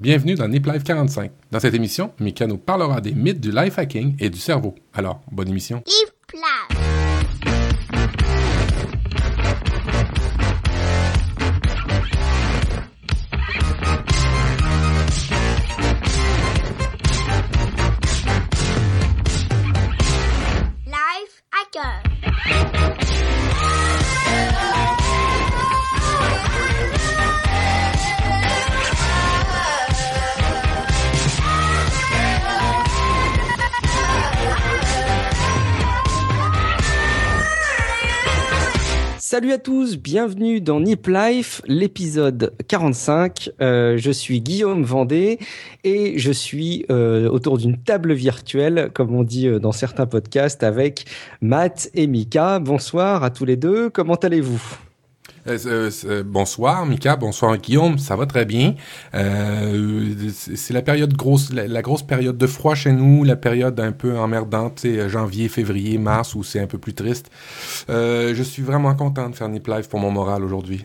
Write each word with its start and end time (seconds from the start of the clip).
Bienvenue 0.00 0.36
dans 0.36 0.46
Nip 0.46 0.64
Life 0.64 0.84
45. 0.84 1.32
Dans 1.50 1.58
cette 1.58 1.74
émission, 1.74 2.12
Mika 2.20 2.46
nous 2.46 2.56
parlera 2.56 3.00
des 3.00 3.10
mythes 3.10 3.40
du 3.40 3.50
life 3.50 3.80
hacking 3.80 4.14
et 4.20 4.30
du 4.30 4.38
cerveau. 4.38 4.76
Alors, 4.94 5.20
bonne 5.32 5.48
émission. 5.48 5.82
Salut 39.38 39.52
à 39.52 39.58
tous, 39.58 39.96
bienvenue 39.98 40.60
dans 40.60 40.80
Nip 40.80 41.06
Life, 41.06 41.62
l'épisode 41.68 42.56
45. 42.66 43.50
Euh, 43.60 43.96
je 43.96 44.10
suis 44.10 44.40
Guillaume 44.40 44.82
Vendée 44.82 45.38
et 45.84 46.18
je 46.18 46.32
suis 46.32 46.84
euh, 46.90 47.28
autour 47.28 47.56
d'une 47.56 47.80
table 47.80 48.14
virtuelle, 48.14 48.90
comme 48.92 49.14
on 49.14 49.22
dit 49.22 49.46
euh, 49.46 49.60
dans 49.60 49.70
certains 49.70 50.06
podcasts, 50.06 50.64
avec 50.64 51.04
Matt 51.40 51.88
et 51.94 52.08
Mika. 52.08 52.58
Bonsoir 52.58 53.22
à 53.22 53.30
tous 53.30 53.44
les 53.44 53.54
deux, 53.54 53.90
comment 53.90 54.16
allez-vous? 54.16 54.87
Euh, 55.48 55.90
euh, 56.04 56.22
bonsoir 56.24 56.84
Mika, 56.84 57.16
bonsoir 57.16 57.56
Guillaume, 57.56 57.98
ça 57.98 58.16
va 58.16 58.26
très 58.26 58.44
bien. 58.44 58.74
Euh, 59.14 60.12
c'est 60.34 60.74
la 60.74 60.82
période 60.82 61.14
grosse, 61.14 61.52
la, 61.52 61.82
grosse 61.82 62.02
période 62.02 62.36
de 62.36 62.46
froid 62.46 62.74
chez 62.74 62.92
nous, 62.92 63.24
la 63.24 63.36
période 63.36 63.78
un 63.80 63.92
peu 63.92 64.18
emmerdante, 64.18 64.80
c'est 64.80 65.08
janvier, 65.08 65.48
février, 65.48 65.96
mars 65.98 66.34
où 66.34 66.42
c'est 66.42 66.60
un 66.60 66.66
peu 66.66 66.78
plus 66.78 66.94
triste. 66.94 67.30
je 67.88 68.42
suis 68.42 68.62
vraiment 68.62 68.94
content 68.94 69.30
de 69.30 69.34
faire 69.34 69.48
Nip 69.48 69.66
Live 69.66 69.88
pour 69.88 70.00
mon 70.00 70.10
moral 70.10 70.44
aujourd'hui. 70.44 70.84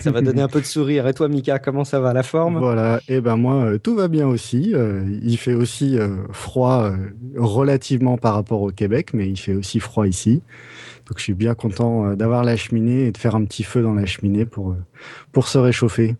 ça 0.00 0.12
va 0.12 0.20
donner 0.20 0.42
un 0.42 0.48
peu 0.48 0.60
de 0.60 0.66
sourire. 0.66 1.08
Et 1.08 1.14
toi, 1.14 1.28
Mika, 1.28 1.58
comment 1.58 1.84
ça 1.84 1.98
va? 1.98 2.12
La 2.12 2.22
forme? 2.22 2.58
Voilà, 2.58 3.00
et 3.08 3.16
eh 3.16 3.20
ben 3.20 3.36
moi, 3.36 3.78
tout 3.82 3.96
va 3.96 4.06
bien 4.06 4.28
aussi. 4.28 4.74
il 5.22 5.36
fait 5.38 5.54
aussi 5.54 5.98
froid 6.30 6.92
relativement 7.36 8.16
par 8.16 8.34
rapport 8.34 8.62
au 8.62 8.70
Québec, 8.70 9.10
mais 9.12 9.28
il 9.28 9.36
fait 9.36 9.54
aussi 9.54 9.80
froid 9.80 10.06
ici. 10.06 10.40
Donc 11.06 11.18
je 11.18 11.22
suis 11.22 11.34
bien 11.34 11.54
content 11.54 12.06
euh, 12.06 12.16
d'avoir 12.16 12.44
la 12.44 12.56
cheminée 12.56 13.06
et 13.06 13.12
de 13.12 13.18
faire 13.18 13.34
un 13.34 13.44
petit 13.44 13.62
feu 13.62 13.82
dans 13.82 13.94
la 13.94 14.06
cheminée 14.06 14.46
pour, 14.46 14.72
euh, 14.72 14.82
pour 15.32 15.48
se 15.48 15.58
réchauffer. 15.58 16.16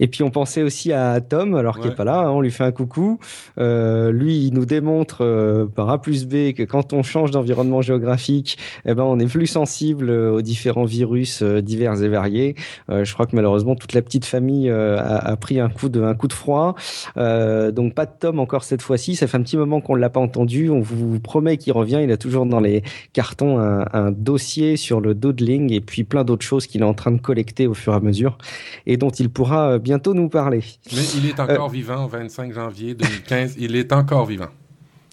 Et 0.00 0.06
puis 0.06 0.22
on 0.22 0.30
pensait 0.30 0.62
aussi 0.62 0.92
à 0.92 1.20
Tom, 1.20 1.54
alors 1.54 1.78
qu'il 1.78 1.90
n'est 1.90 1.96
pas 1.96 2.04
là, 2.04 2.20
hein, 2.20 2.30
on 2.30 2.40
lui 2.40 2.50
fait 2.50 2.64
un 2.64 2.72
coucou. 2.72 3.18
Euh, 3.58 4.12
lui, 4.12 4.46
il 4.46 4.54
nous 4.54 4.66
démontre 4.66 5.18
euh, 5.22 5.66
par 5.66 5.90
A 5.90 6.00
plus 6.00 6.26
B 6.26 6.52
que 6.52 6.62
quand 6.62 6.92
on 6.92 7.02
change 7.02 7.30
d'environnement 7.30 7.82
géographique, 7.82 8.58
eh 8.86 8.94
ben, 8.94 9.02
on 9.02 9.18
est 9.18 9.26
plus 9.26 9.46
sensible 9.46 10.10
aux 10.10 10.42
différents 10.42 10.84
virus 10.84 11.42
euh, 11.42 11.60
divers 11.60 12.02
et 12.02 12.08
variés. 12.08 12.54
Euh, 12.90 13.04
je 13.04 13.12
crois 13.12 13.26
que 13.26 13.36
malheureusement, 13.36 13.74
toute 13.74 13.92
la 13.92 14.02
petite 14.02 14.24
famille 14.24 14.70
a, 14.70 15.18
a, 15.18 15.36
pris 15.36 15.60
un 15.60 15.68
coup 15.68 15.88
de, 15.88 16.02
un 16.02 16.14
coup 16.14 16.28
de 16.28 16.32
froid. 16.32 16.74
donc 17.16 17.94
pas 17.94 18.06
de 18.06 18.12
Tom 18.18 18.38
encore 18.38 18.64
cette 18.64 18.82
fois-ci. 18.82 19.16
Ça 19.16 19.26
fait 19.26 19.36
un 19.36 19.42
petit 19.42 19.56
moment 19.56 19.80
qu'on 19.80 19.96
ne 19.96 20.00
l'a 20.00 20.10
pas 20.10 20.20
entendu. 20.20 20.70
On 20.70 20.80
vous 20.80 21.20
promet 21.20 21.56
qu'il 21.56 21.72
revient. 21.72 22.00
Il 22.02 22.10
a 22.12 22.16
toujours 22.16 22.46
dans 22.46 22.60
les 22.60 22.82
cartons 23.12 23.58
un, 23.58 23.86
un 23.92 24.10
dossier 24.10 24.76
sur 24.76 25.00
le 25.00 25.14
doodling 25.14 25.72
et 25.72 25.80
puis 25.80 26.04
plein 26.04 26.24
d'autres 26.24 26.44
choses 26.44 26.66
qu'il 26.66 26.82
est 26.82 26.84
en 26.84 26.94
train 26.94 27.10
de 27.10 27.20
collecter 27.20 27.66
au 27.66 27.74
fur 27.74 27.92
et 27.92 27.96
à 27.96 28.00
mesure 28.00 28.38
et 28.86 28.96
dont 28.96 29.10
il 29.10 29.30
pourra 29.30 29.63
bientôt 29.78 30.14
nous 30.14 30.28
parler. 30.28 30.62
Mais 30.94 31.02
il 31.16 31.26
est 31.26 31.40
encore 31.40 31.68
euh, 31.68 31.72
vivant, 31.72 32.06
25 32.06 32.52
janvier 32.52 32.94
2015. 32.94 33.56
il 33.58 33.76
est 33.76 33.92
encore 33.92 34.26
vivant. 34.26 34.48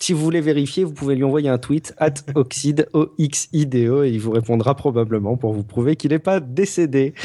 Si 0.01 0.13
vous 0.13 0.23
voulez 0.23 0.41
vérifier, 0.41 0.83
vous 0.83 0.93
pouvez 0.93 1.13
lui 1.15 1.23
envoyer 1.23 1.47
un 1.47 1.59
tweet 1.59 1.93
at 1.99 2.15
oxide, 2.33 2.87
O-X-I-D-E, 2.93 4.05
et 4.05 4.09
il 4.09 4.19
vous 4.19 4.31
répondra 4.31 4.73
probablement 4.73 5.37
pour 5.37 5.53
vous 5.53 5.63
prouver 5.63 5.95
qu'il 5.95 6.09
n'est 6.09 6.17
pas 6.17 6.39
décédé. 6.39 7.13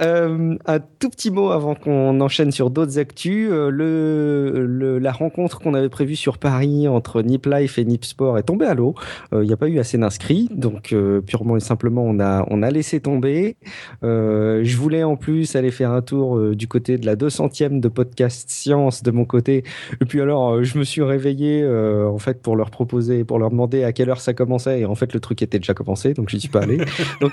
Euh, 0.00 0.56
un 0.66 0.78
tout 0.78 1.10
petit 1.10 1.30
mot 1.30 1.50
avant 1.50 1.74
qu'on 1.74 2.20
enchaîne 2.20 2.52
sur 2.52 2.70
d'autres 2.70 2.98
actus. 2.98 3.48
Euh, 3.50 3.68
le, 3.70 4.98
la 4.98 5.12
rencontre 5.12 5.58
qu'on 5.60 5.74
avait 5.74 5.88
prévue 5.88 6.16
sur 6.16 6.38
Paris 6.38 6.86
entre 6.86 7.22
Nip 7.22 7.46
Life 7.46 7.78
et 7.78 7.84
Nip 7.84 8.04
Sport 8.04 8.38
est 8.38 8.44
tombée 8.44 8.66
à 8.66 8.74
l'eau. 8.74 8.94
Euh, 9.32 9.42
il 9.42 9.48
n'y 9.48 9.52
a 9.52 9.56
pas 9.56 9.68
eu 9.68 9.78
assez 9.78 9.98
d'inscrits, 9.98 10.48
donc 10.52 10.94
purement 11.26 11.56
et 11.56 11.60
simplement 11.60 12.04
on 12.04 12.20
a 12.20 12.46
on 12.48 12.62
a 12.62 12.70
laissé 12.70 13.00
tomber. 13.00 13.56
je 14.02 14.76
voulais 14.76 15.02
en 15.02 15.16
plus 15.16 15.56
aller 15.56 15.70
faire 15.70 15.90
un 15.90 16.02
tour 16.02 16.54
du 16.54 16.68
côté 16.68 16.98
de 16.98 17.06
la 17.06 17.16
200e 17.16 17.80
de 17.80 17.88
podcast 17.88 18.50
science 18.50 19.02
de 19.02 19.10
mon 19.10 19.24
côté. 19.24 19.64
Et 20.00 20.04
puis 20.04 20.20
alors 20.20 20.62
je 20.62 20.78
me 20.78 20.84
suis 20.84 21.02
réveillé 21.02 21.64
en 22.06 22.18
fait 22.18 22.42
pour 22.42 22.56
leur 22.56 22.70
proposer, 22.70 23.24
pour 23.24 23.38
leur 23.38 23.50
demander 23.50 23.84
à 23.84 23.92
quelle 23.92 24.10
heure 24.10 24.20
ça 24.20 24.34
commençait. 24.34 24.80
Et 24.80 24.84
en 24.84 24.94
fait 24.94 25.12
le 25.12 25.20
truc 25.20 25.42
était 25.42 25.58
déjà 25.58 25.74
commencé, 25.74 26.14
donc 26.14 26.28
je 26.30 26.36
suis 26.36 26.48
pas 26.48 26.62
allé. 26.62 26.78
donc 27.20 27.32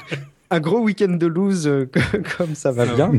un 0.51 0.59
gros 0.59 0.79
week-end 0.79 1.13
de 1.13 1.27
lose 1.27 1.67
euh, 1.67 1.89
comme 2.37 2.55
ça 2.55 2.71
va 2.71 2.85
bien. 2.85 3.11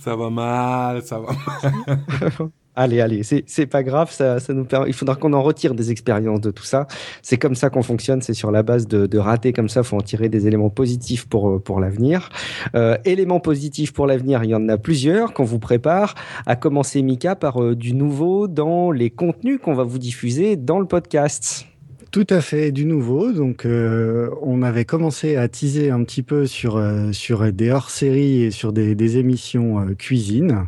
Ça 0.00 0.16
va 0.16 0.30
mal, 0.30 1.02
ça 1.02 1.18
va 1.18 1.32
mal. 1.32 2.50
allez, 2.80 3.00
allez, 3.00 3.22
c'est 3.22 3.66
pas 3.66 3.82
grave, 3.82 4.10
ça, 4.10 4.38
nous 4.48 4.66
il 4.86 4.92
faudra 4.92 5.14
qu'on 5.14 5.32
en 5.32 5.42
retire 5.42 5.74
des 5.74 5.90
expériences 5.90 6.40
de 6.40 6.50
tout 6.50 6.64
ça. 6.64 6.86
C'est 7.22 7.36
comme 7.36 7.54
ça 7.54 7.70
qu'on 7.70 7.82
fonctionne, 7.82 8.22
c'est 8.22 8.34
sur 8.34 8.50
la 8.50 8.62
base 8.62 8.88
de, 8.88 9.06
de 9.06 9.18
rater 9.18 9.52
comme 9.52 9.68
ça, 9.68 9.82
faut 9.82 9.96
en 9.96 10.00
tirer 10.00 10.28
des 10.28 10.46
éléments 10.46 10.70
positifs 10.70 11.26
pour, 11.26 11.50
euh, 11.50 11.58
pour 11.58 11.80
l'avenir. 11.80 12.30
Euh, 12.74 12.96
éléments 13.04 13.40
positifs 13.40 13.92
pour 13.92 14.06
l'avenir, 14.06 14.42
il 14.44 14.50
y 14.50 14.54
en 14.54 14.68
a 14.68 14.78
plusieurs 14.78 15.34
qu'on 15.34 15.44
vous 15.44 15.58
prépare, 15.58 16.14
à 16.46 16.56
commencer 16.56 17.02
Mika 17.02 17.36
par 17.36 17.62
euh, 17.62 17.76
du 17.76 17.94
nouveau 17.94 18.48
dans 18.48 18.90
les 18.90 19.10
contenus 19.10 19.60
qu'on 19.62 19.74
va 19.74 19.84
vous 19.84 19.98
diffuser 19.98 20.56
dans 20.56 20.80
le 20.80 20.86
podcast. 20.86 21.66
Tout 22.10 22.26
à 22.30 22.40
fait, 22.40 22.72
du 22.72 22.86
nouveau. 22.86 23.30
Donc, 23.30 23.64
on 23.64 24.62
avait 24.62 24.84
commencé 24.84 25.36
à 25.36 25.46
teaser 25.46 25.90
un 25.90 26.02
petit 26.02 26.24
peu 26.24 26.44
sur 26.46 26.82
sur 27.12 27.52
des 27.52 27.70
hors-séries 27.70 28.42
et 28.42 28.50
sur 28.50 28.72
des, 28.72 29.16
émissions 29.16 29.86
cuisine. 29.96 30.66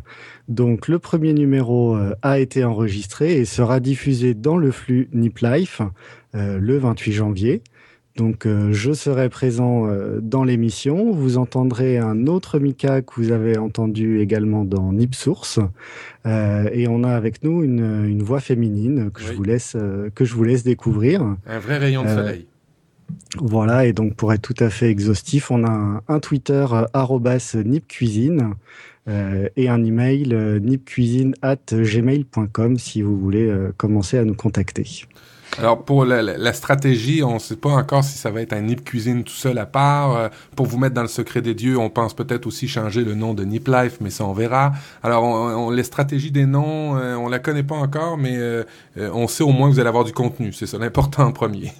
Donc, 0.49 0.87
le 0.87 0.99
premier 0.99 1.33
numéro 1.33 1.97
a 2.21 2.39
été 2.39 2.63
enregistré 2.63 3.37
et 3.37 3.45
sera 3.45 3.79
diffusé 3.79 4.33
dans 4.33 4.57
le 4.57 4.71
flux 4.71 5.09
Nip 5.13 5.39
Life 5.39 5.81
le 6.33 6.77
28 6.77 7.11
janvier. 7.13 7.61
Donc, 8.15 8.45
euh, 8.45 8.71
je 8.71 8.93
serai 8.93 9.27
présent 9.29 9.87
euh, 9.87 10.19
dans 10.21 10.43
l'émission. 10.43 11.11
Vous 11.11 11.37
entendrez 11.37 11.97
un 11.97 12.27
autre 12.27 12.59
Mika 12.59 13.01
que 13.01 13.13
vous 13.15 13.31
avez 13.31 13.57
entendu 13.57 14.19
également 14.19 14.65
dans 14.65 14.93
Nip 14.93 15.15
Source. 15.15 15.59
Euh, 16.27 16.69
et 16.71 16.87
on 16.87 17.03
a 17.03 17.09
avec 17.09 17.43
nous 17.43 17.63
une, 17.63 18.05
une 18.05 18.21
voix 18.21 18.39
féminine 18.39 19.09
que, 19.11 19.21
je 19.21 19.33
vous 19.33 19.43
laisse, 19.43 19.75
que 20.13 20.25
je 20.25 20.35
vous 20.35 20.43
laisse 20.43 20.63
découvrir. 20.63 21.23
Un 21.47 21.59
vrai 21.59 21.79
rayon 21.79 22.03
de 22.03 22.09
soleil. 22.09 22.47
Voilà, 23.37 23.85
et 23.85 23.93
donc 23.93 24.15
pour 24.15 24.31
être 24.31 24.41
tout 24.41 24.63
à 24.63 24.69
fait 24.69 24.89
exhaustif, 24.89 25.49
on 25.49 25.63
a 25.63 25.69
un, 25.69 26.01
un 26.07 26.19
Twitter 26.19 26.65
arrobas 26.93 27.55
nipcuisine 27.65 28.53
euh, 29.07 29.49
et 29.55 29.69
un 29.69 29.83
email 29.83 30.35
nipcuisine 30.61 31.35
at 31.41 31.73
gmail.com 31.73 32.77
si 32.77 33.01
vous 33.01 33.17
voulez 33.17 33.53
commencer 33.77 34.17
à 34.17 34.25
nous 34.25 34.35
contacter. 34.35 35.05
Alors, 35.59 35.83
pour 35.83 36.05
la, 36.05 36.53
stratégie, 36.53 37.21
on 37.23 37.35
ne 37.35 37.39
sait 37.39 37.55
pas 37.55 37.69
encore 37.69 38.03
si 38.03 38.17
ça 38.17 38.31
va 38.31 38.41
être 38.41 38.53
un 38.53 38.61
Nip 38.61 38.83
Cuisine 38.83 39.23
tout 39.23 39.33
seul 39.33 39.57
à 39.59 39.65
part. 39.65 40.15
Euh, 40.15 40.29
pour 40.55 40.65
vous 40.65 40.77
mettre 40.77 40.95
dans 40.95 41.03
le 41.03 41.07
secret 41.07 41.41
des 41.41 41.53
dieux, 41.53 41.77
on 41.77 41.89
pense 41.89 42.15
peut-être 42.15 42.47
aussi 42.47 42.67
changer 42.67 43.03
le 43.03 43.13
nom 43.13 43.33
de 43.33 43.43
Nip 43.43 43.67
Life, 43.67 43.97
mais 44.01 44.09
ça, 44.09 44.25
on 44.25 44.33
verra. 44.33 44.73
Alors, 45.03 45.71
les 45.71 45.83
stratégies 45.83 46.31
des 46.31 46.45
noms, 46.45 46.97
euh, 46.97 47.15
on 47.15 47.27
la 47.27 47.39
connaît 47.39 47.63
pas 47.63 47.75
encore, 47.75 48.17
mais 48.17 48.35
euh, 48.35 48.63
on 48.95 49.27
sait 49.27 49.43
au 49.43 49.51
moins 49.51 49.69
que 49.69 49.75
vous 49.75 49.79
allez 49.79 49.89
avoir 49.89 50.05
du 50.05 50.13
contenu. 50.13 50.53
C'est 50.53 50.65
ça 50.65 50.77
l'important 50.77 51.25
en 51.25 51.31
premier. 51.31 51.71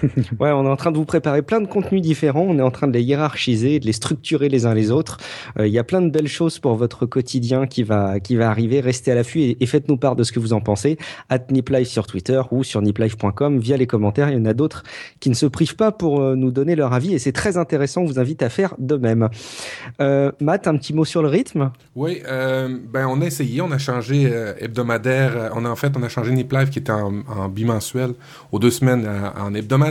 ouais, 0.40 0.50
on 0.50 0.64
est 0.64 0.68
en 0.68 0.76
train 0.76 0.90
de 0.90 0.96
vous 0.96 1.04
préparer 1.04 1.42
plein 1.42 1.60
de 1.60 1.66
contenus 1.66 2.00
différents. 2.00 2.44
On 2.48 2.58
est 2.58 2.62
en 2.62 2.70
train 2.70 2.88
de 2.88 2.92
les 2.92 3.02
hiérarchiser, 3.02 3.78
de 3.78 3.86
les 3.86 3.92
structurer 3.92 4.48
les 4.48 4.66
uns 4.66 4.74
les 4.74 4.90
autres. 4.90 5.18
Euh, 5.58 5.66
il 5.66 5.72
y 5.72 5.78
a 5.78 5.84
plein 5.84 6.00
de 6.00 6.10
belles 6.10 6.28
choses 6.28 6.58
pour 6.58 6.74
votre 6.76 7.06
quotidien 7.06 7.66
qui 7.66 7.82
va 7.82 8.20
qui 8.20 8.36
va 8.36 8.50
arriver. 8.50 8.80
Restez 8.80 9.12
à 9.12 9.14
l'affût 9.14 9.56
et, 9.58 9.66
faites-nous 9.66 9.96
part 9.96 10.16
de 10.16 10.22
ce 10.22 10.32
que 10.32 10.40
vous 10.40 10.52
en 10.52 10.60
pensez. 10.60 10.98
At 11.28 11.46
Niplife 11.50 11.88
sur 11.88 12.06
Twitter 12.06 12.40
ou 12.50 12.64
sur 12.64 12.82
niplife.com 12.82 13.58
via 13.58 13.76
les 13.76 13.86
commentaires. 13.86 14.30
Il 14.30 14.36
y 14.36 14.40
en 14.40 14.46
a 14.46 14.54
d'autres 14.54 14.82
qui 15.20 15.28
ne 15.28 15.34
se 15.34 15.46
privent 15.46 15.76
pas 15.76 15.92
pour 15.92 16.20
euh, 16.20 16.34
nous 16.36 16.50
donner 16.50 16.74
leur 16.74 16.92
avis 16.92 17.14
et 17.14 17.18
c'est 17.18 17.32
très 17.32 17.56
intéressant. 17.56 18.02
On 18.02 18.06
vous 18.06 18.18
invite 18.18 18.42
à 18.42 18.48
faire 18.48 18.74
de 18.78 18.96
même. 18.96 19.28
Euh, 20.00 20.32
Matt, 20.40 20.66
un 20.66 20.76
petit 20.76 20.94
mot 20.94 21.04
sur 21.04 21.22
le 21.22 21.28
rythme? 21.28 21.70
Oui, 21.94 22.22
ben 22.24 23.06
on 23.06 23.20
a 23.20 23.26
essayé, 23.26 23.60
on 23.60 23.70
a 23.70 23.78
changé 23.78 24.30
hebdomadaire. 24.58 25.50
On 25.54 25.64
a 25.64 25.68
en 25.68 25.76
fait 25.76 25.92
on 25.96 26.02
a 26.02 26.08
changé 26.08 26.32
Niplife 26.32 26.70
qui 26.70 26.78
était 26.78 26.92
en, 26.92 27.22
en 27.28 27.48
bimensuel 27.48 28.14
aux 28.50 28.58
deux 28.58 28.70
semaines 28.70 29.08
en 29.38 29.54
hebdomadaire 29.54 29.81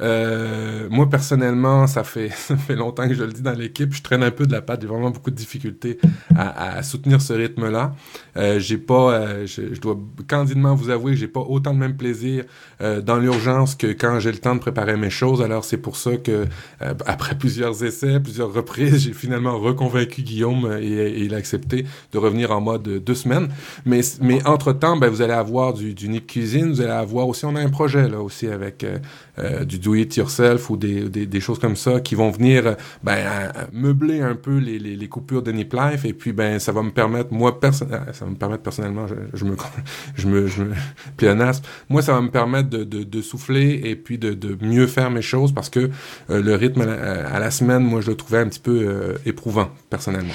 Euh, 0.00 0.88
moi, 0.90 1.08
personnellement, 1.08 1.86
ça 1.86 2.04
fait, 2.04 2.28
ça 2.34 2.56
fait 2.56 2.76
longtemps 2.76 3.08
que 3.08 3.14
je 3.14 3.24
le 3.24 3.32
dis 3.32 3.42
dans 3.42 3.52
l'équipe, 3.52 3.94
je 3.94 4.02
traîne 4.02 4.22
un 4.22 4.30
peu 4.30 4.46
de 4.46 4.52
la 4.52 4.62
patte. 4.62 4.82
J'ai 4.82 4.88
vraiment 4.88 5.10
beaucoup 5.10 5.30
de 5.30 5.36
difficultés 5.36 5.98
à, 6.36 6.76
à 6.76 6.82
soutenir 6.82 7.20
ce 7.20 7.32
rythme-là. 7.32 7.94
Euh, 8.36 8.58
j'ai 8.58 8.78
pas, 8.78 9.12
euh, 9.12 9.46
je, 9.46 9.74
je, 9.74 9.80
dois 9.80 9.98
candidement 10.28 10.74
vous 10.74 10.90
avouer 10.90 11.12
que 11.12 11.18
j'ai 11.18 11.28
pas 11.28 11.40
autant 11.40 11.72
de 11.72 11.78
même 11.78 11.96
plaisir 11.96 12.44
euh, 12.80 13.00
dans 13.00 13.18
l'urgence 13.18 13.74
que 13.74 13.86
quand 13.88 14.18
j'ai 14.20 14.32
le 14.32 14.38
temps 14.38 14.54
de 14.54 14.60
préparer 14.60 14.96
mes 14.96 15.10
choses. 15.10 15.42
Alors 15.42 15.64
c'est 15.64 15.76
pour 15.76 15.96
ça 15.96 16.16
que 16.16 16.46
euh, 16.82 16.94
après 17.06 17.34
plusieurs 17.38 17.84
essais, 17.84 18.20
plusieurs 18.20 18.52
reprises, 18.52 19.04
j'ai 19.04 19.12
finalement 19.12 19.58
reconvaincu 19.58 20.22
Guillaume 20.22 20.78
et, 20.80 20.86
et, 20.86 21.24
il 21.24 21.34
a 21.34 21.38
accepté 21.38 21.86
de 22.12 22.18
revenir 22.18 22.50
en 22.50 22.60
mode 22.60 22.82
deux 22.82 23.14
semaines. 23.14 23.48
Mais, 23.84 24.00
mais 24.20 24.44
entre 24.46 24.72
temps, 24.72 24.96
ben, 24.96 25.08
vous 25.08 25.22
allez 25.22 25.32
avoir 25.32 25.72
du, 25.72 25.94
du 25.94 26.08
Cuisine, 26.20 26.70
vous 26.70 26.80
allez 26.80 26.90
avoir 26.90 27.28
aussi, 27.28 27.44
on 27.44 27.56
a 27.56 27.60
un 27.60 27.68
projet 27.68 28.08
là 28.08 28.20
aussi 28.20 28.46
avec 28.46 28.84
euh, 28.84 28.98
du 29.66 29.78
do 29.80 29.94
it 29.94 30.16
yourself 30.16 30.70
ou 30.70 30.76
des, 30.76 31.08
des, 31.08 31.26
des, 31.26 31.40
choses 31.40 31.58
comme 31.58 31.74
ça 31.74 32.00
qui 32.00 32.14
vont 32.14 32.30
venir 32.30 32.76
ben, 33.02 33.52
meubler 33.72 34.20
un 34.20 34.36
peu 34.36 34.58
les, 34.58 34.78
les, 34.78 34.94
les, 34.94 35.08
coupures 35.08 35.42
de 35.42 35.50
Nip 35.50 35.72
Life. 35.72 36.04
Et 36.04 36.12
puis 36.12 36.32
ben 36.32 36.60
ça 36.60 36.70
va 36.70 36.82
me 36.82 36.92
permettre 36.92 37.32
moi 37.32 37.58
personnellement 37.58 38.12
ça 38.12 38.24
va 38.24 38.30
me 38.30 38.36
permettre 38.36 38.62
personnellement 38.62 39.06
je, 39.06 39.14
je 39.34 39.44
me 39.44 39.56
je 40.16 40.28
me 40.28 40.46
je 40.46 40.62
me 40.62 40.74
pléonasme 41.16 41.64
moi 41.88 42.02
ça 42.02 42.12
va 42.12 42.20
me 42.20 42.30
permettre 42.30 42.68
de, 42.70 42.84
de, 42.84 43.02
de 43.02 43.22
souffler 43.22 43.80
et 43.84 43.96
puis 43.96 44.18
de, 44.18 44.32
de, 44.32 44.56
mieux 44.64 44.86
faire 44.86 45.10
mes 45.10 45.22
choses 45.22 45.52
parce 45.52 45.70
que 45.70 45.90
euh, 46.30 46.42
le 46.42 46.54
rythme 46.54 46.82
à 46.82 46.86
la, 46.86 47.28
à 47.28 47.38
la, 47.38 47.50
semaine 47.50 47.82
moi 47.82 48.00
je 48.00 48.10
le 48.10 48.16
trouvais 48.16 48.38
un 48.38 48.48
petit 48.48 48.60
peu 48.60 48.84
euh, 48.86 49.14
éprouvant 49.26 49.70
personnellement 49.90 50.34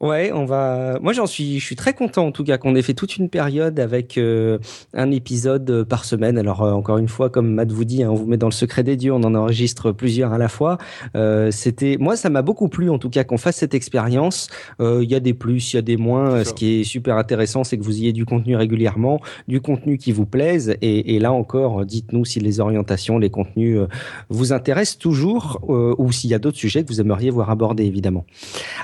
Ouais, 0.00 0.32
on 0.32 0.46
va. 0.46 0.98
Moi, 1.02 1.12
j'en 1.12 1.26
suis, 1.26 1.60
je 1.60 1.64
suis 1.64 1.76
très 1.76 1.92
content 1.92 2.26
en 2.26 2.32
tout 2.32 2.42
cas 2.42 2.56
qu'on 2.56 2.74
ait 2.74 2.80
fait 2.80 2.94
toute 2.94 3.18
une 3.18 3.28
période 3.28 3.78
avec 3.78 4.16
euh, 4.16 4.58
un 4.94 5.10
épisode 5.10 5.68
euh, 5.68 5.84
par 5.84 6.06
semaine. 6.06 6.38
Alors 6.38 6.62
euh, 6.62 6.72
encore 6.72 6.96
une 6.96 7.08
fois, 7.08 7.28
comme 7.28 7.52
Matt 7.52 7.70
vous 7.70 7.84
dit, 7.84 8.02
hein, 8.02 8.08
on 8.10 8.14
vous 8.14 8.26
met 8.26 8.38
dans 8.38 8.46
le 8.46 8.52
secret 8.52 8.82
des 8.82 8.96
dieux, 8.96 9.12
on 9.12 9.22
en 9.22 9.34
enregistre 9.34 9.92
plusieurs 9.92 10.32
à 10.32 10.38
la 10.38 10.48
fois. 10.48 10.78
Euh, 11.16 11.50
C'était, 11.50 11.98
moi, 12.00 12.16
ça 12.16 12.30
m'a 12.30 12.40
beaucoup 12.40 12.70
plu 12.70 12.88
en 12.88 12.98
tout 12.98 13.10
cas 13.10 13.24
qu'on 13.24 13.36
fasse 13.36 13.56
cette 13.56 13.74
expérience. 13.74 14.48
Il 14.80 15.10
y 15.10 15.14
a 15.14 15.20
des 15.20 15.34
plus, 15.34 15.74
il 15.74 15.76
y 15.76 15.78
a 15.78 15.82
des 15.82 15.98
moins. 15.98 16.44
Ce 16.44 16.54
qui 16.54 16.80
est 16.80 16.84
super 16.84 17.18
intéressant, 17.18 17.62
c'est 17.64 17.76
que 17.76 17.84
vous 17.84 17.98
ayez 17.98 18.14
du 18.14 18.24
contenu 18.24 18.56
régulièrement, 18.56 19.20
du 19.48 19.60
contenu 19.60 19.98
qui 19.98 20.12
vous 20.12 20.24
plaise. 20.24 20.76
Et, 20.80 21.14
et 21.14 21.18
là 21.18 21.32
encore, 21.32 21.84
dites-nous 21.84 22.24
si 22.24 22.40
les 22.40 22.60
orientations, 22.60 23.18
les 23.18 23.28
contenus 23.28 23.80
vous 24.30 24.52
intéressent 24.54 24.96
toujours 24.98 25.60
ou 25.68 26.10
s'il 26.10 26.30
y 26.30 26.34
a 26.34 26.38
d'autres 26.38 26.56
sujets 26.56 26.82
que 26.82 26.88
vous 26.88 27.02
aimeriez 27.02 27.28
voir 27.28 27.50
abordés, 27.50 27.84
évidemment. 27.84 28.24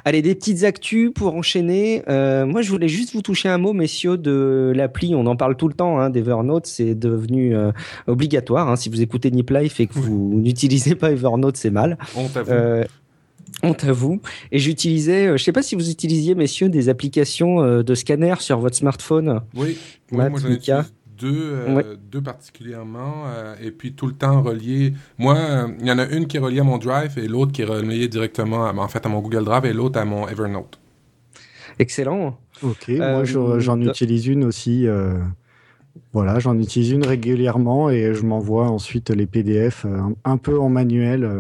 Allez, 0.04 0.20
des 0.20 0.34
petites 0.34 0.64
actus 0.64 1.06
pour 1.11 1.35
enchaîner, 1.35 2.03
euh, 2.08 2.47
moi 2.47 2.62
je 2.62 2.70
voulais 2.70 2.88
juste 2.88 3.12
vous 3.14 3.23
toucher 3.23 3.49
un 3.49 3.58
mot, 3.58 3.73
messieurs, 3.73 4.17
de 4.17 4.73
l'appli. 4.75 5.14
On 5.14 5.26
en 5.26 5.37
parle 5.37 5.56
tout 5.56 5.69
le 5.69 5.75
temps 5.75 5.99
hein, 5.99 6.11
d'Evernote, 6.11 6.67
c'est 6.67 6.94
devenu 6.94 7.56
euh, 7.56 7.73
obligatoire. 8.06 8.69
Hein, 8.69 8.76
si 8.76 8.88
vous 8.88 9.03
écoutez 9.03 9.31
Nip 9.31 9.50
Life 9.50 9.81
et 9.81 9.87
que 9.87 9.94
vous 9.94 10.31
oui. 10.35 10.43
n'utilisez 10.43 10.94
pas 10.94 11.12
Evernote, 11.12 11.56
c'est 11.56 11.70
mal. 11.70 11.99
Honte 12.17 12.37
à 12.37 12.43
vous. 12.43 12.50
Euh, 12.53 12.85
honte 13.62 13.85
à 13.85 13.93
vous. 13.93 14.20
Et 14.53 14.58
j'utilisais, 14.58 15.26
euh, 15.26 15.37
je 15.37 15.44
sais 15.44 15.53
pas 15.53 15.62
si 15.62 15.75
vous 15.75 15.91
utilisiez, 15.91 16.35
messieurs, 16.35 16.69
des 16.69 16.88
applications 16.88 17.62
euh, 17.62 17.82
de 17.82 17.94
scanner 17.94 18.35
sur 18.41 18.59
votre 18.59 18.76
smartphone. 18.76 19.41
Oui, 19.55 19.79
oui 20.12 20.19
Matt, 20.19 20.31
moi 20.31 20.41
j'en 20.41 20.50
utilise 20.50 20.93
deux, 21.19 21.52
euh, 21.52 21.97
deux 22.12 22.20
particulièrement, 22.20 23.25
et 23.62 23.70
puis 23.70 23.94
tout 23.94 24.06
le 24.06 24.12
temps 24.12 24.43
relié. 24.43 24.93
Moi, 25.17 25.38
il 25.81 25.87
y 25.87 25.91
en 25.91 25.99
a 25.99 26.06
une 26.06 26.26
qui 26.26 26.37
est 26.37 26.41
reliée 26.41 26.61
à 26.61 26.64
mon 26.64 26.76
Drive 26.76 27.19
et 27.19 27.26
l'autre 27.26 27.52
qui 27.52 27.62
est 27.62 27.67
reliée 27.67 28.06
directement, 28.06 28.67
à, 28.67 28.75
en 28.75 28.88
fait, 28.88 29.06
à 29.06 29.09
mon 29.09 29.20
Google 29.20 29.44
Drive 29.44 29.64
et 29.64 29.73
l'autre 29.73 29.99
à 29.99 30.05
mon 30.05 30.29
Evernote. 30.29 30.79
Excellent. 31.78 32.38
Ok, 32.62 32.88
moi 32.88 33.25
j'en 33.25 33.81
utilise 33.81 34.26
une 34.26 34.44
aussi. 34.44 34.87
voilà, 36.12 36.38
j'en 36.38 36.58
utilise 36.58 36.90
une 36.90 37.06
régulièrement 37.06 37.90
et 37.90 38.14
je 38.14 38.23
m'envoie 38.23 38.69
ensuite 38.69 39.11
les 39.11 39.26
PDF 39.26 39.84
un, 39.84 40.14
un, 40.25 40.37
peu 40.37 40.58
en 40.58 40.69
manuel 40.69 41.31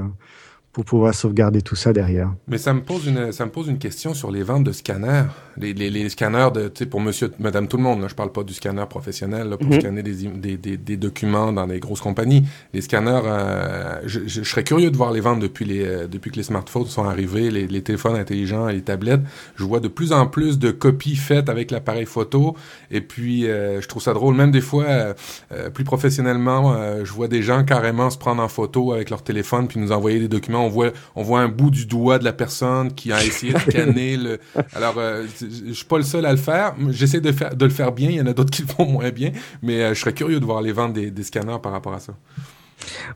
pour 0.76 0.84
pouvoir 0.84 1.14
sauvegarder 1.14 1.62
tout 1.62 1.74
ça 1.74 1.94
derrière. 1.94 2.34
Mais 2.48 2.58
ça 2.58 2.74
me 2.74 2.82
pose 2.82 3.06
une, 3.06 3.32
ça 3.32 3.46
me 3.46 3.50
pose 3.50 3.66
une 3.68 3.78
question 3.78 4.12
sur 4.12 4.30
les 4.30 4.42
ventes 4.42 4.64
de 4.64 4.72
scanners. 4.72 5.24
Les, 5.56 5.72
les, 5.72 5.88
les 5.88 6.06
scanners 6.10 6.50
de, 6.54 6.68
tu 6.68 6.80
sais, 6.80 6.86
pour 6.86 7.00
monsieur, 7.00 7.30
madame, 7.38 7.66
tout 7.66 7.78
le 7.78 7.82
monde, 7.82 8.02
là, 8.02 8.08
je 8.08 8.14
parle 8.14 8.30
pas 8.30 8.42
du 8.42 8.52
scanner 8.52 8.84
professionnel, 8.86 9.48
là, 9.48 9.56
pour 9.56 9.70
-hmm. 9.70 9.80
scanner 9.80 10.02
des, 10.02 10.28
des, 10.28 10.58
des, 10.58 10.76
des, 10.76 10.96
documents 10.98 11.50
dans 11.50 11.66
des 11.66 11.80
grosses 11.80 12.02
compagnies. 12.02 12.42
Les 12.74 12.82
scanners, 12.82 13.22
euh, 13.24 14.00
je, 14.04 14.20
je, 14.26 14.42
je, 14.42 14.50
serais 14.50 14.64
curieux 14.64 14.90
de 14.90 14.96
voir 14.98 15.12
les 15.12 15.22
ventes 15.22 15.40
depuis 15.40 15.64
les, 15.64 15.82
euh, 15.82 16.06
depuis 16.08 16.30
que 16.30 16.36
les 16.36 16.42
smartphones 16.42 16.84
sont 16.84 17.04
arrivés, 17.04 17.50
les, 17.50 17.66
les 17.66 17.82
téléphones 17.82 18.16
intelligents 18.16 18.68
et 18.68 18.74
les 18.74 18.82
tablettes. 18.82 19.22
Je 19.54 19.64
vois 19.64 19.80
de 19.80 19.88
plus 19.88 20.12
en 20.12 20.26
plus 20.26 20.58
de 20.58 20.70
copies 20.72 21.16
faites 21.16 21.48
avec 21.48 21.70
l'appareil 21.70 22.04
photo. 22.04 22.54
Et 22.90 23.00
puis, 23.00 23.46
euh, 23.46 23.80
je 23.80 23.88
trouve 23.88 24.02
ça 24.02 24.12
drôle. 24.12 24.34
Même 24.34 24.50
des 24.50 24.60
fois, 24.60 24.84
euh, 24.84 25.70
plus 25.72 25.84
professionnellement, 25.84 26.62
euh, 26.74 27.02
je 27.06 27.12
vois 27.14 27.28
des 27.28 27.40
gens 27.40 27.64
carrément 27.64 28.10
se 28.10 28.18
prendre 28.18 28.42
en 28.42 28.48
photo 28.48 28.92
avec 28.92 29.08
leur 29.08 29.22
téléphone 29.22 29.68
puis 29.68 29.80
nous 29.80 29.90
envoyer 29.90 30.18
des 30.20 30.28
documents 30.28 30.65
on 30.66 30.68
voit, 30.68 30.90
on 31.14 31.22
voit 31.22 31.40
un 31.40 31.48
bout 31.48 31.70
du 31.70 31.86
doigt 31.86 32.18
de 32.18 32.24
la 32.24 32.32
personne 32.32 32.92
qui 32.92 33.12
a 33.12 33.24
essayé 33.24 33.52
de 33.52 33.58
scanner 33.70 34.16
le. 34.16 34.38
Alors, 34.74 34.94
euh, 34.98 35.24
je 35.40 35.72
suis 35.72 35.84
pas 35.84 35.98
le 35.98 36.04
seul 36.04 36.26
à 36.26 36.32
le 36.32 36.38
faire. 36.38 36.74
J'essaie 36.90 37.20
de, 37.20 37.32
faire, 37.32 37.54
de 37.54 37.64
le 37.64 37.70
faire 37.70 37.92
bien. 37.92 38.10
Il 38.10 38.16
y 38.16 38.20
en 38.20 38.26
a 38.26 38.32
d'autres 38.32 38.50
qui 38.50 38.62
le 38.62 38.68
font 38.68 38.86
moins 38.86 39.10
bien. 39.10 39.32
Mais 39.62 39.82
euh, 39.82 39.94
je 39.94 40.00
serais 40.00 40.12
curieux 40.12 40.40
de 40.40 40.44
voir 40.44 40.62
les 40.62 40.72
ventes 40.72 40.92
des, 40.92 41.10
des 41.10 41.22
scanners 41.22 41.58
par 41.62 41.72
rapport 41.72 41.94
à 41.94 42.00
ça. 42.00 42.14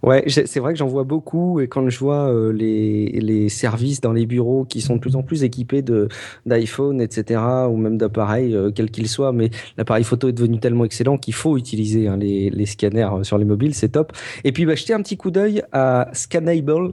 Ouais, 0.02 0.24
c'est 0.28 0.60
vrai 0.60 0.72
que 0.72 0.78
j'en 0.78 0.86
vois 0.86 1.04
beaucoup 1.04 1.60
et 1.60 1.68
quand 1.68 1.88
je 1.88 1.98
vois 1.98 2.32
euh, 2.32 2.52
les, 2.52 3.06
les 3.20 3.48
services 3.48 4.00
dans 4.00 4.12
les 4.12 4.26
bureaux 4.26 4.64
qui 4.64 4.80
sont 4.80 4.96
de 4.96 5.00
plus 5.00 5.16
en 5.16 5.22
plus 5.22 5.44
équipés 5.44 5.82
d'iPhone, 6.46 7.00
etc., 7.00 7.40
ou 7.68 7.76
même 7.76 7.98
d'appareils, 7.98 8.54
euh, 8.54 8.70
quel 8.74 8.90
qu'il 8.90 9.08
soit, 9.08 9.32
mais 9.32 9.50
l'appareil 9.76 10.04
photo 10.04 10.28
est 10.28 10.32
devenu 10.32 10.58
tellement 10.58 10.84
excellent 10.84 11.18
qu'il 11.18 11.34
faut 11.34 11.56
utiliser 11.58 12.08
hein, 12.08 12.16
les, 12.16 12.50
les, 12.50 12.66
scanners 12.66 13.10
sur 13.22 13.38
les 13.38 13.44
mobiles, 13.44 13.74
c'est 13.74 13.90
top. 13.90 14.12
Et 14.44 14.52
puis, 14.52 14.64
bah, 14.64 14.74
jetez 14.74 14.94
un 14.94 15.02
petit 15.02 15.16
coup 15.16 15.30
d'œil 15.30 15.62
à 15.72 16.08
Scannable. 16.12 16.92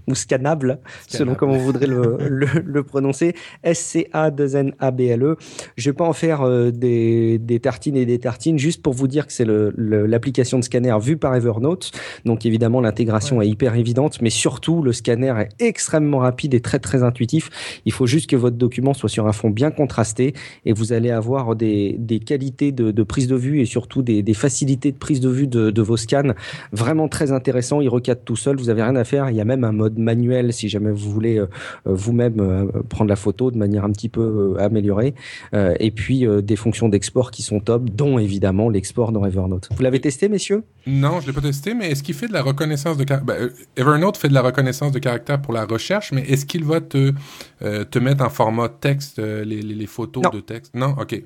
ou 0.07 0.15
scannable, 0.15 0.79
selon 1.07 1.35
comment 1.35 1.53
vous 1.53 1.65
voudrez 1.65 1.87
le, 1.87 2.17
le, 2.29 2.47
le 2.63 2.83
prononcer. 2.83 3.35
S-C-A-2-N-A-B-L-E. 3.63 5.37
Je 5.77 5.89
vais 5.89 5.93
pas 5.95 6.05
en 6.05 6.13
faire 6.13 6.41
euh, 6.41 6.71
des, 6.71 7.37
des, 7.37 7.59
tartines 7.59 7.95
et 7.95 8.05
des 8.05 8.19
tartines, 8.19 8.57
juste 8.57 8.81
pour 8.81 8.93
vous 8.93 9.07
dire 9.07 9.27
que 9.27 9.33
c'est 9.33 9.47
l'application 9.47 10.59
de 10.59 10.63
scanner 10.63 10.95
vue 10.99 11.17
par 11.17 11.35
Evernote. 11.35 11.91
Donc 12.25 12.45
évidemment, 12.45 12.81
l'intégration 12.81 13.37
ouais. 13.37 13.47
est 13.47 13.49
hyper 13.49 13.75
évidente, 13.75 14.21
mais 14.21 14.29
surtout, 14.29 14.81
le 14.81 14.93
scanner 14.93 15.33
est 15.39 15.65
extrêmement 15.65 16.19
rapide 16.19 16.53
et 16.53 16.61
très 16.61 16.79
très 16.79 17.03
intuitif. 17.03 17.49
Il 17.85 17.91
faut 17.91 18.07
juste 18.07 18.29
que 18.29 18.35
votre 18.35 18.57
document 18.57 18.93
soit 18.93 19.09
sur 19.09 19.27
un 19.27 19.31
fond 19.31 19.49
bien 19.49 19.71
contrasté 19.71 20.33
et 20.65 20.73
vous 20.73 20.93
allez 20.93 21.11
avoir 21.11 21.55
des, 21.55 21.95
des 21.97 22.19
qualités 22.19 22.71
de, 22.71 22.91
de, 22.91 23.03
prise 23.03 23.27
de 23.27 23.35
vue 23.35 23.61
et 23.61 23.65
surtout 23.65 24.01
des, 24.01 24.23
des, 24.23 24.33
facilités 24.33 24.91
de 24.91 24.97
prise 24.97 25.19
de 25.19 25.29
vue 25.29 25.47
de, 25.47 25.71
de 25.71 25.81
vos 25.81 25.97
scans 25.97 26.33
vraiment 26.71 27.07
très 27.07 27.31
intéressants. 27.31 27.81
Il 27.81 27.89
recadre 27.89 28.21
tout 28.23 28.35
seul, 28.35 28.57
vous 28.57 28.69
avez 28.69 28.83
rien 28.83 28.95
à 28.95 29.03
faire. 29.03 29.29
Il 29.29 29.35
y 29.35 29.41
a 29.41 29.45
même 29.45 29.63
un 29.63 29.71
mode 29.71 29.90
manuel 29.97 30.53
si 30.53 30.69
jamais 30.69 30.91
vous 30.91 31.11
voulez 31.11 31.37
euh, 31.37 31.47
vous-même 31.85 32.39
euh, 32.39 32.65
prendre 32.89 33.09
la 33.09 33.15
photo 33.15 33.51
de 33.51 33.57
manière 33.57 33.85
un 33.85 33.91
petit 33.91 34.09
peu 34.09 34.55
euh, 34.57 34.63
améliorée. 34.63 35.13
et 35.53 35.91
puis 35.91 36.25
des 36.43 36.55
fonctions 36.55 36.89
d'export 36.89 37.31
qui 37.31 37.41
sont 37.41 37.59
top, 37.59 37.89
dont 37.89 38.19
évidemment 38.19 38.69
l'export 38.69 39.11
dans 39.11 39.25
Evernote. 39.25 39.69
Vous 39.75 39.83
l'avez 39.83 39.99
testé, 39.99 40.29
messieurs? 40.29 40.63
Non, 40.87 41.19
je 41.19 41.27
l'ai 41.27 41.33
pas 41.33 41.41
testé, 41.41 41.73
mais 41.73 41.91
est-ce 41.91 42.03
qu'il 42.03 42.15
fait 42.15 42.27
de 42.27 42.33
la 42.33 42.41
reconnaissance 42.41 42.97
de 42.97 43.03
caractère 43.03 43.35
ben, 43.35 43.49
Evernote 43.75 44.17
fait 44.17 44.29
de 44.29 44.33
la 44.33 44.41
reconnaissance 44.41 44.91
de 44.91 44.99
caractère 44.99 45.41
pour 45.41 45.53
la 45.53 45.65
recherche, 45.65 46.11
mais 46.11 46.21
est-ce 46.21 46.45
qu'il 46.45 46.63
va 46.63 46.81
te, 46.81 47.13
te 47.59 47.99
mettre 47.99 48.23
en 48.23 48.29
format 48.29 48.69
texte 48.69 49.19
les, 49.19 49.61
les, 49.61 49.75
les 49.75 49.87
photos 49.87 50.23
non. 50.23 50.29
de 50.29 50.39
texte? 50.39 50.73
Non, 50.73 50.95
ok. 50.99 51.21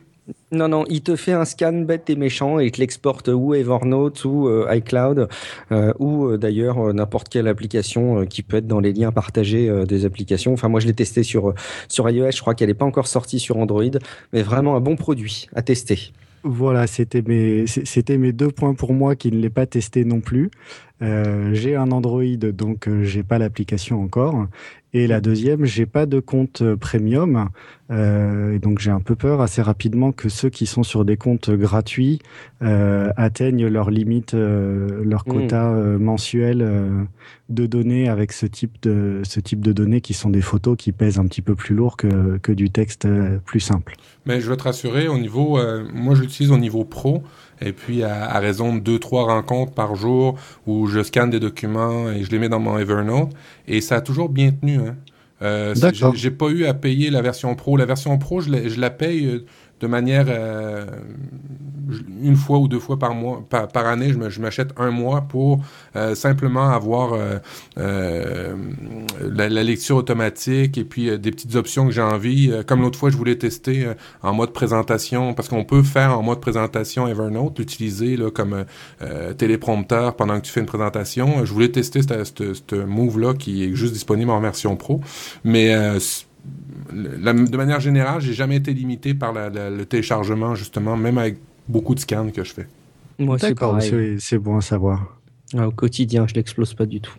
Non, 0.52 0.68
non, 0.68 0.86
il 0.90 1.02
te 1.02 1.16
fait 1.16 1.34
un 1.34 1.46
scan 1.46 1.74
bête 1.82 2.10
et 2.10 2.16
méchant 2.16 2.60
et 2.60 2.66
il 2.66 2.72
te 2.72 2.80
l'exporte 2.80 3.28
ou 3.28 3.54
Evernote 3.54 4.26
ou 4.26 4.48
euh, 4.48 4.74
iCloud 4.74 5.28
euh, 5.72 5.94
ou 6.00 6.26
euh, 6.26 6.38
d'ailleurs 6.38 6.94
n'importe 6.94 7.30
quelle 7.30 7.48
application 7.48 8.26
qui 8.26 8.42
peut 8.42 8.58
être 8.58 8.68
dans 8.68 8.80
les 8.80 8.94
liens 8.94 9.12
partagés 9.12 9.72
des 9.88 10.06
applications. 10.06 10.54
Enfin, 10.54 10.68
moi, 10.68 10.80
je 10.80 10.88
l'ai 10.88 10.94
testé 10.94 11.24
sur, 11.24 11.54
iOS. 12.00 12.32
Je 12.32 12.42
crois 12.42 12.56
qu'elle 12.56 12.70
n'est 12.70 12.74
pas 12.74 12.86
encore 12.86 13.08
sortie 13.08 13.40
sur 13.40 13.58
Android, 13.58 13.84
mais 14.34 14.42
vraiment 14.42 14.76
un 14.76 14.80
bon 14.80 14.96
produit 14.96 15.48
à 15.56 15.62
tester. 15.62 16.12
Voilà, 16.44 16.86
c'était 16.86 17.24
mes, 17.24 17.66
mes 18.10 18.32
deux 18.32 18.52
points 18.52 18.76
pour 18.76 18.94
moi 18.94 19.16
qui 19.16 19.32
ne 19.32 19.38
l'ai 19.38 19.50
pas 19.50 19.66
testé 19.66 20.06
non 20.06 20.22
plus. 20.22 20.52
J'ai 21.02 21.76
un 21.76 21.92
Android, 21.92 22.24
donc 22.54 22.88
j'ai 23.02 23.24
pas 23.24 23.38
l'application 23.40 24.02
encore. 24.02 24.48
Et 24.98 25.08
la 25.08 25.20
deuxième, 25.20 25.66
j'ai 25.66 25.86
pas 25.86 26.06
de 26.06 26.22
compte 26.22 26.64
premium, 26.76 27.50
euh, 27.92 28.54
et 28.54 28.60
donc 28.60 28.80
j'ai 28.80 28.92
un 28.92 29.02
peu 29.02 29.18
peur 29.18 29.42
assez 29.42 29.62
rapidement 29.62 30.14
que 30.14 30.30
ceux 30.30 30.50
qui 30.50 30.66
sont 30.66 30.84
sur 30.84 31.04
des 31.04 31.18
comptes 31.18 31.50
gratuits 31.52 32.20
euh, 32.62 33.12
atteignent 33.18 33.68
leur 33.68 33.90
limite, 33.90 34.36
euh, 34.36 35.04
leur 35.04 35.26
quota 35.26 35.70
mmh. 35.70 35.98
mensuel 35.98 37.08
de 37.50 37.66
données 37.66 38.08
avec 38.08 38.32
ce 38.32 38.46
type 38.46 38.82
de 38.84 39.20
ce 39.26 39.42
type 39.42 39.60
de 39.60 39.74
données 39.74 40.00
qui 40.00 40.14
sont 40.14 40.30
des 40.30 40.40
photos 40.40 40.78
qui 40.78 40.94
pèsent 40.94 41.20
un 41.20 41.26
petit 41.26 41.42
peu 41.42 41.56
plus 41.56 41.76
lourd 41.76 41.98
que 41.98 42.38
que 42.38 42.54
du 42.54 42.70
texte 42.70 43.06
plus 43.44 43.60
simple. 43.60 43.96
Mais 44.26 44.42
je 44.42 44.50
veux 44.50 44.58
te 44.58 44.64
rassurer, 44.64 45.08
au 45.08 45.18
niveau, 45.18 45.60
moi 45.94 46.16
j'utilise 46.16 46.52
au 46.52 46.58
niveau 46.58 46.84
pro. 46.84 47.24
Et 47.62 47.72
puis, 47.72 48.04
à, 48.04 48.26
à, 48.26 48.40
raison 48.40 48.76
de 48.76 48.80
deux, 48.80 49.00
trois 49.00 49.26
rencontres 49.26 49.72
par 49.72 49.96
jour 49.96 50.38
où 50.68 50.88
je 50.88 51.04
scanne 51.04 51.30
des 51.30 51.40
documents 51.40 52.10
et 52.10 52.24
je 52.24 52.32
les 52.32 52.40
mets 52.40 52.50
dans 52.50 52.60
mon 52.60 52.78
Evernote. 52.78 53.30
Et 53.68 53.82
ça 53.82 53.98
a 53.98 54.02
toujours 54.02 54.30
bien 54.30 54.52
tenu. 54.52 54.80
Hein. 54.80 54.96
Euh, 55.42 55.76
j'ai 56.14 56.32
pas 56.32 56.48
eu 56.48 56.66
à 56.66 56.74
payer 56.74 57.10
la 57.10 57.22
version 57.22 57.56
pro. 57.56 57.78
La 57.78 57.86
version 57.86 58.18
pro, 58.18 58.42
je 58.42 58.50
la, 58.50 58.68
je 58.68 58.80
la 58.80 58.90
paye 58.90 59.44
de 59.80 59.88
manière 59.88 60.26
euh, 60.30 60.86
une 62.22 62.36
fois 62.36 62.60
ou 62.60 62.68
deux 62.68 62.80
fois 62.80 62.98
par 62.98 63.14
mois, 63.14 63.44
par, 63.50 63.86
année, 63.86 64.14
je 64.30 64.42
m'achète 64.42 64.70
un 64.78 64.90
mois 64.90 65.22
pour 65.22 65.64
simplement 66.16 66.70
avoir 66.70 67.16
la, 67.76 68.54
la, 69.50 69.64
lecture 69.64 69.98
automatique 69.98 70.80
et 70.80 70.84
puis 70.84 71.18
des 71.20 71.30
petites 71.30 71.56
options 71.56 71.86
que 71.86 71.92
j'ai 71.92 72.02
envie. 72.02 72.52
comme 72.66 72.82
l'autre 72.82 72.98
fois, 72.98 73.12
je 73.12 73.18
voulais 73.18 73.36
tester 73.36 73.88
en 74.24 74.34
mode 74.34 74.52
présentation, 74.52 75.36
parce 75.36 75.48
qu'on 75.48 75.64
peut 75.64 75.84
faire 75.84 76.18
en 76.18 76.24
mode 76.24 76.42
présentation 76.42 77.08
Evernote, 77.08 77.60
l'utiliser 77.60 78.18
comme 78.34 78.66
téléprompteur 79.38 80.16
pendant 80.16 80.40
que 80.40 80.46
tu 80.46 80.52
fais 80.52 80.62
une 80.62 80.66
présentation. 80.66 81.46
Je 81.46 81.54
voulais 81.54 81.70
tester 81.70 82.02
ce 82.02 82.76
move-là 82.84 83.36
qui 83.36 83.64
est 83.64 83.76
juste 83.76 83.94
disponible 83.94 84.32
en 84.32 84.40
version 84.40 84.76
pro. 84.76 85.02
Mais 85.44 85.76
euh, 86.94 87.34
de 87.34 87.58
manière 87.58 87.80
générale, 87.80 88.22
j'ai 88.22 88.34
jamais 88.34 88.58
été 88.58 88.74
limité 88.74 89.14
par 89.14 89.34
le 89.34 89.84
téléchargement, 89.84 90.56
justement, 90.56 90.96
même 90.96 91.18
avec 91.18 91.38
beaucoup 91.68 91.96
de 91.96 92.00
scans 92.00 92.30
que 92.30 92.44
je 92.44 92.54
fais. 92.54 92.68
Moi, 93.20 93.38
c'est 93.40 93.56
C'est 94.20 94.38
bon 94.38 94.58
à 94.58 94.62
savoir. 94.62 95.18
Au 95.54 95.72
quotidien, 95.72 96.26
je 96.28 96.34
l'explose 96.34 96.74
pas 96.74 96.86
du 96.86 97.00
tout. 97.02 97.14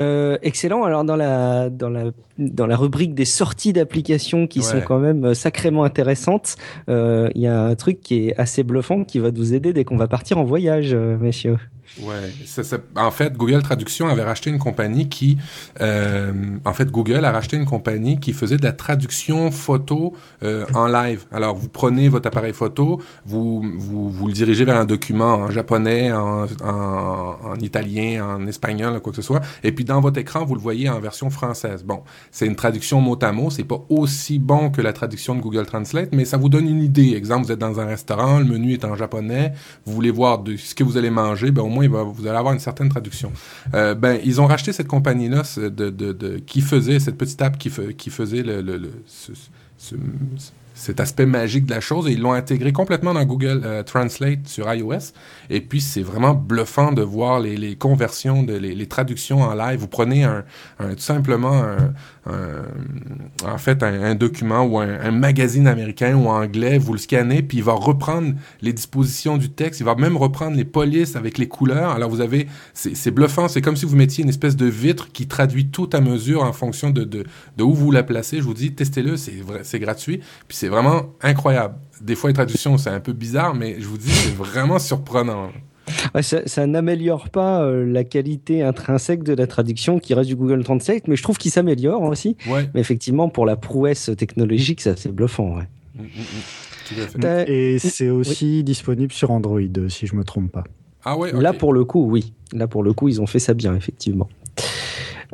Euh, 0.00 0.36
excellent. 0.42 0.84
Alors 0.84 1.04
dans 1.04 1.16
la 1.16 1.70
dans 1.70 1.88
la 1.88 2.10
dans 2.38 2.66
la 2.66 2.76
rubrique 2.76 3.14
des 3.14 3.24
sorties 3.24 3.72
d'applications 3.72 4.46
qui 4.46 4.62
sont 4.62 4.80
quand 4.80 4.98
même 4.98 5.34
sacrément 5.34 5.84
intéressantes, 5.84 6.56
euh, 6.88 7.28
il 7.34 7.42
y 7.42 7.46
a 7.46 7.62
un 7.62 7.74
truc 7.76 8.00
qui 8.00 8.28
est 8.28 8.36
assez 8.36 8.62
bluffant 8.62 9.04
qui 9.04 9.18
va 9.18 9.30
nous 9.30 9.54
aider 9.54 9.72
dès 9.72 9.84
qu'on 9.84 9.96
va 9.96 10.08
partir 10.08 10.38
en 10.38 10.44
voyage, 10.44 10.94
messieurs. 10.94 11.58
Ouais, 11.98 12.32
en 12.96 13.10
fait, 13.10 13.36
Google 13.36 13.62
Traduction 13.62 14.08
avait 14.08 14.22
racheté 14.22 14.48
une 14.48 14.58
compagnie 14.60 15.08
qui, 15.08 15.38
euh, 15.80 16.32
en 16.64 16.72
fait, 16.72 16.90
Google 16.90 17.24
a 17.24 17.32
racheté 17.32 17.56
une 17.56 17.66
compagnie 17.66 18.18
qui 18.20 18.32
faisait 18.32 18.56
de 18.56 18.62
la 18.62 18.72
traduction 18.72 19.50
photo 19.50 20.14
euh, 20.42 20.64
en 20.72 20.86
live. 20.86 21.24
Alors, 21.32 21.56
vous 21.56 21.68
prenez 21.68 22.08
votre 22.08 22.28
appareil 22.28 22.52
photo, 22.52 23.02
vous, 23.26 23.62
vous, 23.76 24.08
vous 24.08 24.26
le 24.28 24.32
dirigez 24.32 24.64
vers 24.64 24.76
un 24.76 24.84
document 24.84 25.34
en 25.34 25.50
japonais, 25.50 26.12
en, 26.12 26.46
en, 26.64 27.36
en 27.44 27.54
italien, 27.60 28.24
en 28.24 28.46
espagnol, 28.46 29.00
quoi 29.00 29.10
que 29.12 29.16
ce 29.16 29.22
soit, 29.22 29.40
et 29.64 29.72
puis 29.72 29.84
dans 29.84 30.00
votre 30.00 30.18
écran, 30.18 30.44
vous 30.44 30.54
le 30.54 30.60
voyez 30.60 30.88
en 30.88 31.00
version 31.00 31.28
française. 31.28 31.82
Bon, 31.82 32.02
c'est 32.30 32.46
une 32.46 32.56
traduction 32.56 33.00
mot 33.00 33.18
à 33.20 33.32
mot, 33.32 33.50
c'est 33.50 33.64
pas 33.64 33.84
aussi 33.88 34.38
bon 34.38 34.70
que 34.70 34.80
la 34.80 34.92
traduction 34.92 35.34
de 35.34 35.40
Google 35.40 35.66
Translate, 35.66 36.10
mais 36.12 36.24
ça 36.24 36.36
vous 36.36 36.48
donne 36.48 36.68
une 36.68 36.82
idée. 36.82 37.14
Exemple, 37.14 37.46
vous 37.46 37.52
êtes 37.52 37.58
dans 37.58 37.80
un 37.80 37.86
restaurant, 37.86 38.38
le 38.38 38.44
menu 38.44 38.72
est 38.74 38.84
en 38.84 38.94
japonais, 38.94 39.52
vous 39.84 39.92
voulez 39.92 40.12
voir 40.12 40.38
de 40.38 40.56
ce 40.56 40.74
que 40.74 40.84
vous 40.84 40.96
allez 40.96 41.10
manger, 41.10 41.50
ben 41.50 41.62
au 41.62 41.68
moins 41.68 41.79
vous 41.88 42.26
allez 42.26 42.36
avoir 42.36 42.52
une 42.52 42.60
certaine 42.60 42.88
traduction. 42.88 43.32
Euh, 43.74 43.94
ben, 43.94 44.18
ils 44.24 44.40
ont 44.40 44.46
racheté 44.46 44.72
cette 44.72 44.88
compagnie-là 44.88 45.42
qui 46.46 46.60
faisait 46.60 47.00
cette 47.00 47.16
petite 47.16 47.40
app 47.42 47.58
qui, 47.58 47.70
faisait 47.70 48.44
cet 50.74 51.00
aspect 51.00 51.26
magique 51.26 51.66
de 51.66 51.74
la 51.74 51.80
chose 51.80 52.08
et 52.08 52.12
ils 52.12 52.20
l'ont 52.20 52.32
intégré 52.32 52.72
complètement 52.72 53.12
dans 53.14 53.24
Google 53.24 53.62
euh, 53.64 53.82
Translate 53.82 54.46
sur 54.46 54.72
iOS. 54.72 55.12
Et 55.50 55.60
puis, 55.60 55.80
c'est 55.80 56.02
vraiment 56.02 56.34
bluffant 56.34 56.92
de 56.92 57.02
voir 57.02 57.40
les, 57.40 57.76
conversions, 57.76 58.44
les, 58.46 58.86
traductions 58.86 59.42
en 59.42 59.54
live. 59.54 59.80
Vous 59.80 59.88
prenez 59.88 60.26
tout 60.78 60.98
simplement 60.98 61.62
un, 61.62 61.92
en 63.44 63.58
fait 63.58 63.82
un, 63.82 64.14
document 64.14 64.64
ou 64.64 64.78
un, 64.78 65.10
magazine 65.10 65.66
américain 65.66 66.14
ou 66.16 66.28
anglais, 66.28 66.78
vous 66.78 66.92
le 66.92 66.98
scannez, 66.98 67.42
puis 67.42 67.58
il 67.58 67.64
va 67.64 67.72
reprendre 67.72 68.34
les 68.62 68.72
dispositions 68.72 69.36
du 69.36 69.50
texte, 69.50 69.80
il 69.80 69.84
va 69.84 69.94
même 69.94 70.16
reprendre 70.16 70.56
les 70.56 70.64
polices 70.64 71.16
avec 71.16 71.38
les 71.38 71.48
couleurs. 71.48 71.90
Alors 71.90 72.10
vous 72.10 72.20
avez, 72.20 72.46
c'est 72.74 73.10
bluffant, 73.10 73.48
c'est 73.48 73.60
comme 73.60 73.76
si 73.76 73.86
vous 73.86 73.96
mettiez 73.96 74.24
une 74.24 74.30
espèce 74.30 74.56
de 74.56 74.66
vitre 74.66 75.10
qui 75.12 75.26
traduit 75.26 75.68
tout 75.68 75.90
à 75.92 76.00
mesure 76.00 76.42
en 76.42 76.52
fonction 76.52 76.90
de, 76.90 77.04
de, 77.04 77.24
de 77.56 77.62
où 77.62 77.74
vous 77.74 77.90
la 77.90 78.02
placez. 78.02 78.38
Je 78.38 78.42
vous 78.42 78.54
dis, 78.54 78.72
testez-le, 78.74 79.16
c'est 79.16 79.78
gratuit, 79.78 80.20
puis 80.48 80.56
c'est 80.56 80.68
vraiment 80.68 81.06
incroyable. 81.22 81.74
Des 82.00 82.14
fois, 82.14 82.30
les 82.30 82.34
traductions, 82.34 82.78
c'est 82.78 82.90
un 82.90 83.00
peu 83.00 83.12
bizarre, 83.12 83.54
mais 83.54 83.76
je 83.78 83.86
vous 83.86 83.98
dis, 83.98 84.10
c'est 84.10 84.34
vraiment 84.34 84.78
surprenant 84.78 85.50
ça, 86.22 86.66
n'améliore 86.66 87.28
pas 87.30 87.62
euh, 87.62 87.84
la 87.84 88.04
qualité 88.04 88.62
intrinsèque 88.62 89.22
de 89.22 89.34
la 89.34 89.46
traduction 89.46 89.98
qui 89.98 90.14
reste 90.14 90.28
du 90.28 90.36
Google 90.36 90.64
Translate, 90.64 91.08
mais 91.08 91.16
je 91.16 91.22
trouve 91.22 91.38
qu'il 91.38 91.50
s'améliore 91.50 92.02
aussi. 92.02 92.36
Mais 92.46 92.80
effectivement, 92.80 93.28
pour 93.28 93.46
la 93.46 93.56
prouesse 93.56 94.10
technologique, 94.16 94.80
c'est 94.80 94.90
assez 94.90 95.10
bluffant. 95.10 95.56
Ouais. 95.56 95.68
Mm, 95.96 96.02
mm, 96.02 97.18
mm. 97.18 97.44
Et 97.46 97.78
c'est 97.78 98.10
aussi 98.10 98.64
disponible 98.64 99.12
sur 99.12 99.30
Android, 99.30 99.60
si 99.88 100.06
je 100.06 100.14
me 100.14 100.24
trompe 100.24 100.50
pas. 100.50 100.64
Ah 101.04 101.16
ouais. 101.16 101.32
Là 101.32 101.52
pour 101.52 101.72
le 101.72 101.84
coup, 101.84 102.04
oui. 102.10 102.32
Là 102.52 102.66
pour 102.66 102.82
le 102.82 102.92
coup, 102.92 103.08
ils 103.08 103.20
ont 103.20 103.26
fait 103.26 103.38
ça 103.38 103.54
bien, 103.54 103.74
effectivement. 103.74 104.28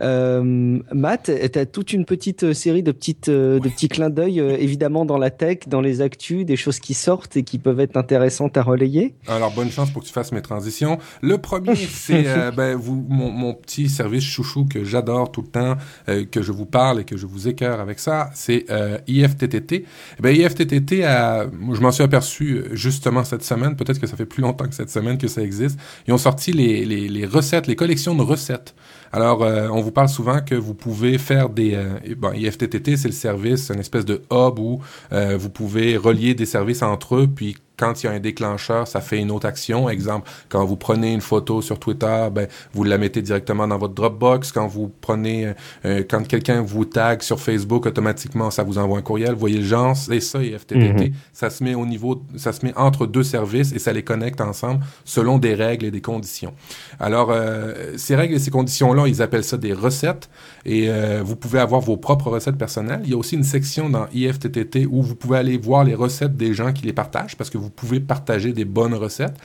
Euh, 0.00 0.78
Matt, 0.92 1.30
tu 1.52 1.58
as 1.58 1.66
toute 1.66 1.92
une 1.92 2.04
petite 2.04 2.44
euh, 2.44 2.54
série 2.54 2.82
de, 2.82 2.92
petites, 2.92 3.28
euh, 3.28 3.58
de 3.58 3.68
petits 3.68 3.88
clins 3.88 4.10
d'œil, 4.10 4.40
euh, 4.40 4.56
évidemment, 4.58 5.04
dans 5.04 5.18
la 5.18 5.30
tech, 5.30 5.60
dans 5.66 5.80
les 5.80 6.00
actus, 6.00 6.44
des 6.44 6.56
choses 6.56 6.78
qui 6.78 6.94
sortent 6.94 7.36
et 7.36 7.42
qui 7.42 7.58
peuvent 7.58 7.80
être 7.80 7.96
intéressantes 7.96 8.56
à 8.56 8.62
relayer. 8.62 9.14
Alors, 9.26 9.52
bonne 9.52 9.70
chance 9.70 9.90
pour 9.90 10.02
que 10.02 10.06
tu 10.06 10.12
fasses 10.12 10.32
mes 10.32 10.42
transitions. 10.42 10.98
Le 11.22 11.38
premier, 11.38 11.74
c'est 11.76 12.24
ben, 12.56 12.76
vous, 12.76 13.04
mon, 13.08 13.30
mon, 13.30 13.54
petit 13.54 13.88
service 13.88 14.24
chouchou 14.24 14.66
que 14.66 14.84
j'adore 14.84 15.32
tout 15.32 15.42
le 15.42 15.48
temps, 15.48 15.76
que 16.06 16.42
je 16.42 16.52
vous 16.52 16.66
parle 16.66 17.00
et 17.00 17.04
que 17.04 17.16
je 17.16 17.26
vous 17.26 17.48
écœure 17.48 17.80
avec 17.80 17.98
ça, 17.98 18.30
c'est 18.34 18.66
IFTTT. 19.06 19.72
Eh 20.18 20.22
ben, 20.22 20.34
IFTTT, 20.34 21.04
a, 21.04 21.46
je 21.46 21.80
m'en 21.80 21.90
suis 21.90 22.02
aperçu 22.02 22.64
justement 22.72 23.24
cette 23.24 23.42
semaine, 23.42 23.76
peut-être 23.76 23.98
que 23.98 24.06
ça 24.06 24.16
fait 24.16 24.26
plus 24.26 24.42
longtemps 24.42 24.66
que 24.66 24.74
cette 24.74 24.90
semaine 24.90 25.16
que 25.16 25.28
ça 25.28 25.42
existe. 25.42 25.78
Ils 26.06 26.12
ont 26.12 26.18
sorti 26.18 26.52
les, 26.52 26.84
les, 26.84 27.08
les 27.08 27.26
recettes, 27.26 27.66
les 27.66 27.76
collections 27.76 28.14
de 28.14 28.22
recettes. 28.22 28.74
Alors, 29.16 29.40
on 29.40 29.80
vous 29.80 29.92
parle 29.92 30.10
souvent 30.10 30.40
que 30.42 30.54
vous 30.54 30.74
pouvez 30.74 31.16
faire 31.16 31.48
des... 31.48 31.74
Euh, 31.74 32.14
bon, 32.18 32.34
IFTTT, 32.34 32.98
c'est 32.98 33.08
le 33.08 33.14
service, 33.14 33.70
une 33.70 33.80
espèce 33.80 34.04
de 34.04 34.20
hub 34.30 34.58
où 34.58 34.82
euh, 35.10 35.38
vous 35.38 35.48
pouvez 35.48 35.96
relier 35.96 36.34
des 36.34 36.44
services 36.44 36.82
entre 36.82 37.16
eux, 37.16 37.26
puis 37.26 37.56
quand 37.76 38.02
il 38.02 38.06
y 38.06 38.08
a 38.08 38.12
un 38.12 38.20
déclencheur, 38.20 38.88
ça 38.88 39.00
fait 39.00 39.18
une 39.18 39.30
autre 39.30 39.46
action. 39.46 39.88
Exemple, 39.88 40.28
quand 40.48 40.64
vous 40.64 40.76
prenez 40.76 41.12
une 41.12 41.20
photo 41.20 41.62
sur 41.62 41.78
Twitter, 41.78 42.28
ben, 42.32 42.48
vous 42.72 42.84
la 42.84 42.98
mettez 42.98 43.22
directement 43.22 43.68
dans 43.68 43.78
votre 43.78 43.94
Dropbox. 43.94 44.52
Quand 44.52 44.66
vous 44.66 44.90
prenez, 45.00 45.52
euh, 45.84 46.02
quand 46.08 46.26
quelqu'un 46.26 46.62
vous 46.62 46.84
tag 46.84 47.22
sur 47.22 47.40
Facebook, 47.40 47.86
automatiquement, 47.86 48.50
ça 48.50 48.62
vous 48.62 48.78
envoie 48.78 48.98
un 48.98 49.02
courriel. 49.02 49.32
Vous 49.32 49.40
voyez 49.40 49.58
le 49.58 49.64
genre, 49.64 49.96
c'est 49.96 50.20
ça, 50.20 50.40
FTTT. 50.40 51.08
Mhm. 51.08 51.14
Ça 51.32 51.50
se 51.50 51.62
met 51.62 51.74
au 51.74 51.86
niveau, 51.86 52.22
ça 52.36 52.52
se 52.52 52.64
met 52.64 52.72
entre 52.76 53.06
deux 53.06 53.22
services 53.22 53.72
et 53.72 53.78
ça 53.78 53.92
les 53.92 54.02
connecte 54.02 54.40
ensemble 54.40 54.80
selon 55.04 55.38
des 55.38 55.54
règles 55.54 55.86
et 55.86 55.90
des 55.90 56.00
conditions. 56.00 56.54
Alors, 56.98 57.28
euh, 57.30 57.94
ces 57.96 58.16
règles 58.16 58.34
et 58.34 58.38
ces 58.38 58.50
conditions-là, 58.50 59.06
ils 59.06 59.22
appellent 59.22 59.44
ça 59.44 59.56
des 59.56 59.72
recettes 59.72 60.28
et 60.64 60.88
euh, 60.88 61.22
vous 61.24 61.36
pouvez 61.36 61.58
avoir 61.58 61.80
vos 61.80 61.96
propres 61.96 62.30
recettes 62.30 62.56
personnelles. 62.56 63.00
Il 63.04 63.10
y 63.10 63.14
a 63.14 63.16
aussi 63.16 63.34
une 63.36 63.44
section 63.44 63.90
dans 63.90 64.06
IFTTT 64.12 64.86
où 64.90 65.02
vous 65.02 65.14
pouvez 65.14 65.38
aller 65.38 65.58
voir 65.58 65.84
les 65.84 65.94
recettes 65.94 66.36
des 66.36 66.54
gens 66.54 66.72
qui 66.72 66.84
les 66.84 66.92
partagent 66.92 67.36
parce 67.36 67.50
que 67.50 67.58
vous 67.58 67.65
vous 67.66 67.70
pouvez 67.70 67.98
partager 67.98 68.52
des 68.52 68.64
bonnes 68.64 68.94
recettes. 68.94 69.36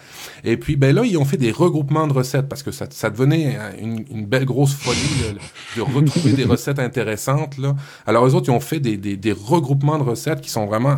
Et 0.43 0.55
puis, 0.57 0.75
ben 0.75 0.95
là, 0.95 1.03
ils 1.03 1.17
ont 1.17 1.25
fait 1.25 1.37
des 1.37 1.51
regroupements 1.51 2.05
de 2.05 2.13
recettes 2.13 2.47
parce 2.47 2.61
que 2.61 2.71
ça, 2.71 2.85
ça 2.91 3.09
devenait 3.09 3.57
une, 3.79 4.25
belle 4.27 4.45
grosse 4.45 4.75
folie 4.75 5.33
de, 5.75 5.81
retrouver 5.81 6.33
des 6.33 6.43
recettes 6.55 6.77
intéressantes. 6.77 7.57
Là. 7.57 7.75
Alors, 8.05 8.27
eux 8.27 8.35
autres, 8.35 8.49
ils 8.49 8.55
ont 8.55 8.59
fait 8.59 8.79
des, 8.79 8.97
des, 8.97 9.17
des 9.17 9.31
regroupements 9.31 9.97
de 9.97 10.03
recettes 10.03 10.41
qui 10.41 10.51
sont 10.51 10.67
vraiment 10.67 10.97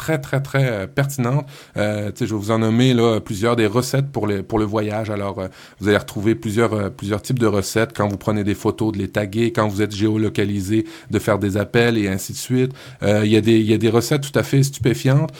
très, 0.00 0.18
très, 0.18 0.40
très 0.40 0.70
euh, 0.70 0.86
pertinente. 0.86 1.46
Euh, 1.76 2.10
je 2.18 2.24
vais 2.24 2.34
vous 2.34 2.50
en 2.50 2.58
nommer 2.58 2.94
là, 2.94 3.20
plusieurs 3.20 3.54
des 3.54 3.66
recettes 3.66 4.10
pour, 4.10 4.26
les, 4.26 4.42
pour 4.42 4.58
le 4.58 4.64
voyage. 4.64 5.10
Alors, 5.10 5.40
euh, 5.40 5.48
vous 5.78 5.88
allez 5.88 5.98
retrouver 5.98 6.34
plusieurs, 6.34 6.72
euh, 6.72 6.88
plusieurs 6.88 7.20
types 7.20 7.38
de 7.38 7.46
recettes 7.46 7.92
quand 7.94 8.08
vous 8.08 8.16
prenez 8.16 8.42
des 8.42 8.54
photos, 8.54 8.92
de 8.92 8.98
les 8.98 9.08
taguer, 9.08 9.52
quand 9.52 9.68
vous 9.68 9.82
êtes 9.82 9.94
géolocalisé, 9.94 10.86
de 11.10 11.18
faire 11.18 11.38
des 11.38 11.58
appels 11.58 11.98
et 11.98 12.08
ainsi 12.08 12.32
de 12.32 12.38
suite. 12.38 12.72
Il 13.02 13.26
y, 13.26 13.36
a 13.36 13.42
des, 13.42 13.60
y 13.60 13.74
a 13.74 13.78
des 13.78 13.90
recettes 13.90 14.22
tout 14.22 14.38
à 14.38 14.42
fait 14.42 14.62
stupéfiantes, 14.62 15.32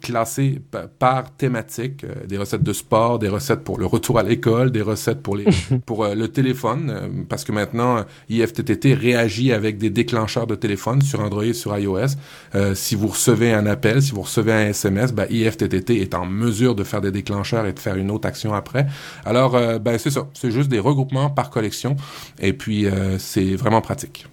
classées 0.00 0.60
par 0.98 1.30
thématique. 1.36 2.04
des 2.28 2.38
recettes 2.38 2.62
de 2.62 2.72
sport, 2.72 3.18
des 3.18 3.28
recettes 3.28 3.64
pour 3.64 3.78
le 3.78 3.86
retour 3.86 4.18
à 4.18 4.22
l'école, 4.22 4.70
des 4.70 4.82
recettes 4.82 5.22
pour, 5.22 5.36
les, 5.36 5.46
pour 5.86 6.06
le 6.06 6.28
téléphone, 6.28 7.24
parce 7.28 7.44
que 7.44 7.52
maintenant, 7.52 8.04
IFTTT 8.28 8.94
réagit 8.94 9.52
avec 9.52 9.78
des 9.78 9.90
déclencheurs 9.90 10.46
de 10.46 10.54
téléphone 10.54 11.02
sur 11.02 11.20
Android 11.20 11.52
sur 11.52 11.76
iOS. 11.76 12.14
si 12.74 12.94
vous 12.94 13.08
recevez 13.24 13.54
un 13.54 13.64
appel, 13.66 14.02
si 14.02 14.12
vous 14.12 14.22
recevez 14.22 14.52
un 14.52 14.66
SMS, 14.68 15.12
ben, 15.12 15.26
IFTTT 15.30 16.02
est 16.02 16.14
en 16.14 16.26
mesure 16.26 16.74
de 16.74 16.84
faire 16.84 17.00
des 17.00 17.10
déclencheurs 17.10 17.64
et 17.64 17.72
de 17.72 17.78
faire 17.78 17.96
une 17.96 18.10
autre 18.10 18.28
action 18.28 18.52
après. 18.52 18.86
Alors, 19.24 19.56
euh, 19.56 19.78
ben, 19.78 19.98
c'est 19.98 20.10
ça. 20.10 20.26
C'est 20.34 20.50
juste 20.50 20.68
des 20.68 20.78
regroupements 20.78 21.30
par 21.30 21.48
collection. 21.48 21.96
Et 22.38 22.52
puis, 22.52 22.86
euh, 22.86 23.18
c'est 23.18 23.54
vraiment 23.56 23.80
pratique. 23.80 24.26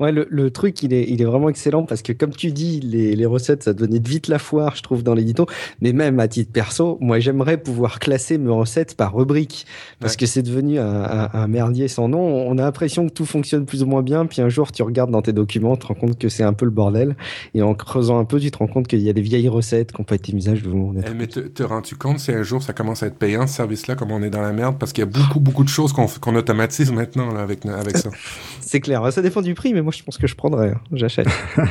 Ouais, 0.00 0.12
le, 0.12 0.26
le, 0.30 0.50
truc, 0.50 0.82
il 0.82 0.92
est, 0.92 1.04
il 1.08 1.20
est 1.22 1.24
vraiment 1.24 1.48
excellent 1.48 1.84
parce 1.84 2.02
que, 2.02 2.12
comme 2.12 2.30
tu 2.30 2.52
dis, 2.52 2.80
les, 2.80 3.14
les 3.14 3.26
recettes, 3.26 3.62
ça 3.62 3.72
devenait 3.72 4.00
vite 4.00 4.28
la 4.28 4.38
foire, 4.38 4.76
je 4.76 4.82
trouve, 4.82 5.02
dans 5.02 5.14
l'édito. 5.14 5.46
Mais 5.80 5.92
même 5.92 6.18
à 6.20 6.28
titre 6.28 6.52
perso, 6.52 6.98
moi, 7.00 7.20
j'aimerais 7.20 7.58
pouvoir 7.58 7.98
classer 7.98 8.38
mes 8.38 8.50
recettes 8.50 8.96
par 8.96 9.14
rubrique 9.14 9.66
parce 10.00 10.16
que 10.16 10.26
c'est 10.26 10.42
devenu 10.42 10.78
un, 10.78 11.28
un, 11.32 11.48
merdier 11.48 11.88
sans 11.88 12.08
nom. 12.08 12.20
On 12.20 12.58
a 12.58 12.62
l'impression 12.62 13.06
que 13.08 13.12
tout 13.12 13.26
fonctionne 13.26 13.66
plus 13.66 13.82
ou 13.82 13.86
moins 13.86 14.02
bien. 14.02 14.26
Puis 14.26 14.42
un 14.42 14.48
jour, 14.48 14.72
tu 14.72 14.82
regardes 14.82 15.10
dans 15.10 15.22
tes 15.22 15.32
documents, 15.32 15.76
tu 15.76 15.82
te 15.82 15.86
rends 15.86 15.94
compte 15.94 16.18
que 16.18 16.28
c'est 16.28 16.42
un 16.42 16.52
peu 16.52 16.64
le 16.64 16.70
bordel. 16.70 17.16
Et 17.54 17.62
en 17.62 17.74
creusant 17.74 18.18
un 18.18 18.24
peu, 18.24 18.40
tu 18.40 18.50
te 18.50 18.58
rends 18.58 18.66
compte 18.66 18.88
qu'il 18.88 19.00
y 19.00 19.08
a 19.08 19.12
des 19.12 19.22
vieilles 19.22 19.48
recettes 19.48 19.92
qui 19.92 20.00
n'ont 20.00 20.04
pas 20.04 20.16
été 20.16 20.32
mises 20.32 20.48
à 20.48 20.54
jour. 20.54 20.94
Eh, 20.96 21.14
mais 21.14 21.26
te, 21.26 21.40
te 21.40 21.62
rends-tu 21.62 21.96
compte 21.96 22.18
si 22.18 22.32
un 22.32 22.42
jour 22.42 22.62
ça 22.62 22.72
commence 22.72 23.02
à 23.02 23.06
être 23.06 23.16
payant, 23.16 23.46
ce 23.46 23.54
service-là, 23.54 23.94
comme 23.94 24.10
on 24.10 24.22
est 24.22 24.30
dans 24.30 24.42
la 24.42 24.52
merde? 24.52 24.76
Parce 24.78 24.92
qu'il 24.92 25.02
y 25.02 25.06
a 25.06 25.10
beaucoup, 25.10 25.40
beaucoup 25.40 25.64
de 25.64 25.68
choses 25.68 25.92
qu'on 25.92 26.34
automatise 26.34 26.90
maintenant 26.92 27.32
là, 27.32 27.40
avec, 27.40 27.64
avec 27.66 27.96
ça. 27.96 28.10
c'est 28.60 28.80
clair. 28.80 29.12
Ça 29.12 29.22
dépend 29.22 29.42
du 29.42 29.54
prix, 29.54 29.61
mais 29.64 29.82
moi, 29.82 29.92
je 29.96 30.02
pense 30.02 30.18
que 30.18 30.26
je 30.26 30.34
prendrais, 30.34 30.70
hein. 30.70 30.80
j'achète. 30.92 31.28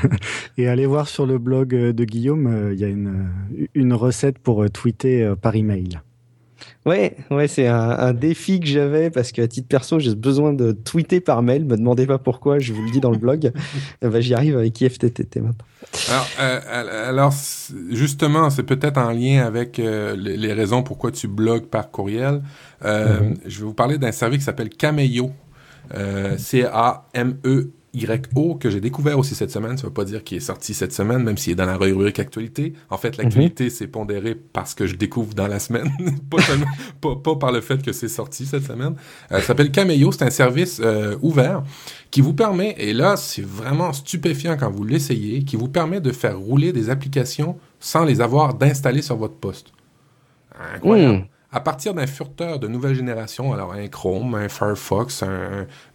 Et 0.57 0.67
allez 0.67 0.85
voir 0.85 1.07
sur 1.07 1.25
le 1.25 1.37
blog 1.37 1.69
de 1.69 2.03
Guillaume, 2.05 2.69
il 2.73 2.79
y 2.79 2.83
a 2.83 2.87
une, 2.87 3.29
une 3.73 3.93
recette 3.93 4.39
pour 4.39 4.69
tweeter 4.69 5.33
par 5.41 5.55
email. 5.55 5.99
Ouais, 6.85 7.15
ouais, 7.29 7.47
c'est 7.47 7.67
un, 7.67 8.13
défi 8.13 8.59
que 8.59 8.65
j'avais 8.65 9.11
parce 9.11 9.31
qu'à 9.31 9.47
titre 9.47 9.67
perso, 9.67 9.99
j'ai 9.99 10.15
besoin 10.15 10.51
de 10.51 10.71
tweeter 10.71 11.19
par 11.19 11.43
mail. 11.43 11.65
Me 11.65 11.77
demandez 11.77 12.07
pas 12.07 12.17
pourquoi, 12.17 12.57
je 12.57 12.73
vous 12.73 12.81
le 12.83 12.91
dis 12.91 12.99
dans 12.99 13.11
le 13.11 13.17
blog. 13.17 13.51
Ben, 14.01 14.19
j'y 14.19 14.33
arrive 14.33 14.57
avec 14.57 14.79
IFTTT 14.81 15.37
maintenant. 15.37 15.65
Alors, 16.09 16.27
euh, 16.39 17.09
alors 17.09 17.33
justement, 17.91 18.49
c'est 18.49 18.63
peut-être 18.63 18.97
en 18.97 19.11
lien 19.11 19.45
avec 19.45 19.79
euh, 19.79 20.15
les, 20.15 20.53
raisons 20.53 20.83
pourquoi 20.83 21.11
tu 21.11 21.27
blogues 21.27 21.65
par 21.65 21.91
courriel. 21.91 22.41
Euh, 22.83 23.19
mm-hmm. 23.19 23.37
Je 23.45 23.59
vais 23.59 23.65
vous 23.65 23.73
parler 23.73 23.97
d'un 23.97 24.11
service 24.11 24.39
qui 24.39 24.45
s'appelle 24.45 24.69
Cameo. 24.69 25.31
C-A-M-E 26.37 27.71
YO 27.93 28.55
que 28.55 28.69
j'ai 28.69 28.79
découvert 28.79 29.19
aussi 29.19 29.35
cette 29.35 29.51
semaine. 29.51 29.77
Ça 29.77 29.87
veut 29.87 29.93
pas 29.93 30.05
dire 30.05 30.23
qu'il 30.23 30.37
est 30.37 30.41
sorti 30.41 30.73
cette 30.73 30.93
semaine, 30.93 31.23
même 31.23 31.37
s'il 31.37 31.53
est 31.53 31.55
dans 31.55 31.65
la 31.65 31.77
rubrique 31.77 32.19
actualité. 32.19 32.73
En 32.89 32.97
fait, 32.97 33.17
l'actualité, 33.17 33.69
c'est 33.69 33.85
mhm. 33.85 33.91
pondéré 33.91 34.35
parce 34.35 34.73
que 34.73 34.87
je 34.87 34.95
découvre 34.95 35.33
dans 35.33 35.47
la 35.47 35.59
semaine, 35.59 35.91
pas, 37.01 37.15
pas, 37.15 37.35
par 37.35 37.51
le 37.51 37.61
fait 37.61 37.81
que 37.81 37.91
c'est 37.91 38.07
sorti 38.07 38.45
cette 38.45 38.65
semaine. 38.65 38.95
Euh, 39.31 39.39
ça 39.39 39.47
s'appelle 39.47 39.71
Cameo. 39.71 40.11
C'est 40.11 40.23
un 40.23 40.29
service 40.29 40.81
euh, 40.83 41.17
ouvert 41.21 41.63
qui 42.09 42.21
vous 42.21 42.33
permet, 42.33 42.75
et 42.77 42.93
là, 42.93 43.15
c'est 43.15 43.45
vraiment 43.45 43.93
stupéfiant 43.93 44.57
quand 44.57 44.69
vous 44.69 44.83
l'essayez, 44.83 45.43
qui 45.43 45.55
vous 45.55 45.69
permet 45.69 46.01
de 46.01 46.11
faire 46.11 46.37
rouler 46.37 46.73
des 46.73 46.89
applications 46.89 47.57
sans 47.79 48.03
les 48.03 48.19
avoir 48.19 48.53
d'installer 48.53 49.01
sur 49.01 49.15
votre 49.15 49.35
poste. 49.35 49.67
Incroyable. 50.75 51.19
Hmm 51.19 51.25
à 51.51 51.59
partir 51.59 51.93
d'un 51.93 52.07
furteur 52.07 52.59
de 52.59 52.67
nouvelle 52.67 52.95
génération, 52.95 53.53
alors 53.53 53.73
un 53.73 53.87
Chrome, 53.87 54.35
un 54.35 54.47
Firefox, 54.47 55.23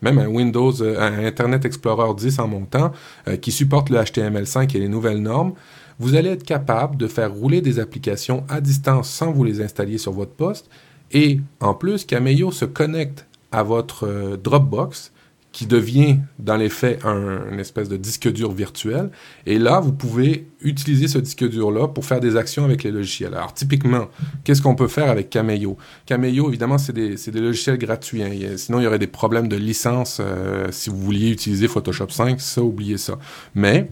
même 0.03 0.19
un 0.19 0.27
Windows, 0.27 0.83
euh, 0.83 1.01
un 1.01 1.25
Internet 1.25 1.65
Explorer 1.65 2.15
10 2.15 2.39
en 2.39 2.49
montant, 2.49 2.93
euh, 3.27 3.37
qui 3.37 3.53
supporte 3.53 3.89
le 3.89 3.99
HTML5 3.99 4.77
et 4.77 4.81
les 4.81 4.89
nouvelles 4.89 5.23
normes, 5.23 5.55
vous 5.99 6.15
allez 6.15 6.29
être 6.29 6.45
capable 6.45 6.99
de 6.99 7.07
faire 7.07 7.33
rouler 7.33 7.63
des 7.63 7.81
applications 7.81 8.45
à 8.51 8.61
distance 8.61 9.09
sans 9.09 9.33
vous 9.33 9.45
les 9.45 9.63
installer 9.63 9.97
sur 9.97 10.13
votre 10.13 10.33
poste. 10.33 10.69
Et 11.13 11.41
en 11.61 11.73
plus, 11.73 12.05
Cameo 12.05 12.51
se 12.53 12.67
connecte 12.67 13.27
à 13.51 13.63
votre 13.63 14.07
euh, 14.07 14.37
Dropbox 14.37 15.13
qui 15.57 15.65
devient 15.65 16.19
dans 16.39 16.59
les 16.59 16.69
faits 16.69 17.03
un, 17.07 17.51
une 17.51 17.61
espèce 17.61 17.89
de 17.89 17.97
disque 17.97 18.31
dur 18.31 18.53
virtuel. 18.53 19.09
Et 19.47 19.59
là, 19.59 19.81
vous 19.81 19.95
pouvez 19.95 20.49
utiliser 20.61 21.09
ce 21.09 21.17
disque 21.17 21.49
dur-là 21.49 21.89
pour 21.89 22.05
faire 22.05 22.21
des 22.21 22.37
actions 22.37 22.67
avec 22.67 22.83
les 22.83 22.91
logiciels. 22.91 23.33
Alors, 23.33 23.55
typiquement, 23.55 24.09
qu'est-ce 24.45 24.61
qu'on 24.61 24.75
peut 24.75 24.87
faire 24.87 25.09
avec 25.09 25.31
Cameo? 25.31 25.79
Cameo, 26.05 26.51
évidemment, 26.51 26.77
c'est 26.77 26.93
des, 26.93 27.15
des, 27.15 27.41
logiciels 27.41 27.79
gratuits. 27.79 28.23
Hein. 28.23 28.59
sinon, 28.59 28.81
il 28.81 28.85
y 28.85 28.87
aurait 28.87 28.99
des 28.99 29.07
problèmes 29.07 29.49
de 29.49 29.57
licence 29.57 30.19
euh, 30.21 30.67
si 30.73 30.91
vous 30.91 30.99
vouliez 30.99 31.31
utiliser 31.31 31.69
Photoshop 31.69 32.11
5. 32.11 32.39
Ça, 32.39 32.61
oubliez 32.61 32.99
ça. 32.99 33.19
Mais, 33.55 33.89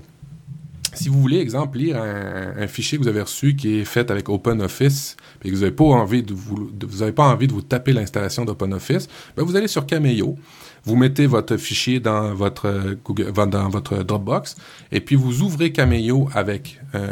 si 0.92 1.08
vous 1.08 1.18
voulez, 1.18 1.38
exemple, 1.38 1.78
lire 1.78 1.96
un, 1.96 2.66
fichier 2.66 2.98
que 2.98 3.02
vous 3.02 3.08
avez 3.08 3.22
reçu 3.22 3.56
qui 3.56 3.78
est 3.78 3.84
fait 3.84 4.10
avec 4.10 4.28
OpenOffice, 4.28 5.16
et 5.42 5.48
que 5.48 5.54
vous 5.54 5.60
n'avez 5.62 5.74
pas 5.74 5.84
envie 5.84 6.22
de 6.22 6.34
vous, 6.34 6.70
vous 6.86 7.12
pas 7.12 7.24
envie 7.24 7.46
de 7.46 7.52
vous 7.52 7.62
taper 7.62 7.94
l'installation 7.94 8.44
d'OpenOffice, 8.44 9.08
ben 9.34 9.44
vous 9.44 9.56
allez 9.56 9.68
sur 9.68 9.86
Cameo. 9.86 10.36
Vous 10.84 10.96
mettez 10.96 11.26
votre 11.26 11.56
fichier 11.56 11.98
dans 11.98 12.34
votre 12.34 12.96
Google, 13.04 13.32
dans 13.48 13.68
votre 13.68 14.02
Dropbox, 14.02 14.56
et 14.92 15.00
puis 15.00 15.16
vous 15.16 15.40
ouvrez 15.40 15.72
Cameo 15.72 16.28
avec, 16.34 16.80
euh, 16.94 17.08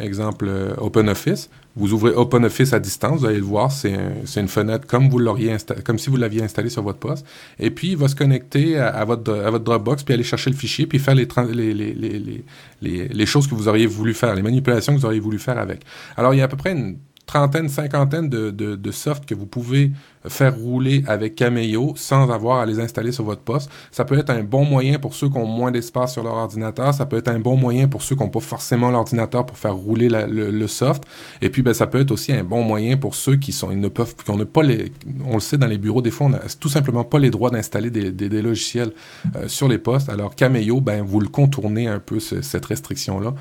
exemple, 0.00 0.46
euh, 0.48 0.74
OpenOffice. 0.78 1.50
Vous 1.76 1.92
ouvrez 1.92 2.12
OpenOffice 2.12 2.72
à 2.72 2.80
distance, 2.80 3.20
vous 3.20 3.26
allez 3.26 3.38
le 3.38 3.44
voir, 3.44 3.70
c'est 3.70 3.94
une 4.36 4.48
fenêtre 4.48 4.86
comme 4.86 5.08
vous 5.08 5.18
l'auriez 5.18 5.56
comme 5.84 5.98
si 5.98 6.10
vous 6.10 6.16
l'aviez 6.16 6.42
installé 6.42 6.68
sur 6.68 6.82
votre 6.82 6.98
poste. 6.98 7.24
Et 7.58 7.70
puis, 7.70 7.90
il 7.90 7.96
va 7.96 8.08
se 8.08 8.16
connecter 8.16 8.78
à, 8.78 9.04
votre, 9.04 9.32
à 9.32 9.50
votre 9.50 9.64
Dropbox, 9.64 10.02
puis 10.02 10.14
aller 10.14 10.24
chercher 10.24 10.50
le 10.50 10.56
fichier, 10.56 10.86
puis 10.86 10.98
faire 10.98 11.14
les, 11.14 11.28
les, 11.52 11.74
les, 11.74 11.94
les, 11.94 13.08
les 13.08 13.26
choses 13.26 13.46
que 13.46 13.54
vous 13.54 13.68
auriez 13.68 13.86
voulu 13.86 14.14
faire, 14.14 14.34
les 14.34 14.42
manipulations 14.42 14.94
que 14.94 14.98
vous 14.98 15.06
auriez 15.06 15.20
voulu 15.20 15.38
faire 15.38 15.58
avec. 15.58 15.82
Alors, 16.16 16.34
il 16.34 16.38
y 16.38 16.40
a 16.40 16.44
à 16.44 16.48
peu 16.48 16.56
près 16.56 16.72
une 16.72 16.96
trentaine, 17.30 17.68
cinquantaine 17.68 18.28
de, 18.28 18.50
de, 18.50 18.74
de 18.74 18.90
que 19.24 19.34
vous 19.36 19.46
pouvez 19.46 19.92
faire 20.28 20.56
rouler 20.56 21.04
avec 21.06 21.36
Cameo 21.36 21.94
sans 21.96 22.28
avoir 22.28 22.58
à 22.58 22.66
les 22.66 22.80
installer 22.80 23.12
sur 23.12 23.24
votre 23.24 23.42
poste. 23.42 23.70
Ça 23.92 24.04
peut 24.04 24.18
être 24.18 24.30
un 24.30 24.42
bon 24.42 24.64
moyen 24.64 24.98
pour 24.98 25.14
ceux 25.14 25.28
qui 25.28 25.38
ont 25.38 25.46
moins 25.46 25.70
d'espace 25.70 26.12
sur 26.14 26.24
leur 26.24 26.34
ordinateur. 26.34 26.92
Ça 26.92 27.06
peut 27.06 27.16
être 27.16 27.28
un 27.28 27.38
bon 27.38 27.56
moyen 27.56 27.86
pour 27.86 28.02
ceux 28.02 28.16
qui 28.16 28.22
n'ont 28.22 28.30
pas 28.30 28.40
forcément 28.40 28.90
l'ordinateur 28.90 29.46
pour 29.46 29.56
faire 29.56 29.76
rouler 29.76 30.08
le, 30.08 30.66
soft. 30.66 31.04
Et 31.40 31.50
puis, 31.50 31.62
ben, 31.62 31.72
ça 31.72 31.86
peut 31.86 32.00
être 32.00 32.10
aussi 32.10 32.32
un 32.32 32.42
bon 32.42 32.64
moyen 32.64 32.96
pour 32.96 33.14
ceux 33.14 33.36
qui 33.36 33.52
sont, 33.52 33.70
ils 33.70 33.80
ne 33.80 33.88
peuvent, 33.88 34.14
qu'on 34.26 34.36
n'a 34.36 34.44
pas 34.44 34.64
les, 34.64 34.92
on 35.24 35.34
le 35.34 35.40
sait 35.40 35.56
dans 35.56 35.68
les 35.68 35.78
bureaux, 35.78 36.02
des 36.02 36.10
fois, 36.10 36.26
on 36.26 36.30
n'a 36.30 36.40
tout 36.58 36.68
simplement 36.68 37.04
pas 37.04 37.20
les 37.20 37.30
droits 37.30 37.50
d'installer 37.50 37.90
des, 37.90 38.10
des, 38.10 38.42
logiciels 38.42 38.90
euh, 39.36 39.46
sur 39.46 39.68
les 39.68 39.78
postes. 39.78 40.08
Alors, 40.08 40.34
Cameo, 40.34 40.80
ben, 40.80 41.02
vous 41.02 41.20
le 41.20 41.28
contournez 41.28 41.86
un 41.86 42.00
peu 42.00 42.18
cette 42.18 42.66
restriction-là 42.66 43.34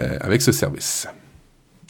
euh, 0.00 0.18
avec 0.20 0.42
ce 0.42 0.50
service. 0.50 1.06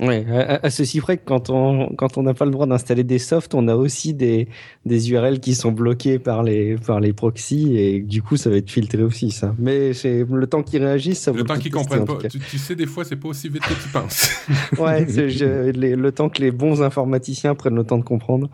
Oui, 0.03 0.27
à, 0.29 0.69
ceci 0.69 1.01
près 1.01 1.17
que 1.17 1.25
quand 1.25 1.49
on 1.49 1.89
quand 1.97 2.19
on 2.19 2.23
n'a 2.23 2.35
pas 2.35 2.45
le 2.45 2.51
droit 2.51 2.67
d'installer 2.67 3.03
des 3.03 3.19
softs, 3.19 3.55
on 3.55 3.67
a 3.67 3.75
aussi 3.75 4.13
des, 4.13 4.47
des 4.85 5.11
URL 5.11 5.41
qui 5.41 5.55
sont 5.55 5.73
bloqués 5.73 6.19
par 6.19 6.43
les 6.43 6.77
par 6.77 7.01
les 7.01 7.15
proxys 7.15 7.79
et 7.79 8.01
du 8.01 8.21
coup 8.21 8.37
ça 8.37 8.51
va 8.51 8.57
être 8.57 8.71
filtré 8.71 9.03
aussi 9.03 9.31
ça. 9.31 9.55
Mais 9.59 9.95
c'est 9.95 10.27
le 10.31 10.47
temps 10.47 10.63
qu'ils 10.63 10.85
réagissent, 10.85 11.21
ça 11.21 11.33
Le 11.33 11.45
temps 11.45 11.57
qu'ils 11.57 11.73
comprennent 11.73 12.05
pas. 12.05 12.19
Tu, 12.29 12.59
sais 12.59 12.75
des 12.75 12.87
fois 12.87 13.05
c'est 13.05 13.17
pas 13.17 13.29
aussi 13.29 13.49
vite 13.49 13.63
que 13.63 13.75
tu 13.75 13.89
penses. 13.89 14.31
ouais, 14.79 15.07
le 15.07 16.11
temps 16.11 16.29
que 16.29 16.43
les 16.43 16.51
bons 16.51 16.83
informaticiens 16.83 17.55
prennent 17.55 17.77
le 17.77 17.85
temps 17.85 17.99
de 17.99 18.05
comprendre 18.05 18.51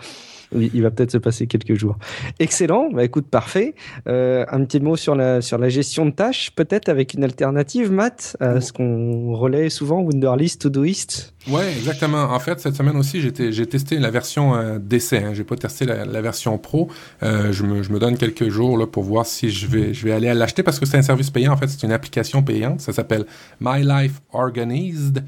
il 0.54 0.82
va 0.82 0.90
peut-être 0.90 1.10
se 1.10 1.18
passer 1.18 1.46
quelques 1.46 1.74
jours. 1.74 1.96
Excellent, 2.38 2.90
bah 2.92 3.04
écoute, 3.04 3.26
parfait. 3.26 3.74
Euh, 4.06 4.44
un 4.50 4.64
petit 4.64 4.80
mot 4.80 4.96
sur 4.96 5.14
la, 5.14 5.40
sur 5.40 5.58
la 5.58 5.68
gestion 5.68 6.06
de 6.06 6.10
tâches, 6.10 6.50
peut-être 6.54 6.88
avec 6.88 7.14
une 7.14 7.24
alternative, 7.24 7.90
Matt, 7.90 8.36
à 8.40 8.60
ce 8.60 8.72
qu'on 8.72 9.34
relaie 9.34 9.70
souvent, 9.70 10.00
Wunderlist, 10.00 10.62
Todoist? 10.62 11.34
Ouais, 11.48 11.72
exactement. 11.76 12.22
En 12.24 12.38
fait, 12.38 12.60
cette 12.60 12.76
semaine 12.76 12.96
aussi, 12.96 13.20
j'ai 13.20 13.66
testé 13.66 13.98
la 13.98 14.10
version 14.10 14.54
euh, 14.54 14.78
d'essai. 14.78 15.18
Hein. 15.18 15.34
J'ai 15.34 15.44
pas 15.44 15.56
testé 15.56 15.84
la, 15.84 16.20
version 16.22 16.56
pro. 16.58 16.88
Euh, 17.22 17.52
je, 17.52 17.64
me, 17.64 17.82
je 17.82 17.90
me 17.90 17.98
donne 17.98 18.16
quelques 18.16 18.48
jours 18.48 18.78
là, 18.78 18.86
pour 18.86 19.02
voir 19.02 19.26
si 19.26 19.50
je 19.50 19.66
vais, 19.66 19.92
je 19.92 20.04
vais 20.04 20.12
aller 20.12 20.32
l'acheter 20.32 20.62
parce 20.62 20.78
que 20.78 20.86
c'est 20.86 20.98
un 20.98 21.02
service 21.02 21.30
payant. 21.30 21.52
En 21.52 21.56
fait, 21.56 21.68
c'est 21.68 21.82
une 21.82 21.92
application 21.92 22.42
payante. 22.42 22.80
Ça 22.80 22.92
s'appelle 22.92 23.26
My 23.60 23.82
Life 23.82 24.20
Organized. 24.32 25.24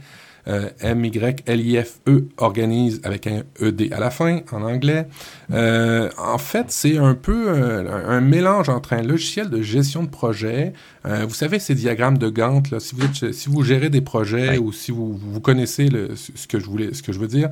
Euh, 0.46 0.68
M-Y-L-I-F-E 0.80 2.28
organise 2.36 3.00
avec 3.02 3.26
un 3.26 3.44
E-D 3.62 3.90
à 3.92 3.98
la 3.98 4.10
fin 4.10 4.40
en 4.52 4.62
anglais. 4.62 5.06
Euh, 5.50 6.10
en 6.18 6.36
fait, 6.36 6.66
c'est 6.68 6.98
un 6.98 7.14
peu 7.14 7.46
euh, 7.48 8.06
un, 8.06 8.20
mélange 8.20 8.68
entre 8.68 8.92
un 8.92 9.02
logiciel 9.02 9.48
de 9.48 9.62
gestion 9.62 10.02
de 10.02 10.08
projet. 10.08 10.74
vous 11.04 11.34
savez, 11.34 11.58
ces 11.58 11.74
diagrammes 11.74 12.18
de 12.18 12.28
Gantt, 12.28 12.70
là, 12.70 12.80
si, 12.80 12.94
vous 12.94 13.04
êtes, 13.04 13.32
si 13.32 13.48
vous 13.48 13.62
gérez 13.62 13.90
des 13.90 14.00
projets 14.00 14.58
ou 14.58 14.72
si 14.72 14.90
vous, 14.90 15.14
vous 15.14 15.40
connaissez 15.40 15.88
le, 15.88 16.14
ce, 16.16 16.46
que 16.46 16.58
je 16.58 16.66
voulais, 16.66 16.94
ce 16.94 17.02
que 17.02 17.12
je 17.12 17.18
veux 17.18 17.26
dire, 17.26 17.50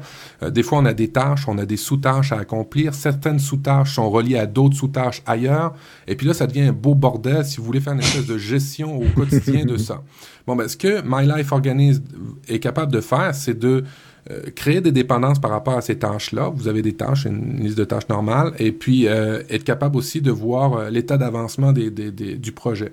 des 0.51 0.63
fois 0.63 0.79
on 0.79 0.87
a 0.87 0.95
des 0.95 1.09
tâches, 1.09 1.47
on 1.49 1.59
a 1.59 1.67
des 1.67 1.77
sous-tâches 1.77 2.33
à 2.33 2.39
accomplir. 2.39 2.95
Certaines 2.95 3.39
sous-tâches 3.39 3.95
sont 3.95 4.11
reliées 4.11 4.39
à 4.39 4.47
d'autres 4.47 4.77
sous-tâches 4.77 5.23
ailleurs. 5.27 5.75
Et 6.07 6.17
puis 6.17 6.27
là, 6.27 6.35
ça 6.35 6.47
devient 6.47 6.69
un 6.69 6.73
beau 6.73 6.95
bordel 6.95 7.45
si 7.45 7.59
vous 7.59 7.65
voulez 7.65 7.81
faire 7.81 7.93
une 7.93 8.01
espèce 8.01 8.27
de 8.27 8.39
gestion 8.39 8.99
au 8.99 9.05
quotidien 9.15 9.65
de 9.65 9.77
ça. 9.77 10.03
Bon, 10.47 10.57
ben, 10.57 10.67
ce 10.67 10.77
que 10.77 11.03
My 11.05 11.27
Life 11.27 11.53
Organize 11.53 12.03
est 12.49 12.59
capable 12.59 12.82
de 12.91 13.01
faire, 13.01 13.35
c'est 13.35 13.59
de 13.59 13.85
euh, 14.31 14.51
créer 14.55 14.81
des 14.81 14.93
dépendances 14.93 15.41
par 15.41 15.51
rapport 15.51 15.77
à 15.77 15.81
ces 15.81 15.99
tâches-là. 15.99 16.53
Vous 16.55 16.69
avez 16.69 16.81
des 16.81 16.93
tâches, 16.93 17.25
une 17.25 17.61
liste 17.61 17.77
de 17.77 17.85
tâches 17.85 18.09
normales, 18.09 18.53
et 18.61 18.71
puis 18.71 19.09
euh, 19.09 19.43
être 19.51 19.65
capable 19.65 19.97
aussi 19.97 20.21
de 20.21 20.31
voir 20.31 20.75
euh, 20.75 20.91
l'état 20.91 21.19
d'avancement 21.19 21.73
du 21.73 22.53
projet. 22.53 22.93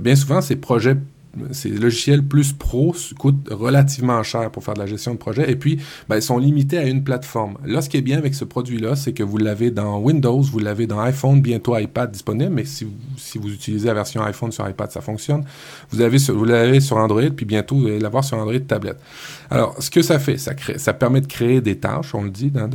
bien 0.00 0.16
souvent, 0.16 0.40
ces 0.40 0.56
projets 0.56 0.96
ces 1.52 1.70
logiciels 1.70 2.22
plus 2.22 2.52
pro 2.52 2.94
coûtent 3.18 3.48
relativement 3.50 4.22
cher 4.22 4.50
pour 4.50 4.64
faire 4.64 4.74
de 4.74 4.80
la 4.80 4.86
gestion 4.86 5.12
de 5.12 5.18
projet 5.18 5.50
et 5.50 5.56
puis 5.56 5.80
ben, 6.08 6.16
ils 6.16 6.22
sont 6.22 6.38
limités 6.38 6.78
à 6.78 6.84
une 6.84 7.04
plateforme. 7.04 7.58
Là, 7.64 7.82
ce 7.82 7.88
qui 7.88 7.96
est 7.96 8.02
bien 8.02 8.18
avec 8.18 8.34
ce 8.34 8.44
produit-là, 8.44 8.96
c'est 8.96 9.12
que 9.12 9.22
vous 9.22 9.38
l'avez 9.38 9.70
dans 9.70 9.98
Windows, 9.98 10.40
vous 10.40 10.58
l'avez 10.58 10.86
dans 10.86 11.00
iPhone, 11.00 11.40
bientôt 11.40 11.76
iPad 11.76 12.10
disponible, 12.10 12.52
mais 12.52 12.64
si 12.64 12.84
vous, 12.84 13.52
utilisez 13.52 13.88
la 13.88 13.94
version 13.94 14.22
iPhone 14.22 14.52
sur 14.52 14.68
iPad, 14.68 14.90
ça 14.90 15.00
fonctionne. 15.00 15.44
Vous 15.90 15.98
l'avez 15.98 16.18
sur, 16.18 16.34
sur 16.80 16.96
Android, 16.96 17.30
puis 17.34 17.46
bientôt 17.46 17.76
vous 17.76 17.86
allez 17.86 17.98
l'avoir 17.98 18.24
sur 18.24 18.38
Android 18.38 18.58
tablette. 18.60 18.98
Alors, 19.50 19.74
ce 19.82 19.90
que 19.90 20.02
ça 20.02 20.18
fait, 20.18 20.36
ça, 20.38 20.92
permet 20.92 21.20
de 21.20 21.26
créer 21.26 21.60
des 21.60 21.76
tâches, 21.76 22.14
on 22.14 22.22
le 22.22 22.30
dit, 22.30 22.50
dans 22.50 22.68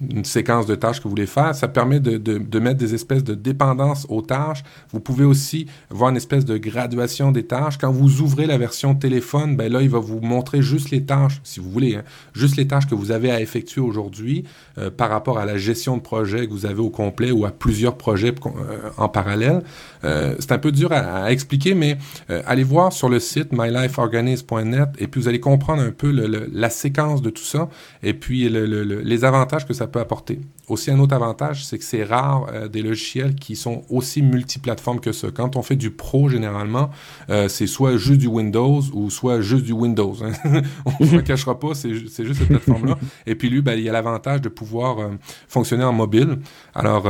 une 0.00 0.24
séquence 0.24 0.66
de 0.66 0.74
tâches 0.74 0.98
que 0.98 1.04
vous 1.04 1.10
voulez 1.10 1.26
faire. 1.26 1.54
Ça 1.54 1.68
permet 1.68 2.00
de, 2.00 2.16
de, 2.16 2.58
mettre 2.58 2.78
des 2.78 2.94
espèces 2.94 3.24
de 3.24 3.34
dépendances 3.34 4.06
aux 4.08 4.22
tâches. 4.22 4.62
Vous 4.92 5.00
pouvez 5.00 5.24
aussi 5.24 5.66
voir 5.90 6.10
une 6.10 6.16
espèce 6.16 6.44
de 6.44 6.56
graduation 6.58 7.32
des 7.32 7.44
tâches. 7.44 7.78
Quand 7.78 7.90
vous 7.90 8.20
ouvrez 8.20 8.46
la 8.46 8.58
version 8.58 8.94
téléphone, 8.94 9.56
ben 9.56 9.72
là, 9.72 9.82
il 9.82 9.90
va 9.90 9.98
vous 9.98 10.20
montrer 10.20 10.62
juste 10.62 10.90
les 10.90 11.04
tâches, 11.04 11.40
si 11.44 11.60
vous 11.60 11.70
voulez, 11.70 11.96
hein, 11.96 12.04
juste 12.34 12.56
les 12.56 12.66
tâches 12.66 12.86
que 12.86 12.94
vous 12.94 13.10
avez 13.10 13.30
à 13.30 13.40
effectuer 13.40 13.80
aujourd'hui 13.80 14.44
euh, 14.78 14.90
par 14.90 15.10
rapport 15.10 15.38
à 15.38 15.46
la 15.46 15.56
gestion 15.56 15.96
de 15.96 16.02
projet 16.02 16.46
que 16.46 16.52
vous 16.52 16.66
avez 16.66 16.80
au 16.80 16.90
complet 16.90 17.30
ou 17.30 17.44
à 17.44 17.50
plusieurs 17.50 17.96
projets 17.96 18.34
euh, 18.46 18.90
en 18.96 19.08
parallèle. 19.08 19.62
Euh, 20.06 20.34
c'est 20.38 20.52
un 20.52 20.58
peu 20.58 20.72
dur 20.72 20.92
à, 20.92 21.30
expliquer, 21.30 21.74
mais 21.74 21.98
allez 22.28 22.62
voir 22.62 22.92
sur 22.92 23.08
le 23.08 23.20
site 23.20 23.52
mylifeorganize.net 23.52 24.88
et 24.98 25.06
puis 25.08 25.20
vous 25.20 25.28
allez 25.28 25.40
comprendre 25.40 25.82
un 25.82 25.90
peu 25.90 26.10
le, 26.10 26.48
la 26.52 26.70
séquence 26.70 27.22
de 27.22 27.30
tout 27.30 27.42
ça 27.42 27.68
et 28.02 28.14
puis 28.14 28.48
le, 28.48 28.84
les 28.84 29.24
avantages 29.24 29.66
que 29.66 29.74
ça 29.74 29.86
peut 29.86 30.00
apporter. 30.00 30.40
Aussi, 30.68 30.90
un 30.90 30.98
autre 30.98 31.14
avantage, 31.14 31.64
c'est 31.64 31.78
que 31.78 31.84
c'est 31.84 32.02
rare 32.02 32.46
euh, 32.52 32.66
des 32.66 32.82
logiciels 32.82 33.36
qui 33.36 33.54
sont 33.54 33.84
aussi 33.88 34.20
multiplateformes 34.20 34.98
que 34.98 35.12
ça. 35.12 35.28
Quand 35.32 35.54
on 35.54 35.62
fait 35.62 35.76
du 35.76 35.92
pro, 35.92 36.28
généralement, 36.28 36.90
euh, 37.30 37.46
c'est 37.46 37.68
soit 37.68 37.96
juste 37.96 38.18
du 38.18 38.26
Windows 38.26 38.80
ou 38.92 39.08
soit 39.10 39.40
juste 39.40 39.64
du 39.64 39.72
Windows. 39.72 40.16
Hein. 40.24 40.32
on 41.00 41.04
ne 41.04 41.20
cachera 41.20 41.60
pas, 41.60 41.74
c'est 41.74 41.94
juste 41.94 42.34
cette 42.34 42.48
plateforme-là. 42.48 42.98
Et 43.26 43.36
puis 43.36 43.48
lui, 43.48 43.62
ben, 43.62 43.78
il 43.78 43.84
y 43.84 43.88
a 43.88 43.92
l'avantage 43.92 44.40
de 44.40 44.48
pouvoir 44.48 44.98
euh, 44.98 45.10
fonctionner 45.46 45.84
en 45.84 45.92
mobile. 45.92 46.40
Alors, 46.74 47.04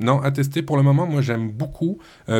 non, 0.00 0.20
à 0.20 0.30
tester 0.30 0.62
pour 0.62 0.76
le 0.76 0.82
moment, 0.82 1.06
moi 1.06 1.20
j'aime 1.20 1.50
beaucoup, 1.50 1.67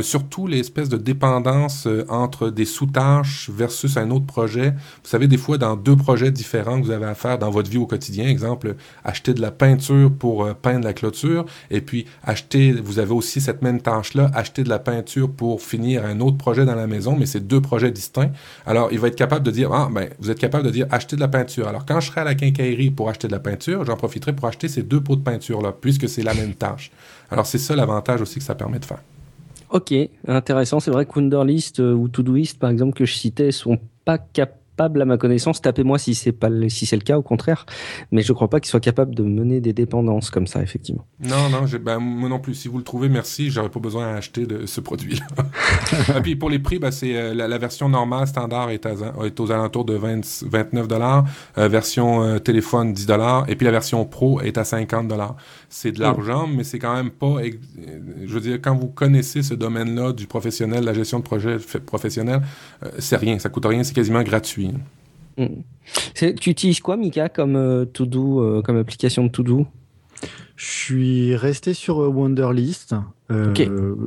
surtout 0.02 0.46
les 0.46 0.58
espèces 0.58 0.88
de 0.88 0.96
dépendance 0.96 1.88
entre 2.08 2.50
des 2.50 2.64
sous-tâches 2.64 3.50
versus 3.50 3.96
un 3.96 4.10
autre 4.10 4.26
projet. 4.26 4.70
Vous 4.70 5.08
savez, 5.10 5.26
des 5.28 5.36
fois, 5.36 5.58
dans 5.58 5.76
deux 5.76 5.96
projets 5.96 6.30
différents 6.30 6.80
que 6.80 6.86
vous 6.86 6.90
avez 6.90 7.06
à 7.06 7.14
faire 7.14 7.38
dans 7.38 7.50
votre 7.50 7.70
vie 7.70 7.78
au 7.78 7.86
quotidien, 7.86 8.28
exemple, 8.28 8.76
acheter 9.04 9.34
de 9.34 9.40
la 9.40 9.50
peinture 9.50 10.12
pour 10.12 10.44
euh, 10.44 10.54
peindre 10.54 10.84
la 10.84 10.92
clôture, 10.92 11.44
et 11.70 11.80
puis 11.80 12.06
acheter, 12.22 12.72
vous 12.72 12.98
avez 12.98 13.12
aussi 13.12 13.40
cette 13.40 13.62
même 13.62 13.80
tâche-là, 13.80 14.30
acheter 14.34 14.64
de 14.64 14.68
la 14.68 14.78
peinture 14.78 15.30
pour 15.30 15.62
finir 15.62 16.04
un 16.04 16.20
autre 16.20 16.36
projet 16.36 16.64
dans 16.64 16.74
la 16.74 16.86
maison, 16.86 17.16
mais 17.18 17.26
c'est 17.26 17.46
deux 17.46 17.60
projets 17.60 17.90
distincts. 17.90 18.30
Alors, 18.66 18.88
il 18.92 18.98
va 18.98 19.08
être 19.08 19.16
capable 19.16 19.44
de 19.44 19.50
dire, 19.50 19.72
ah, 19.72 19.88
ben, 19.92 20.08
vous 20.18 20.30
êtes 20.30 20.38
capable 20.38 20.64
de 20.64 20.70
dire 20.70 20.86
acheter 20.90 21.16
de 21.16 21.20
la 21.20 21.28
peinture. 21.28 21.68
Alors, 21.68 21.84
quand 21.86 22.00
je 22.00 22.08
serai 22.08 22.20
à 22.22 22.24
la 22.24 22.34
quincaillerie 22.34 22.90
pour 22.90 23.08
acheter 23.08 23.28
de 23.28 23.32
la 23.32 23.40
peinture, 23.40 23.84
j'en 23.84 23.96
profiterai 23.96 24.32
pour 24.34 24.48
acheter 24.48 24.68
ces 24.68 24.82
deux 24.82 25.00
pots 25.00 25.16
de 25.16 25.22
peinture-là, 25.22 25.72
puisque 25.78 26.08
c'est 26.08 26.22
la 26.22 26.34
même 26.34 26.54
tâche. 26.54 26.90
Alors, 27.30 27.46
c'est 27.46 27.58
ça 27.58 27.76
l'avantage 27.76 28.20
aussi 28.20 28.38
que 28.38 28.44
ça 28.44 28.54
permet 28.54 28.78
de 28.78 28.84
faire. 28.84 29.00
Ok, 29.70 29.92
intéressant. 30.26 30.80
C'est 30.80 30.90
vrai 30.90 31.06
que 31.06 31.12
Wunderlist 31.14 31.80
euh, 31.80 31.92
ou 31.92 32.08
Todoist, 32.08 32.58
par 32.58 32.70
exemple, 32.70 32.94
que 32.94 33.04
je 33.04 33.14
citais, 33.14 33.52
sont 33.52 33.78
pas 34.04 34.18
capables 34.18 34.48
à 34.78 35.04
ma 35.04 35.16
connaissance. 35.16 35.60
Tapez-moi 35.60 35.98
si 35.98 36.14
c'est 36.14 36.32
pas 36.32 36.48
si 36.68 36.86
c'est 36.86 36.96
le 36.96 37.02
cas, 37.02 37.18
au 37.18 37.22
contraire. 37.22 37.66
Mais 38.12 38.22
je 38.22 38.32
crois 38.32 38.48
pas 38.48 38.60
qu'il 38.60 38.68
soit 38.68 38.80
capable 38.80 39.14
de 39.14 39.22
mener 39.22 39.60
des 39.60 39.72
dépendances 39.72 40.30
comme 40.30 40.46
ça, 40.46 40.62
effectivement. 40.62 41.04
Non, 41.20 41.48
non, 41.50 41.64
ben, 41.80 41.98
moi 41.98 42.28
non 42.28 42.38
plus. 42.38 42.54
Si 42.54 42.68
vous 42.68 42.78
le 42.78 42.84
trouvez, 42.84 43.08
merci. 43.08 43.50
J'aurais 43.50 43.70
pas 43.70 43.80
besoin 43.80 44.14
d'acheter 44.14 44.46
de 44.46 44.66
ce 44.66 44.80
produit-là. 44.80 45.26
Et 46.16 46.20
puis 46.20 46.36
pour 46.36 46.50
les 46.50 46.58
prix, 46.58 46.78
ben, 46.78 46.90
c'est 46.90 47.16
euh, 47.16 47.34
la, 47.34 47.58
version 47.58 47.88
normale 47.88 48.26
standard 48.26 48.70
est, 48.70 48.86
est 48.86 49.40
aux 49.40 49.50
alentours 49.50 49.84
de 49.84 49.94
20, 49.94 50.44
29 50.46 50.88
dollars. 50.88 51.24
Euh, 51.58 51.68
version 51.68 52.22
euh, 52.22 52.38
téléphone 52.38 52.92
10 52.92 53.06
dollars. 53.06 53.44
Et 53.48 53.56
puis 53.56 53.64
la 53.64 53.72
version 53.72 54.04
pro 54.04 54.40
est 54.40 54.58
à 54.58 54.64
50 54.64 55.08
dollars. 55.08 55.36
C'est 55.70 55.92
de 55.92 56.00
l'argent, 56.00 56.46
mais 56.46 56.64
c'est 56.64 56.78
quand 56.78 56.94
même 56.94 57.10
pas. 57.10 57.36
Je 58.24 58.32
veux 58.32 58.40
dire, 58.40 58.58
quand 58.62 58.74
vous 58.74 58.88
connaissez 58.88 59.42
ce 59.42 59.52
domaine-là 59.52 60.12
du 60.12 60.26
professionnel, 60.26 60.84
la 60.84 60.94
gestion 60.94 61.18
de 61.18 61.24
projet 61.24 61.58
professionnel, 61.84 62.40
c'est 62.98 63.16
rien. 63.16 63.38
Ça 63.38 63.50
coûte 63.50 63.66
rien. 63.66 63.84
C'est 63.84 63.94
quasiment 63.94 64.22
gratuit. 64.22 64.72
Mm. 65.38 65.62
Tu 66.14 66.50
utilises 66.50 66.80
quoi, 66.80 66.96
Mika, 66.96 67.28
comme 67.28 67.56
euh, 67.56 67.84
to-do, 67.84 68.40
euh, 68.40 68.62
comme 68.62 68.76
application 68.76 69.24
de 69.24 69.28
to-do? 69.28 69.66
Je 70.58 70.66
suis 70.66 71.36
resté 71.36 71.72
sur 71.72 72.02
euh, 72.02 72.08
Wonderlist. 72.08 72.96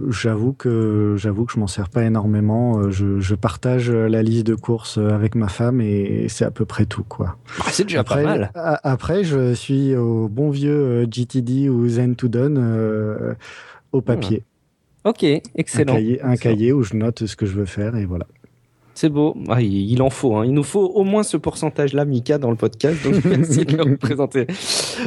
J'avoue 0.09 0.51
que 0.51 1.15
j'avoue 1.17 1.45
que 1.45 1.53
je 1.53 1.59
m'en 1.59 1.67
sers 1.67 1.87
pas 1.87 2.03
énormément. 2.03 2.91
Je, 2.91 3.35
partage 3.35 3.89
la 3.89 4.21
liste 4.21 4.45
de 4.45 4.55
courses 4.55 4.97
avec 4.97 5.35
ma 5.35 5.47
femme 5.47 5.79
et 5.79 6.25
c'est 6.27 6.43
à 6.43 6.51
peu 6.51 6.65
près 6.65 6.85
tout, 6.85 7.05
quoi. 7.07 7.37
Ah, 7.59 7.69
c'est 7.71 7.83
déjà 7.83 8.03
pas 8.03 8.21
mal. 8.21 8.51
après, 8.53 9.23
je 9.23 9.53
suis 9.53 9.95
au 9.95 10.27
bon 10.27 10.49
vieux 10.49 11.07
GTD 11.09 11.69
ou 11.69 11.87
Zen 11.87 12.15
to 12.15 12.27
Done 12.27 13.35
au 13.93 14.01
papier. 14.01 14.43
Ok, 15.05 15.23
excellent. 15.55 15.97
un 16.21 16.35
cahier 16.35 16.73
où 16.73 16.83
je 16.83 16.95
note 16.95 17.25
ce 17.27 17.35
que 17.35 17.45
je 17.45 17.53
veux 17.53 17.65
faire 17.65 17.95
et 17.95 18.05
voilà. 18.05 18.27
C'est 18.93 19.09
beau. 19.09 19.35
Ah, 19.49 19.61
il, 19.61 20.01
en 20.01 20.09
faut. 20.09 20.35
Hein. 20.35 20.45
Il 20.45 20.53
nous 20.53 20.63
faut 20.63 20.85
au 20.85 21.03
moins 21.03 21.23
ce 21.23 21.37
pourcentage-là, 21.37 22.05
Mika, 22.05 22.37
dans 22.37 22.51
le 22.51 22.55
podcast. 22.55 23.03
Donc, 23.03 23.23
merci 23.25 23.65
de 23.65 23.77
le 23.77 23.83
représenter. 23.83 24.45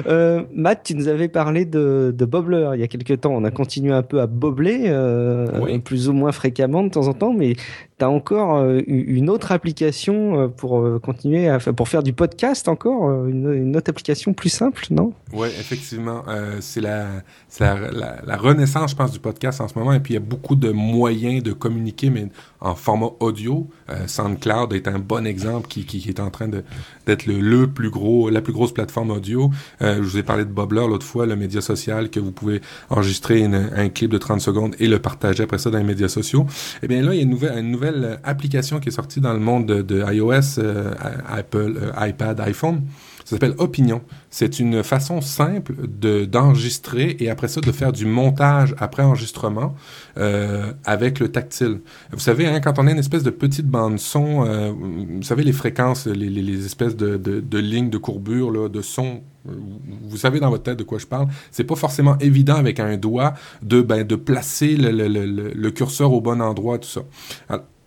Euh, 0.07 0.43
Matt, 0.53 0.83
tu 0.85 0.95
nous 0.95 1.09
avais 1.09 1.29
parlé 1.29 1.65
de, 1.65 2.15
de 2.17 2.25
Bobbler 2.25 2.71
il 2.75 2.81
y 2.81 2.83
a 2.83 2.89
quelques 2.89 3.21
temps. 3.21 3.33
On 3.35 3.45
a 3.45 3.51
continué 3.51 3.93
un 3.93 4.03
peu 4.03 4.21
à 4.21 4.27
bobler, 4.27 4.85
euh, 4.87 5.79
plus 5.79 6.09
ou 6.09 6.13
moins 6.13 6.33
fréquemment 6.33 6.83
de 6.83 6.89
temps 6.89 7.09
en 7.09 7.15
temps, 7.15 7.33
mais 7.33 7.55
tu 7.99 8.05
as 8.05 8.11
encore 8.11 8.57
euh, 8.57 8.81
une 8.87 9.31
autre 9.31 9.53
application 9.53 10.41
euh, 10.41 10.49
pour 10.49 10.81
euh, 10.81 10.99
continuer 10.99 11.49
à 11.49 11.59
pour 11.59 11.89
faire 11.89 12.03
du 12.03 12.13
podcast 12.13 12.67
encore 12.67 13.27
une, 13.27 13.77
autre 13.77 13.91
application 13.91 14.33
plus 14.33 14.49
simple 14.49 14.87
non? 14.91 15.13
Oui 15.33 15.49
effectivement. 15.49 16.25
C'est 16.61 16.81
la, 16.81 17.23
la, 17.61 18.21
la, 18.25 18.37
renaissance 18.37 18.93
je 18.93 18.97
pense 18.97 19.13
du 19.13 19.19
podcast 19.19 19.61
en 19.61 19.69
ce 19.69 19.79
moment. 19.79 19.93
Et 19.93 20.01
puis 20.01 20.15
il 20.15 20.15
y 20.15 20.19
a 20.19 20.21
beaucoup 20.21 20.57
de 20.57 20.71
moyens 20.71 21.43
de 21.43 21.53
communiquer 21.53 22.11
mais 22.11 22.29
en 22.61 22.75
format 22.75 23.11
audio. 23.21 23.69
SoundCloud 24.07 24.73
est 24.73 24.89
un 24.89 24.99
bon 24.99 25.27
exemple 25.27 25.69
qui, 25.69 26.05
est 26.09 26.21
en 26.21 26.31
train 26.31 26.49
d'être 26.49 27.27
le, 27.27 27.67
plus 27.67 27.91
gros 27.91 28.31
la 28.31 28.41
plus 28.41 28.53
grosse 28.53 28.73
plateforme 28.73 29.11
audio. 29.11 29.51
Je 29.81 30.01
vous 30.01 30.19
ai 30.19 30.23
parlé 30.23 30.45
de 30.45 30.51
Bobbler 30.51 30.87
l'autre 30.89 31.07
fois 31.07 31.27
le 31.27 31.37
média 31.37 31.61
social 31.61 32.11
que 32.11 32.21
vous 32.21 32.33
pouvez 32.33 32.61
enregistrer 32.91 33.45
un 33.45 33.89
clip 33.89 34.11
de 34.11 34.19
30 34.19 34.41
secondes 34.41 34.77
et 34.79 34.87
le 34.87 34.99
partager 34.99 35.43
après 35.43 35.59
ça 35.59 35.71
dans 35.71 35.79
les 35.79 35.85
médias 35.85 36.09
sociaux. 36.09 36.47
Eh 36.83 36.89
bien 36.89 37.03
là 37.03 37.13
il 37.13 37.17
y 37.17 37.21
a 37.21 37.23
une 37.25 37.31
nouvelle, 37.31 37.59
une 37.59 37.71
nouvelle 37.71 37.84
application 38.23 38.81
qui 38.81 38.89
est 38.89 38.93
sortie 38.93 39.21
dans 39.21 39.33
le 39.33 39.39
monde 39.39 39.67
de, 39.67 40.13
iOS, 40.13 40.59
euh, 40.59 40.93
Apple, 41.29 41.75
euh, 41.77 42.07
iPad, 42.07 42.41
iPhone. 42.41 42.83
Ça 43.25 43.37
s'appelle 43.37 43.55
Opinion. 43.57 44.03
C'est 44.29 44.61
une 44.61 44.83
façon 44.83 45.23
simple 45.23 45.75
de 45.89 46.27
d'enregistrer 46.27 47.17
et 47.21 47.31
après 47.31 47.49
ça 47.49 47.63
de 47.63 47.73
faire 47.73 47.91
du 47.91 48.05
montage 48.05 48.75
après 48.79 49.03
enregistrement 49.03 49.75
euh, 50.19 50.73
avec 50.85 51.21
le 51.21 51.29
tactile. 51.29 51.81
Vous 52.13 52.19
savez, 52.19 52.47
hein, 52.47 52.61
quand 52.61 52.79
on 52.79 52.87
a 52.87 52.91
une 52.91 52.99
espèce 52.99 53.23
de 53.23 53.31
petite 53.31 53.67
bande 53.67 53.99
son, 53.99 54.45
vous 54.75 55.23
savez 55.23 55.43
les 55.43 55.55
fréquences, 55.55 56.07
les, 56.07 56.67
espèces 56.67 56.97
de, 56.97 57.17
de, 57.17 57.59
lignes 57.59 57.89
de 57.89 57.97
courbure 57.97 58.51
là, 58.51 58.69
de 58.69 58.83
son 58.83 59.23
vous 59.45 60.17
savez 60.17 60.41
dans 60.41 60.51
votre 60.51 60.63
tête 60.63 60.79
de 60.79 60.85
quoi 60.85 60.99
je 60.99 61.07
parle. 61.07 61.29
C'est 61.51 61.65
pas 61.65 61.77
forcément 61.77 62.17
évident 62.19 62.57
avec 62.57 62.81
un 62.81 62.97
doigt 62.97 63.35
de, 63.63 63.83
ben, 63.83 64.07
de 64.07 64.17
placer 64.17 64.77
le, 64.77 65.71
curseur 65.71 66.13
au 66.13 66.21
bon 66.21 66.41
endroit, 66.41 66.79
tout 66.79 66.89
ça. 66.89 67.03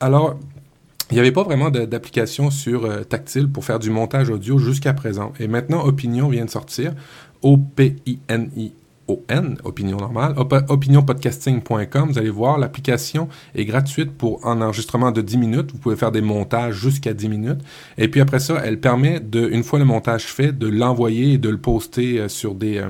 Il 0.01 1.13
n'y 1.13 1.19
avait 1.19 1.31
pas 1.31 1.43
vraiment 1.43 1.69
d'application 1.69 2.51
sur 2.51 2.85
euh, 2.85 3.03
tactile 3.03 3.49
pour 3.49 3.63
faire 3.63 3.79
du 3.79 3.89
montage 3.89 4.29
audio 4.29 4.57
jusqu'à 4.57 4.93
présent. 4.93 5.33
Et 5.39 5.47
maintenant, 5.47 5.85
Opinion 5.85 6.27
vient 6.27 6.45
de 6.45 6.49
sortir. 6.49 6.93
O-P-I-N-I 7.41 8.73
ON, 9.07 9.55
Opinion 9.63 9.97
Normale, 9.97 10.35
opinionpodcasting.com. 10.69 12.11
Vous 12.11 12.17
allez 12.17 12.29
voir, 12.29 12.57
l'application 12.57 13.29
est 13.55 13.65
gratuite 13.65 14.11
pour 14.11 14.45
un 14.45 14.61
enregistrement 14.61 15.11
de 15.11 15.21
10 15.21 15.37
minutes. 15.37 15.71
Vous 15.71 15.77
pouvez 15.77 15.95
faire 15.95 16.11
des 16.11 16.21
montages 16.21 16.75
jusqu'à 16.75 17.13
10 17.13 17.29
minutes. 17.29 17.59
Et 17.97 18.07
puis 18.07 18.21
après 18.21 18.39
ça, 18.39 18.61
elle 18.63 18.79
permet 18.79 19.19
de, 19.19 19.47
une 19.49 19.63
fois 19.63 19.79
le 19.79 19.85
montage 19.85 20.25
fait, 20.25 20.51
de 20.57 20.67
l'envoyer 20.67 21.33
et 21.33 21.37
de 21.37 21.49
le 21.49 21.57
poster 21.57 22.19
euh, 22.19 22.27
sur 22.27 22.55
des, 22.55 22.77
euh, 22.77 22.89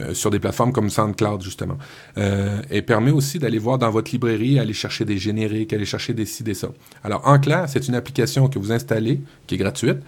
euh, 0.00 0.14
sur 0.14 0.30
des 0.30 0.38
plateformes 0.38 0.72
comme 0.72 0.88
SoundCloud, 0.88 1.42
justement. 1.42 1.76
Euh, 2.16 2.62
et 2.70 2.80
permet 2.80 3.10
aussi 3.10 3.38
d'aller 3.38 3.58
voir 3.58 3.76
dans 3.76 3.90
votre 3.90 4.10
librairie, 4.10 4.58
aller 4.58 4.72
chercher 4.72 5.04
des 5.04 5.18
génériques, 5.18 5.74
aller 5.74 5.84
chercher 5.84 6.14
des 6.14 6.24
ci, 6.24 6.42
ça. 6.54 6.68
Alors, 7.04 7.26
en 7.26 7.38
clair, 7.38 7.66
c'est 7.68 7.88
une 7.88 7.94
application 7.94 8.48
que 8.48 8.58
vous 8.58 8.72
installez, 8.72 9.20
qui 9.46 9.56
est 9.56 9.58
gratuite, 9.58 9.98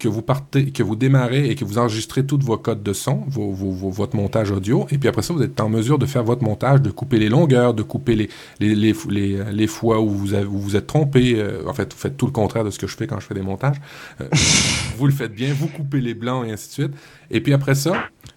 que 0.00 0.08
vous 0.08 0.22
partez, 0.22 0.72
que 0.72 0.82
vous 0.82 0.96
démarrez 0.96 1.48
et 1.50 1.54
que 1.54 1.64
vous 1.64 1.78
enregistrez 1.78 2.26
tous 2.26 2.38
vos 2.38 2.56
codes 2.56 2.82
de 2.82 2.92
son, 2.92 3.22
vos, 3.28 3.52
vos, 3.52 3.90
votre 3.90 4.16
montage 4.16 4.50
audio, 4.50 4.86
et 4.90 4.98
puis 4.98 5.08
après 5.08 5.22
ça, 5.22 5.32
vous 5.32 5.42
êtes 5.42 5.60
en 5.60 5.68
mesure 5.68 5.98
de 5.98 6.06
faire 6.06 6.24
votre 6.24 6.42
montage, 6.42 6.82
de 6.82 6.90
couper 6.90 7.18
les 7.18 7.28
longueurs, 7.28 7.74
de 7.74 7.82
couper 7.82 8.16
les, 8.16 8.30
les, 8.58 8.74
les, 8.74 8.94
les, 9.08 9.44
les 9.52 9.66
fois 9.66 10.00
où 10.00 10.08
vous, 10.08 10.34
avez, 10.34 10.46
où 10.46 10.58
vous 10.58 10.74
êtes 10.74 10.86
trompé. 10.86 11.34
Euh, 11.36 11.62
en 11.68 11.74
fait, 11.74 11.92
vous 11.92 11.98
faites 11.98 12.16
tout 12.16 12.26
le 12.26 12.32
contraire 12.32 12.64
de 12.64 12.70
ce 12.70 12.78
que 12.78 12.86
je 12.86 12.96
fais 12.96 13.06
quand 13.06 13.20
je 13.20 13.26
fais 13.26 13.34
des 13.34 13.42
montages. 13.42 13.76
Euh, 14.20 14.28
vous 14.96 15.06
le 15.06 15.12
faites 15.12 15.34
bien, 15.34 15.52
vous 15.52 15.68
coupez 15.68 16.00
les 16.00 16.14
blancs 16.14 16.46
et 16.48 16.52
ainsi 16.52 16.68
de 16.68 16.72
suite. 16.72 16.92
Et 17.30 17.40
puis 17.40 17.52
après 17.52 17.74
ça, 17.74 17.92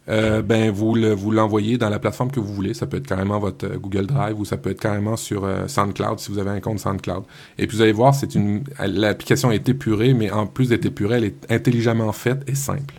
euh, 0.09 0.41
ben 0.41 0.69
vous 0.69 0.95
le, 0.95 1.13
vous 1.13 1.31
l'envoyez 1.31 1.77
dans 1.77 1.89
la 1.89 1.99
plateforme 1.99 2.29
que 2.29 2.39
vous 2.39 2.53
voulez. 2.53 2.73
Ça 2.73 2.87
peut 2.87 2.97
être 2.97 3.07
carrément 3.07 3.39
votre 3.39 3.65
euh, 3.65 3.77
Google 3.77 4.05
Drive 4.05 4.37
ou 4.37 4.43
ça 4.43 4.57
peut 4.57 4.71
être 4.71 4.81
carrément 4.81 5.15
sur 5.15 5.45
euh, 5.45 5.67
SoundCloud 5.67 6.19
si 6.19 6.29
vous 6.31 6.39
avez 6.39 6.49
un 6.49 6.59
compte 6.59 6.79
SoundCloud. 6.79 7.23
Et 7.57 7.67
puis 7.67 7.77
vous 7.77 7.83
allez 7.83 7.93
voir, 7.93 8.13
c'est 8.13 8.35
une 8.35 8.63
l'application 8.79 9.51
est 9.51 9.67
épurée, 9.69 10.13
mais 10.13 10.29
en 10.29 10.45
plus 10.45 10.69
d'être 10.69 10.85
épurée, 10.85 11.17
elle 11.17 11.23
est 11.23 11.51
intelligemment 11.51 12.11
faite 12.11 12.43
et 12.47 12.55
simple. 12.55 12.95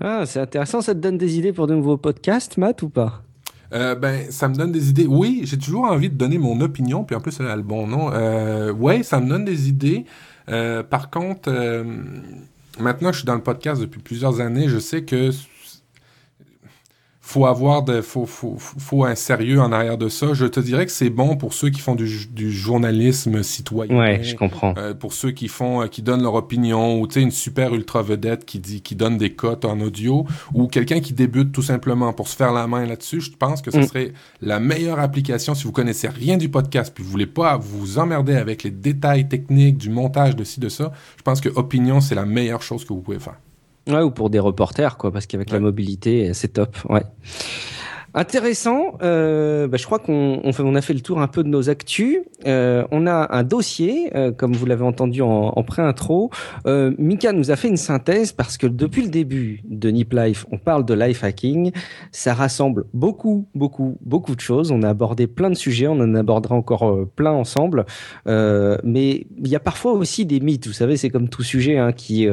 Ah, 0.00 0.24
c'est 0.26 0.40
intéressant. 0.40 0.80
Ça 0.80 0.94
te 0.94 0.98
donne 0.98 1.18
des 1.18 1.38
idées 1.38 1.52
pour 1.52 1.68
de 1.68 1.74
nouveaux 1.74 1.98
podcasts, 1.98 2.56
Matt, 2.56 2.82
ou 2.82 2.88
pas? 2.88 3.22
Euh, 3.72 3.94
ben, 3.94 4.30
ça 4.30 4.48
me 4.48 4.56
donne 4.56 4.72
des 4.72 4.90
idées. 4.90 5.06
Oui, 5.06 5.42
j'ai 5.44 5.56
toujours 5.56 5.84
envie 5.84 6.10
de 6.10 6.14
donner 6.14 6.36
mon 6.36 6.60
opinion, 6.60 7.04
puis 7.04 7.14
en 7.14 7.20
plus, 7.20 7.38
elle 7.38 7.46
a 7.46 7.56
le 7.56 7.62
bon 7.62 7.86
nom. 7.86 8.10
Euh, 8.12 8.72
ouais, 8.72 9.02
ça 9.02 9.20
me 9.20 9.28
donne 9.28 9.44
des 9.44 9.68
idées. 9.68 10.04
par 10.46 11.10
contre, 11.10 11.48
maintenant, 12.80 13.12
je 13.12 13.18
suis 13.18 13.26
dans 13.26 13.36
le 13.36 13.42
podcast 13.42 13.80
depuis 13.80 14.00
plusieurs 14.00 14.40
années. 14.40 14.68
Je 14.68 14.78
sais 14.78 15.04
que 15.04 15.30
faut 17.32 17.46
avoir 17.46 17.82
de, 17.82 18.02
faut, 18.02 18.26
faut, 18.26 18.56
faut 18.58 19.04
un 19.04 19.14
sérieux 19.14 19.58
en 19.58 19.72
arrière 19.72 19.96
de 19.96 20.10
ça. 20.10 20.34
Je 20.34 20.44
te 20.44 20.60
dirais 20.60 20.84
que 20.84 20.92
c'est 20.92 21.08
bon 21.08 21.36
pour 21.36 21.54
ceux 21.54 21.70
qui 21.70 21.80
font 21.80 21.94
du, 21.94 22.26
du 22.30 22.52
journalisme 22.52 23.42
citoyen. 23.42 23.96
Ouais, 23.96 24.22
je 24.22 24.36
comprends. 24.36 24.74
Euh, 24.76 24.92
pour 24.92 25.14
ceux 25.14 25.30
qui 25.30 25.48
font, 25.48 25.82
euh, 25.82 25.86
qui 25.86 26.02
donnent 26.02 26.22
leur 26.22 26.34
opinion, 26.34 27.00
ou 27.00 27.06
tu 27.06 27.14
sais 27.14 27.22
une 27.22 27.30
super 27.30 27.74
ultra 27.74 28.02
vedette 28.02 28.44
qui 28.44 28.58
dit, 28.58 28.82
qui 28.82 28.96
donne 28.96 29.16
des 29.16 29.30
cotes 29.30 29.64
en 29.64 29.80
audio, 29.80 30.26
ou 30.52 30.66
quelqu'un 30.66 31.00
qui 31.00 31.14
débute 31.14 31.52
tout 31.52 31.62
simplement 31.62 32.12
pour 32.12 32.28
se 32.28 32.36
faire 32.36 32.52
la 32.52 32.66
main 32.66 32.84
là-dessus. 32.84 33.22
Je 33.22 33.30
pense 33.30 33.62
que 33.62 33.70
ce 33.70 33.78
mm. 33.78 33.86
serait 33.86 34.12
la 34.42 34.60
meilleure 34.60 35.00
application 35.00 35.54
si 35.54 35.64
vous 35.64 35.72
connaissez 35.72 36.08
rien 36.08 36.36
du 36.36 36.50
podcast 36.50 36.92
puis 36.94 37.02
vous 37.02 37.10
voulez 37.10 37.26
pas 37.26 37.56
vous 37.56 37.98
emmerder 37.98 38.36
avec 38.36 38.62
les 38.62 38.70
détails 38.70 39.26
techniques 39.26 39.78
du 39.78 39.88
montage 39.88 40.36
de 40.36 40.44
ci 40.44 40.60
de 40.60 40.68
ça. 40.68 40.92
Je 41.16 41.22
pense 41.22 41.40
que 41.40 41.48
Opinion 41.48 42.02
c'est 42.02 42.14
la 42.14 42.26
meilleure 42.26 42.62
chose 42.62 42.84
que 42.84 42.92
vous 42.92 43.00
pouvez 43.00 43.18
faire. 43.18 43.36
Ouais, 43.88 44.00
ou 44.02 44.10
pour 44.10 44.30
des 44.30 44.38
reporters, 44.38 44.96
quoi, 44.96 45.12
parce 45.12 45.26
qu'avec 45.26 45.50
la 45.50 45.58
mobilité, 45.58 46.34
c'est 46.34 46.48
top. 46.48 46.76
Ouais. 46.88 47.02
Intéressant. 48.14 48.98
Euh, 49.02 49.68
bah, 49.68 49.78
je 49.78 49.86
crois 49.86 49.98
qu'on 49.98 50.40
on, 50.44 50.50
on, 50.58 50.74
a 50.74 50.82
fait 50.82 50.92
le 50.92 51.00
tour 51.00 51.20
un 51.20 51.28
peu 51.28 51.42
de 51.42 51.48
nos 51.48 51.70
actus. 51.70 52.18
Euh, 52.46 52.84
on 52.90 53.06
a 53.06 53.34
un 53.34 53.42
dossier, 53.42 54.14
euh, 54.14 54.32
comme 54.32 54.52
vous 54.52 54.66
l'avez 54.66 54.84
entendu 54.84 55.22
en, 55.22 55.52
en 55.56 55.62
pré-intro. 55.62 56.30
Euh, 56.66 56.92
Mika 56.98 57.32
nous 57.32 57.50
a 57.50 57.56
fait 57.56 57.68
une 57.68 57.78
synthèse 57.78 58.32
parce 58.32 58.58
que 58.58 58.66
depuis 58.66 59.02
le 59.02 59.08
début 59.08 59.62
de 59.64 59.88
Nip 59.88 60.12
Life, 60.12 60.44
on 60.52 60.58
parle 60.58 60.84
de 60.84 60.92
life 60.92 61.24
hacking. 61.24 61.72
Ça 62.10 62.34
rassemble 62.34 62.84
beaucoup, 62.92 63.48
beaucoup, 63.54 63.96
beaucoup 64.02 64.36
de 64.36 64.40
choses. 64.40 64.72
On 64.72 64.82
a 64.82 64.90
abordé 64.90 65.26
plein 65.26 65.48
de 65.48 65.54
sujets. 65.56 65.86
On 65.86 65.98
en 65.98 66.14
abordera 66.14 66.54
encore 66.54 66.90
euh, 66.90 67.10
plein 67.16 67.32
ensemble. 67.32 67.86
Euh, 68.26 68.76
mais 68.84 69.26
il 69.38 69.48
y 69.48 69.56
a 69.56 69.60
parfois 69.60 69.92
aussi 69.92 70.26
des 70.26 70.40
mythes. 70.40 70.66
Vous 70.66 70.74
savez, 70.74 70.98
c'est 70.98 71.08
comme 71.08 71.30
tout 71.30 71.42
sujet 71.42 71.78
hein, 71.78 71.92
qui, 71.92 72.28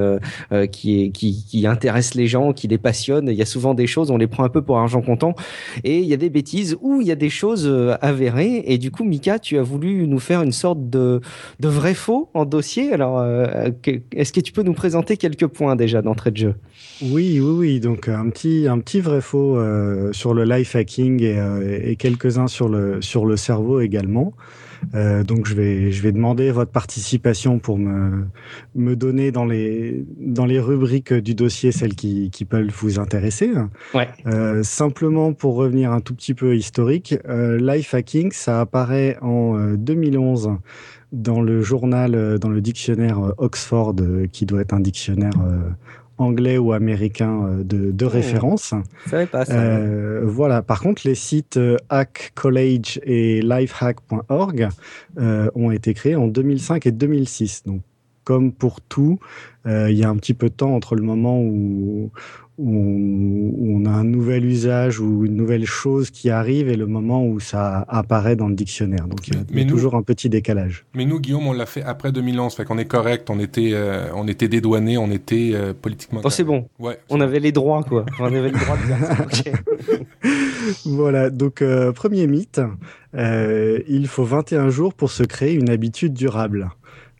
qui, 0.72 1.12
qui, 1.13 1.46
qui 1.46 1.68
intéresse 1.68 2.15
les 2.15 2.28
gens, 2.28 2.52
qui 2.52 2.68
les 2.68 2.78
passionne. 2.78 3.30
Il 3.30 3.36
y 3.36 3.42
a 3.42 3.46
souvent 3.46 3.74
des 3.74 3.88
choses, 3.88 4.12
on 4.12 4.18
les 4.18 4.28
prend 4.28 4.44
un 4.44 4.50
peu 4.50 4.62
pour 4.62 4.78
argent 4.78 5.02
comptant 5.02 5.36
et 5.84 5.99
il 5.99 6.05
y 6.05 6.13
a 6.13 6.17
des 6.17 6.29
bêtises 6.29 6.77
ou 6.82 7.01
il 7.01 7.08
y 7.08 7.12
a 7.12 7.15
des 7.15 7.29
choses 7.29 7.67
euh, 7.67 7.95
avérées. 8.01 8.63
Et 8.65 8.77
du 8.77 8.91
coup, 8.91 9.03
Mika, 9.03 9.39
tu 9.39 9.58
as 9.58 9.63
voulu 9.63 10.08
nous 10.08 10.19
faire 10.19 10.41
une 10.41 10.51
sorte 10.51 10.89
de, 10.89 11.21
de 11.60 11.67
vrai 11.67 11.93
faux 11.93 12.29
en 12.34 12.45
dossier. 12.45 12.93
Alors, 12.93 13.19
euh, 13.19 13.69
est-ce 14.12 14.34
que 14.34 14.39
tu 14.39 14.51
peux 14.51 14.63
nous 14.63 14.73
présenter 14.73 15.17
quelques 15.17 15.47
points 15.47 15.75
déjà 15.75 16.01
d'entrée 16.01 16.32
de 16.32 16.38
jeu? 16.38 16.55
Oui, 17.01 17.39
oui, 17.39 17.55
oui. 17.58 17.79
Donc, 17.79 18.08
un 18.08 18.29
petit, 18.29 18.67
un 18.67 18.79
petit 18.79 18.99
vrai 18.99 19.21
faux 19.21 19.58
euh, 19.58 20.12
sur 20.13 20.34
le 20.34 20.43
life 20.43 20.75
hacking 20.75 21.23
et, 21.23 21.91
et 21.91 21.95
quelques-uns 21.95 22.47
sur 22.47 22.69
le, 22.69 23.01
sur 23.01 23.25
le 23.25 23.38
cerveau 23.38 23.79
également. 23.79 24.34
Euh, 24.96 25.24
donc 25.24 25.48
je 25.48 25.56
vais 25.56 25.92
je 25.92 26.02
vais 26.02 26.12
demander 26.12 26.52
votre 26.52 26.72
participation 26.72 27.60
pour 27.60 27.78
me 27.78 28.26
me 28.76 28.96
donner 28.96 29.32
dans 29.32 29.46
les 29.46 30.06
dans 30.18 30.46
les 30.46 30.60
rubriques 30.60 31.13
du 31.13 31.36
dossier 31.36 31.72
celles 31.72 31.96
qui 31.96 32.30
qui 32.32 32.46
peuvent 32.46 32.70
vous 32.70 33.00
intéresser. 33.00 33.52
Ouais. 33.94 34.08
Euh, 34.28 34.63
simplement 34.63 35.34
pour 35.34 35.56
revenir 35.56 35.92
un 35.92 36.02
tout 36.02 36.15
petit 36.15 36.34
peu 36.34 36.56
historique, 36.56 37.15
euh, 37.28 37.58
life 37.58 37.94
hacking 37.94 38.32
ça 38.32 38.62
apparaît 38.62 39.18
en 39.22 39.74
2011 39.76 40.48
euh, 40.48 40.52
dans 41.12 41.42
le 41.42 41.62
journal, 41.62 42.38
dans 42.38 42.50
le 42.50 42.62
dictionnaire 42.62 43.20
Oxford, 43.39 43.96
qui 44.32 44.46
doit 44.46 44.62
être 44.62 44.74
un 44.74 44.80
dictionnaire 44.80 45.34
anglais 46.19 46.58
ou 46.58 46.73
américain 46.73 47.45
euh, 47.45 47.63
de, 47.63 47.91
de 47.91 48.05
oh. 48.05 48.10
référence. 48.10 48.73
Pas 49.32 49.45
ça. 49.45 49.53
Euh, 49.53 50.21
voilà. 50.25 50.62
Par 50.62 50.82
contre, 50.82 51.01
les 51.05 51.15
sites 51.15 51.58
euh, 51.58 51.77
Hack 51.89 52.32
College 52.36 52.99
et 53.03 53.41
lifehack.org 53.41 54.69
euh, 55.17 55.49
ont 55.55 55.71
été 55.71 55.93
créés 55.93 56.15
en 56.15 56.27
2005 56.27 56.86
et 56.86 56.91
2006. 56.91 57.63
Donc, 57.65 57.82
comme 58.23 58.51
pour 58.51 58.79
tout, 58.82 59.19
euh, 59.65 59.89
il 59.89 59.97
y 59.97 60.03
a 60.03 60.10
un 60.10 60.15
petit 60.15 60.36
peu 60.36 60.49
de 60.49 60.53
temps 60.53 60.75
entre 60.75 60.95
le 60.95 61.01
moment 61.01 61.41
où, 61.41 62.12
où 62.60 63.56
on, 63.65 63.86
a 63.86 63.89
un 63.89 64.04
nouvel 64.04 64.43
usage 64.43 65.00
ou 65.00 65.26
une 65.26 65.36
nouvelle 65.36 65.65
chose 65.65 66.10
qui 66.12 66.30
arrive 66.30 66.67
et 66.67 66.76
le 66.76 66.88
moment 66.88 67.26
où 67.26 67.39
ça 67.39 67.86
apparaît 67.88 68.36
dans 68.36 68.50
le 68.50 68.56
dictionnaire. 68.56 69.08
Donc 69.08 69.30
il 69.30 69.36
y 69.36 69.62
a, 69.62 69.65
toujours 69.65 69.95
un 69.95 70.04
petit 70.04 70.28
décalage. 70.28 70.86
Mais 70.93 71.06
nous, 71.06 71.22
Guillaume, 71.22 71.48
on 71.48 71.54
l'a 71.54 71.65
fait 71.65 71.82
après 71.84 72.12
2011, 72.12 72.54
fait 72.54 72.65
qu'on 72.65 72.78
est 72.78 72.86
correct, 72.86 73.30
on 73.30 73.39
était, 73.39 73.72
euh, 73.74 74.10
on 74.13 74.28
était 74.28 74.50
dédouané, 74.50 74.98
on 74.98 75.10
était 75.10 75.52
euh, 75.54 75.74
politiquement. 75.74 76.19
Oh, 76.24 76.30
c'est 76.30 76.43
bon. 76.43 76.67
Ouais. 76.80 77.00
On 77.10 77.22
avait 77.22 77.39
les 77.39 77.54
droits, 77.54 77.84
quoi. 77.84 78.06
On 78.19 78.26
avait 78.26 78.41
les 78.41 78.52
droits 78.52 78.78
de 78.78 80.30
voilà. 80.86 81.30
Donc 81.30 81.62
euh, 81.62 81.93
premier 81.93 82.28
mythe, 82.28 82.60
il 83.13 84.08
faut 84.08 84.26
21 84.26 84.69
jours 84.69 84.93
pour 84.93 85.12
se 85.12 85.24
créer 85.24 85.54
une 85.54 85.69
habitude 85.69 86.13
durable. 86.13 86.69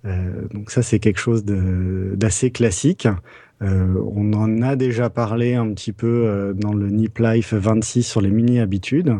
donc 0.04 0.70
ça, 0.70 0.82
c'est 0.82 1.00
quelque 1.00 1.20
chose 1.20 1.46
d'assez 1.46 2.52
classique. 2.52 3.08
Euh, 3.62 3.94
on 4.16 4.34
en 4.34 4.62
a 4.62 4.76
déjà 4.76 5.10
parlé 5.10 5.56
un 5.56 5.74
petit 5.74 5.92
peu 5.92 6.08
euh, 6.08 6.54
dans 6.54 6.74
le 6.74 6.90
Nip 6.90 7.20
Life 7.20 7.54
26 7.54 8.04
sur 8.04 8.22
les 8.22 8.32
mini-habitudes. 8.32 9.18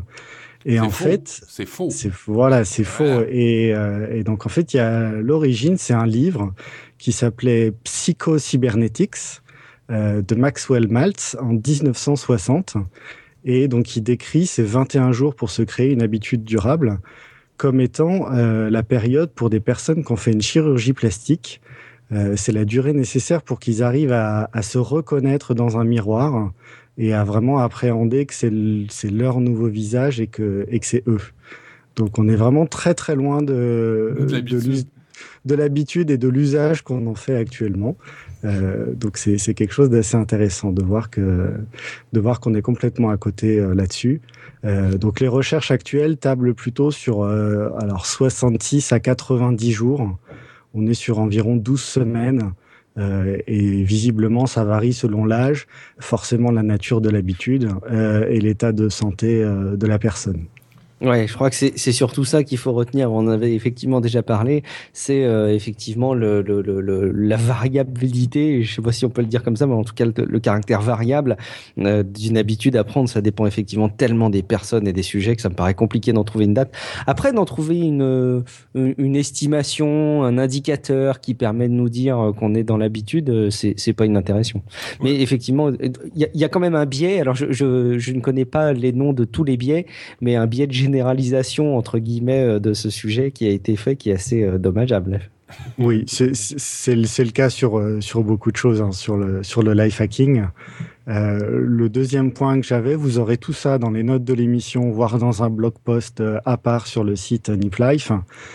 Et 0.66 0.80
en 0.80 0.90
fait, 0.90 1.42
c'est 1.48 1.66
faux. 1.66 1.90
C'est 1.90 2.12
voilà, 2.28 2.66
c'est 2.66 2.84
faux. 2.84 3.24
Et, 3.30 3.74
euh, 3.74 4.14
et, 4.14 4.24
donc 4.24 4.46
en 4.46 4.50
fait, 4.50 4.74
il 4.74 4.78
y 4.78 4.82
a 4.82 5.12
l'origine, 5.12 5.78
c'est 5.78 5.94
un 5.94 6.06
livre 6.06 6.54
qui 6.98 7.12
s'appelait 7.12 7.74
Psycho-Cybernetics 7.84 9.42
euh, 9.90 10.22
de 10.22 10.36
Maxwell 10.36 10.88
Maltz 10.90 11.38
en 11.40 11.54
1960, 11.54 12.76
et 13.46 13.68
donc 13.68 13.96
il 13.96 14.02
décrit 14.02 14.46
ces 14.46 14.64
21 14.64 15.14
jours 15.14 15.34
pour 15.34 15.50
se 15.50 15.62
créer 15.62 15.92
une 15.92 16.02
habitude 16.02 16.44
durable 16.44 17.00
comme 17.58 17.82
étant 17.82 18.32
euh, 18.32 18.70
la 18.70 18.84
période 18.84 19.32
pour 19.32 19.50
des 19.50 19.60
personnes 19.60 20.04
qui 20.04 20.12
ont 20.12 20.18
fait 20.18 20.32
une 20.32 20.42
chirurgie 20.42 20.94
plastique 20.94 21.62
euh, 22.12 22.34
c'est 22.36 22.52
la 22.52 22.66
durée 22.66 22.94
nécessaire 22.94 23.42
pour 23.42 23.60
qu'ils 23.60 23.84
arrivent 23.84 24.12
à, 24.12 24.50
à, 24.54 24.62
se 24.62 24.78
reconnaître 24.78 25.54
dans 25.54 25.78
un 25.78 25.84
miroir 25.84 26.52
et 26.98 27.14
à 27.14 27.24
vraiment 27.24 27.60
appréhender 27.60 28.26
que 28.26 28.34
c'est 28.34 28.50
le, 28.50 28.88
leur 29.12 29.40
nouveau 29.40 29.68
visage 29.68 30.20
et 30.20 30.28
que, 30.28 30.66
et 30.70 30.80
que 30.80 30.86
c'est 30.86 31.04
eux. 31.08 31.22
Donc 31.96 32.18
on 32.18 32.28
est 32.28 32.36
vraiment 32.36 32.66
très 32.66 32.94
très 32.94 33.16
loin 33.16 33.42
de, 33.42 34.16
de 35.46 35.56
l'habitude 35.56 36.12
et 36.12 36.18
de 36.18 36.28
l'usage 36.28 36.82
qu'on 36.82 37.08
en 37.08 37.16
fait 37.16 37.36
actuellement. 37.36 37.98
Euh, 38.46 38.94
donc 38.96 39.18
c'est 39.18 39.54
quelque 39.54 39.74
chose 39.74 39.90
d'assez 39.90 40.16
intéressant 40.16 40.72
de 40.72 40.82
voir 40.82 41.10
que 41.10 41.52
de 42.14 42.20
voir 42.20 42.40
qu'on 42.40 42.54
est 42.54 42.62
complètement 42.62 43.10
à 43.10 43.18
côté 43.18 43.60
euh, 43.60 43.74
là-dessus. 43.74 44.22
Euh, 44.66 44.98
donc 44.98 45.20
les 45.20 45.28
recherches 45.28 45.72
actuelles 45.72 46.18
tablent 46.18 46.54
plutôt 46.54 46.92
sur 46.92 47.24
euh, 47.24 47.70
alors 47.80 48.06
66 48.06 48.92
à 48.94 49.00
90 49.00 49.72
jours 49.72 50.18
on 50.74 50.88
est 50.88 50.94
sur 50.94 51.20
environ 51.20 51.56
12 51.56 51.82
semaines. 51.82 52.54
Euh, 52.98 53.38
et 53.48 53.84
visiblement, 53.84 54.46
ça 54.46 54.64
varie 54.64 54.94
selon 54.94 55.24
l'âge, 55.24 55.68
forcément 56.00 56.52
la 56.52 56.64
nature 56.64 57.02
de 57.02 57.10
l'habitude 57.10 57.70
euh, 57.90 58.28
et 58.28 58.40
l'état 58.40 58.72
de 58.72 58.90
santé 58.90 59.42
euh, 59.42 59.78
de 59.78 59.88
la 59.88 60.00
personne. 60.00 60.46
Ouais, 61.02 61.28
je 61.28 61.34
crois 61.34 61.50
que 61.50 61.56
c'est 61.56 61.92
surtout 61.94 62.26
ça 62.26 62.44
qu'il 62.44 62.58
faut 62.58 62.74
retenir. 62.74 63.12
On 63.14 63.28
avait 63.30 63.54
effectivement 63.54 64.02
déjà 64.02 64.22
parlé. 64.22 64.64
C'est 64.92 65.24
euh, 65.24 65.54
effectivement 65.54 66.14
le, 66.14 66.42
le, 66.42 66.62
le, 66.62 67.12
la 67.12 67.38
variabilité. 67.38 68.64
Je 68.64 68.76
sais 68.76 68.82
pas 68.82 68.92
si 68.92 69.06
on 69.06 69.10
peut 69.10 69.22
le 69.22 69.28
dire 69.28 69.42
comme 69.42 69.56
ça, 69.56 69.66
mais 69.66 69.76
en 69.76 69.86
tout 69.86 69.94
cas 69.94 70.04
le, 70.06 70.40
caractère 70.40 70.82
variable 70.82 71.38
euh, 71.78 72.04
d'une 72.04 72.38
habitude 72.38 72.76
à 72.76 72.84
prendre. 72.84 73.08
Ça 73.08 73.22
dépend 73.22 73.46
effectivement 73.46 73.88
tellement 73.88 74.30
des 74.30 74.44
personnes 74.44 74.88
et 74.88 74.94
des 74.94 75.04
sujets 75.04 75.38
que 75.38 75.42
ça 75.42 75.48
me 75.48 75.56
paraît 75.56 75.74
compliqué 75.74 76.12
d'en 76.12 76.26
trouver 76.26 76.46
une 76.46 76.54
date. 76.54 76.76
Après, 77.08 77.32
d'en 77.32 77.46
trouver 77.46 77.80
une, 77.80 78.44
une, 78.76 79.16
estimation, 79.16 80.24
un 80.24 80.38
indicateur 80.38 81.22
qui 81.22 81.34
permet 81.34 81.70
de 81.70 81.74
nous 81.74 81.90
dire 81.90 82.34
qu'on 82.38 82.56
est 82.56 82.64
dans 82.64 82.78
l'habitude, 82.78 83.50
c'est 83.52 83.94
pas 83.94 84.06
une 84.06 84.18
intéressant. 84.18 84.62
Mais 85.02 85.22
effectivement, 85.22 85.70
il 85.72 85.94
y 86.16 86.26
a, 86.26 86.28
y 86.34 86.44
a, 86.44 86.50
quand 86.50 86.60
même 86.60 86.76
un 86.76 86.86
biais. 86.86 87.22
Alors, 87.22 87.36
je, 87.36 87.52
je, 87.52 87.98
je 87.98 88.12
ne 88.12 88.20
connais 88.20 88.46
pas 88.46 88.74
les 88.74 88.92
noms 88.92 89.14
de 89.14 89.24
tous 89.24 89.46
les 89.46 89.56
biais, 89.56 89.86
mais 90.20 90.36
un 90.36 90.46
biais 90.46 90.68
de 90.68 90.74
généralisation 90.90 91.78
entre 91.78 92.00
guillemets 92.00 92.44
euh, 92.44 92.60
de 92.60 92.74
ce 92.74 92.90
sujet 92.90 93.32
qui 93.32 93.46
a 93.46 93.52
été 93.52 93.76
fait 93.76 93.96
qui 93.96 94.10
est 94.10 94.14
assez 94.14 94.44
euh, 94.44 94.58
dommageable. 94.58 95.22
Oui, 95.78 96.04
c'est 96.08 96.96
le 96.96 97.32
cas 97.32 97.50
sur, 97.50 97.80
euh, 97.80 98.02
sur 98.02 98.24
beaucoup 98.24 98.52
de 98.52 98.58
choses, 98.58 98.82
hein, 98.82 98.92
sur, 98.92 99.18
le, 99.18 99.44
sur 99.44 99.64
le 99.64 99.74
life 99.74 100.02
hacking. 100.02 100.44
Euh, 101.08 101.64
le 101.66 101.90
deuxième 101.90 102.32
point 102.32 102.60
que 102.60 102.68
j'avais, 102.68 102.96
vous 102.96 103.18
aurez 103.18 103.38
tout 103.38 103.54
ça 103.54 103.78
dans 103.78 103.90
les 103.90 104.04
notes 104.04 104.24
de 104.24 104.34
l'émission, 104.34 104.92
voire 104.92 105.18
dans 105.18 105.42
un 105.42 105.50
blog 105.50 105.74
post 105.84 106.22
à 106.46 106.58
part 106.58 106.86
sur 106.86 107.04
le 107.04 107.16
site 107.16 107.50
NipLife. 107.50 108.12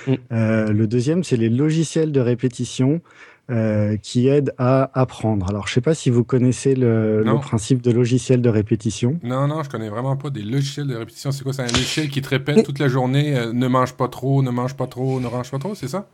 Mm. 0.07 0.13
Euh, 0.33 0.73
le 0.73 0.87
deuxième, 0.87 1.25
c'est 1.25 1.37
les 1.37 1.49
logiciels 1.49 2.13
de 2.13 2.21
répétition. 2.21 3.01
Euh, 3.51 3.99
qui 3.99 4.27
aide 4.29 4.55
à 4.57 4.91
apprendre. 4.99 5.47
Alors, 5.51 5.69
je 5.69 5.75
sais 5.75 5.83
pas 5.83 5.93
si 5.93 6.09
vous 6.09 6.25
connaissez 6.25 6.75
le, 6.75 7.23
le, 7.23 7.39
principe 7.41 7.83
de 7.83 7.91
logiciel 7.91 8.41
de 8.41 8.49
répétition. 8.49 9.19
Non, 9.23 9.47
non, 9.47 9.63
je 9.63 9.69
connais 9.69 9.91
vraiment 9.91 10.17
pas 10.17 10.31
des 10.31 10.41
logiciels 10.41 10.87
de 10.87 10.97
répétition. 10.97 11.31
C'est 11.31 11.43
quoi? 11.43 11.53
C'est 11.53 11.61
un 11.61 11.67
logiciel 11.67 12.09
qui 12.09 12.23
te 12.23 12.29
répète 12.31 12.65
toute 12.65 12.79
la 12.79 12.89
journée 12.89 13.37
euh, 13.37 13.53
ne 13.53 13.67
mange 13.67 13.93
pas 13.93 14.09
trop, 14.09 14.43
ne 14.43 14.51
mange 14.51 14.73
pas 14.73 14.87
trop, 14.87 15.21
ne 15.21 15.27
range 15.27 15.51
pas 15.51 15.59
trop, 15.59 15.75
c'est 15.75 15.89
ça? 15.89 16.09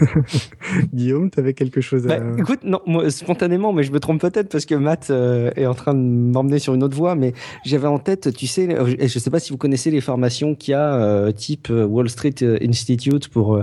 Guillaume, 0.94 1.30
tu 1.30 1.40
avais 1.40 1.54
quelque 1.54 1.80
chose 1.80 2.06
à... 2.06 2.18
Bah, 2.18 2.26
écoute, 2.38 2.60
non, 2.64 2.80
moi, 2.86 3.10
spontanément, 3.10 3.72
mais 3.72 3.82
je 3.82 3.92
me 3.92 4.00
trompe 4.00 4.20
peut-être 4.20 4.50
parce 4.50 4.66
que 4.66 4.74
Matt 4.74 5.08
euh, 5.10 5.50
est 5.56 5.66
en 5.66 5.74
train 5.74 5.94
de 5.94 6.00
m'emmener 6.00 6.58
sur 6.58 6.74
une 6.74 6.82
autre 6.82 6.96
voie, 6.96 7.14
mais 7.14 7.32
j'avais 7.64 7.86
en 7.86 7.98
tête, 7.98 8.34
tu 8.34 8.46
sais, 8.46 8.68
je 9.00 9.18
sais 9.18 9.30
pas 9.30 9.38
si 9.38 9.52
vous 9.52 9.58
connaissez 9.58 9.90
les 9.90 10.00
formations 10.00 10.54
qu'il 10.54 10.72
y 10.72 10.74
a 10.74 10.94
euh, 10.94 11.32
type 11.32 11.68
Wall 11.70 12.08
Street 12.08 12.34
Institute 12.62 13.28
pour, 13.28 13.62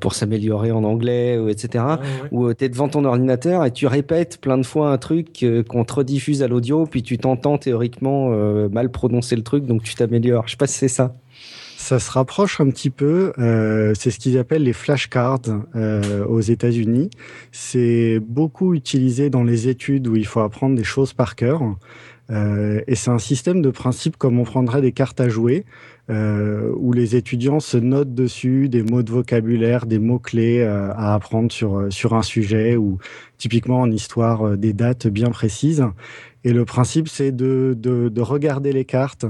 pour 0.00 0.14
s'améliorer 0.14 0.72
en 0.72 0.84
anglais, 0.84 1.38
etc 1.48 1.84
où 2.30 2.52
tu 2.54 2.64
es 2.64 2.68
devant 2.68 2.88
ton 2.88 3.04
ordinateur 3.04 3.64
et 3.64 3.70
tu 3.70 3.86
répètes 3.86 4.38
plein 4.40 4.58
de 4.58 4.62
fois 4.64 4.90
un 4.90 4.98
truc 4.98 5.42
euh, 5.42 5.62
qu'on 5.62 5.84
te 5.84 5.92
rediffuse 5.92 6.42
à 6.42 6.48
l'audio, 6.48 6.86
puis 6.86 7.02
tu 7.02 7.18
t'entends 7.18 7.58
théoriquement 7.58 8.30
euh, 8.32 8.68
mal 8.68 8.90
prononcer 8.90 9.36
le 9.36 9.42
truc, 9.42 9.66
donc 9.66 9.82
tu 9.82 9.94
t'améliores. 9.94 10.44
Je 10.46 10.52
sais 10.52 10.56
pas 10.56 10.66
si 10.66 10.78
c'est 10.78 10.88
ça. 10.88 11.14
Ça 11.82 11.98
se 11.98 12.12
rapproche 12.12 12.60
un 12.60 12.70
petit 12.70 12.90
peu. 12.90 13.32
Euh, 13.40 13.92
c'est 13.98 14.12
ce 14.12 14.20
qu'ils 14.20 14.38
appellent 14.38 14.62
les 14.62 14.72
flashcards 14.72 15.40
euh, 15.74 16.24
aux 16.26 16.40
États-Unis. 16.40 17.10
C'est 17.50 18.20
beaucoup 18.20 18.72
utilisé 18.72 19.30
dans 19.30 19.42
les 19.42 19.66
études 19.66 20.06
où 20.06 20.14
il 20.14 20.24
faut 20.24 20.38
apprendre 20.38 20.76
des 20.76 20.84
choses 20.84 21.12
par 21.12 21.34
cœur. 21.34 21.60
Euh, 22.30 22.80
et 22.86 22.94
c'est 22.94 23.10
un 23.10 23.18
système 23.18 23.62
de 23.62 23.70
principe 23.70 24.16
comme 24.16 24.38
on 24.38 24.44
prendrait 24.44 24.80
des 24.80 24.92
cartes 24.92 25.20
à 25.20 25.28
jouer, 25.28 25.64
où 26.08 26.92
les 26.92 27.16
étudiants 27.16 27.58
se 27.58 27.78
notent 27.78 28.14
dessus 28.14 28.68
des 28.68 28.82
mots 28.82 29.02
de 29.02 29.10
vocabulaire, 29.10 29.86
des 29.86 29.98
mots-clés 29.98 30.62
à 30.62 31.14
apprendre 31.14 31.50
sur, 31.50 31.86
sur 31.90 32.12
un 32.14 32.22
sujet, 32.22 32.76
ou 32.76 32.98
typiquement 33.38 33.80
en 33.80 33.90
histoire 33.90 34.56
des 34.58 34.74
dates 34.74 35.06
bien 35.08 35.30
précises. 35.30 35.84
Et 36.44 36.52
le 36.52 36.64
principe, 36.64 37.08
c'est 37.08 37.32
de, 37.32 37.76
de, 37.78 38.08
de, 38.08 38.20
regarder 38.20 38.72
les 38.72 38.84
cartes 38.84 39.26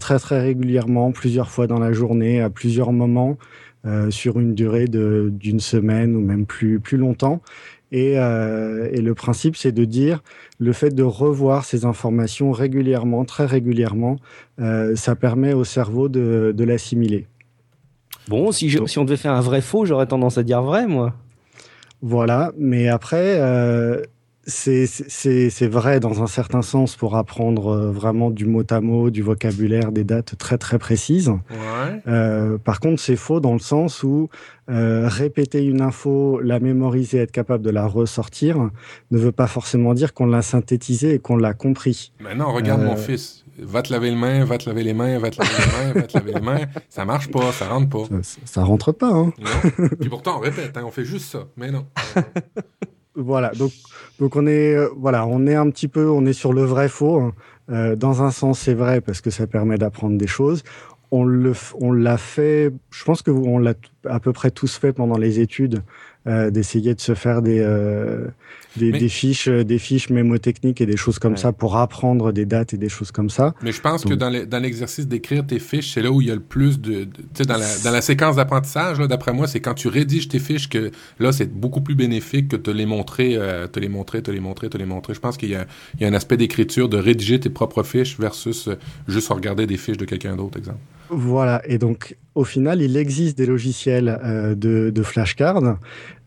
très 0.00 0.18
très 0.18 0.40
régulièrement, 0.40 1.12
plusieurs 1.12 1.50
fois 1.50 1.66
dans 1.66 1.78
la 1.78 1.92
journée, 1.92 2.40
à 2.40 2.50
plusieurs 2.50 2.90
moments, 2.92 3.36
sur 4.10 4.40
une 4.40 4.54
durée 4.54 4.86
d'une 4.86 5.60
semaine 5.60 6.16
ou 6.16 6.20
même 6.20 6.46
plus, 6.46 6.80
plus 6.80 6.96
longtemps. 6.96 7.42
Et, 7.92 8.18
euh, 8.18 8.88
et, 8.90 9.02
le 9.02 9.14
principe, 9.14 9.54
c'est 9.54 9.70
de 9.70 9.84
dire 9.84 10.22
le 10.58 10.72
fait 10.72 10.94
de 10.94 11.02
revoir 11.02 11.66
ces 11.66 11.84
informations 11.84 12.50
régulièrement, 12.50 13.26
très 13.26 13.44
régulièrement, 13.44 14.16
euh, 14.60 14.96
ça 14.96 15.14
permet 15.14 15.52
au 15.52 15.64
cerveau 15.64 16.08
de, 16.08 16.54
de 16.56 16.64
l'assimiler. 16.64 17.26
Bon, 18.28 18.50
si, 18.50 18.70
je, 18.70 18.84
si 18.86 18.98
on 18.98 19.04
devait 19.04 19.18
faire 19.18 19.34
un 19.34 19.42
vrai 19.42 19.60
faux, 19.60 19.84
j'aurais 19.84 20.06
tendance 20.06 20.38
à 20.38 20.42
dire 20.42 20.62
vrai, 20.62 20.86
moi. 20.86 21.14
Voilà, 22.00 22.52
mais 22.56 22.88
après, 22.88 23.36
euh, 23.38 24.00
c'est 24.44 25.68
vrai 25.68 26.00
dans 26.00 26.22
un 26.22 26.26
certain 26.26 26.62
sens 26.62 26.96
pour 26.96 27.16
apprendre 27.16 27.68
euh, 27.68 27.92
vraiment 27.92 28.30
du 28.30 28.44
mot 28.44 28.64
à 28.70 28.80
mot, 28.80 29.10
du 29.10 29.22
vocabulaire, 29.22 29.92
des 29.92 30.04
dates 30.04 30.36
très 30.36 30.58
très 30.58 30.78
précises. 30.78 31.28
Ouais. 31.28 32.02
Euh, 32.08 32.58
par 32.58 32.80
contre, 32.80 33.00
c'est 33.00 33.16
faux 33.16 33.40
dans 33.40 33.52
le 33.52 33.60
sens 33.60 34.02
où 34.02 34.28
euh, 34.68 35.06
répéter 35.08 35.64
une 35.64 35.80
info, 35.80 36.40
la 36.40 36.58
mémoriser, 36.58 37.18
être 37.18 37.30
capable 37.30 37.62
de 37.62 37.70
la 37.70 37.86
ressortir, 37.86 38.70
ne 39.10 39.18
veut 39.18 39.32
pas 39.32 39.46
forcément 39.46 39.94
dire 39.94 40.12
qu'on 40.12 40.26
l'a 40.26 40.42
synthétisée 40.42 41.14
et 41.14 41.18
qu'on 41.18 41.36
l'a 41.36 41.54
compris. 41.54 42.12
Maintenant, 42.20 42.52
regarde 42.52 42.82
mon 42.82 42.96
fils. 42.96 43.44
Va 43.58 43.82
te 43.82 43.92
laver 43.92 44.10
les 44.10 44.16
mains, 44.16 44.44
va 44.44 44.56
te 44.58 44.68
laver 44.68 44.82
les 44.82 44.94
mains, 44.94 45.18
va 45.18 45.30
te 45.30 45.38
laver 45.38 45.52
les 45.58 45.72
mains, 45.72 45.92
va 46.00 46.06
te 46.06 46.16
laver 46.16 46.32
les 46.32 46.40
mains. 46.64 46.66
Ça 46.88 47.04
marche 47.04 47.30
pas, 47.30 47.52
ça 47.52 47.68
rentre 47.68 47.88
pas. 47.90 48.04
Ça, 48.22 48.40
ça 48.44 48.64
rentre 48.64 48.92
pas, 48.92 49.12
hein. 49.12 49.32
Non. 49.38 49.88
Puis 50.00 50.08
pourtant, 50.08 50.38
on 50.38 50.40
répète, 50.40 50.76
hein, 50.76 50.82
on 50.86 50.90
fait 50.90 51.04
juste 51.04 51.30
ça. 51.30 51.44
Mais 51.56 51.70
non. 51.70 51.86
Voilà, 53.14 53.50
donc 53.50 53.72
donc 54.22 54.36
on 54.36 54.46
est 54.46 54.72
euh, 54.72 54.88
voilà, 54.96 55.26
on 55.26 55.48
est 55.48 55.56
un 55.56 55.68
petit 55.68 55.88
peu, 55.88 56.08
on 56.08 56.24
est 56.26 56.32
sur 56.32 56.52
le 56.52 56.62
vrai 56.62 56.88
faux. 56.88 57.18
Hein. 57.18 57.32
Euh, 57.70 57.96
dans 57.96 58.22
un 58.22 58.30
sens, 58.30 58.60
c'est 58.60 58.72
vrai 58.72 59.00
parce 59.00 59.20
que 59.20 59.30
ça 59.30 59.48
permet 59.48 59.78
d'apprendre 59.78 60.16
des 60.16 60.28
choses. 60.28 60.62
On 61.10 61.26
on 61.80 61.90
l'a 61.90 62.16
fait. 62.18 62.70
Je 62.92 63.02
pense 63.02 63.22
que 63.22 63.32
on 63.32 63.58
l'a 63.58 63.74
à 64.04 64.20
peu 64.20 64.32
près 64.32 64.52
tous 64.52 64.76
fait 64.76 64.92
pendant 64.92 65.18
les 65.18 65.40
études. 65.40 65.82
Euh, 66.28 66.52
d'essayer 66.52 66.94
de 66.94 67.00
se 67.00 67.16
faire 67.16 67.42
des, 67.42 67.58
euh, 67.58 68.28
des, 68.76 68.92
des, 68.92 69.08
fiches, 69.08 69.48
euh, 69.48 69.64
des 69.64 69.80
fiches 69.80 70.08
mémotechniques 70.08 70.80
et 70.80 70.86
des 70.86 70.96
choses 70.96 71.18
comme 71.18 71.36
ça 71.36 71.50
pour 71.50 71.76
apprendre 71.76 72.30
des 72.30 72.46
dates 72.46 72.72
et 72.74 72.76
des 72.76 72.88
choses 72.88 73.10
comme 73.10 73.28
ça. 73.28 73.54
Mais 73.60 73.72
je 73.72 73.80
pense 73.80 74.04
que 74.04 74.14
dans 74.14 74.62
l'exercice 74.62 75.08
d'écrire 75.08 75.44
tes 75.44 75.58
fiches, 75.58 75.92
c'est 75.94 76.00
là 76.00 76.12
où 76.12 76.20
il 76.20 76.28
y 76.28 76.30
a 76.30 76.36
le 76.36 76.40
plus 76.40 76.80
de, 76.80 77.06
tu 77.06 77.10
sais, 77.34 77.44
dans 77.44 77.56
la, 77.56 77.66
dans 77.82 77.90
la 77.90 78.00
séquence 78.00 78.36
d'apprentissage, 78.36 78.98
d'après 78.98 79.32
moi, 79.32 79.48
c'est 79.48 79.58
quand 79.58 79.74
tu 79.74 79.88
rédiges 79.88 80.28
tes 80.28 80.38
fiches 80.38 80.68
que 80.68 80.92
là, 81.18 81.32
c'est 81.32 81.52
beaucoup 81.52 81.80
plus 81.80 81.96
bénéfique 81.96 82.46
que 82.46 82.56
de 82.56 82.62
te 82.62 82.70
les 82.70 82.86
montrer, 82.86 83.36
te 83.72 83.80
les 83.80 83.88
montrer, 83.88 84.22
te 84.22 84.30
les 84.30 84.38
montrer, 84.38 84.70
te 84.70 84.78
les 84.78 84.86
montrer. 84.86 85.14
Je 85.14 85.20
pense 85.20 85.36
qu'il 85.36 85.50
y 85.50 85.56
a, 85.56 85.66
il 85.96 86.02
y 86.02 86.04
a 86.04 86.08
un 86.08 86.14
aspect 86.14 86.36
d'écriture 86.36 86.88
de 86.88 86.98
rédiger 86.98 87.40
tes 87.40 87.50
propres 87.50 87.82
fiches 87.82 88.16
versus 88.16 88.68
juste 89.08 89.26
regarder 89.26 89.66
des 89.66 89.76
fiches 89.76 89.98
de 89.98 90.04
quelqu'un 90.04 90.36
d'autre, 90.36 90.56
exemple. 90.56 90.78
Voilà, 91.14 91.60
et 91.66 91.76
donc 91.76 92.16
au 92.34 92.44
final, 92.44 92.80
il 92.80 92.96
existe 92.96 93.36
des 93.36 93.44
logiciels 93.44 94.18
euh, 94.24 94.54
de, 94.54 94.88
de, 94.88 95.02
flashcards 95.02 95.76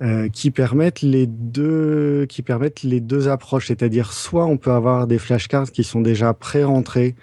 euh, 0.04 0.30
qui 0.30 0.52
permettent 0.52 1.02
les 1.02 1.26
deux, 1.26 2.28
qui 2.30 2.43
permettent 2.43 2.84
les 2.84 3.00
deux 3.00 3.28
approches, 3.28 3.67
c'est-à-dire 3.67 4.13
soit 4.13 4.45
on 4.45 4.58
peut 4.58 4.71
avoir 4.71 5.08
des 5.08 5.17
flashcards 5.17 5.71
qui 5.71 5.84
sont 5.84 6.02
déjà 6.02 6.36
pré-rentrés 6.36 7.15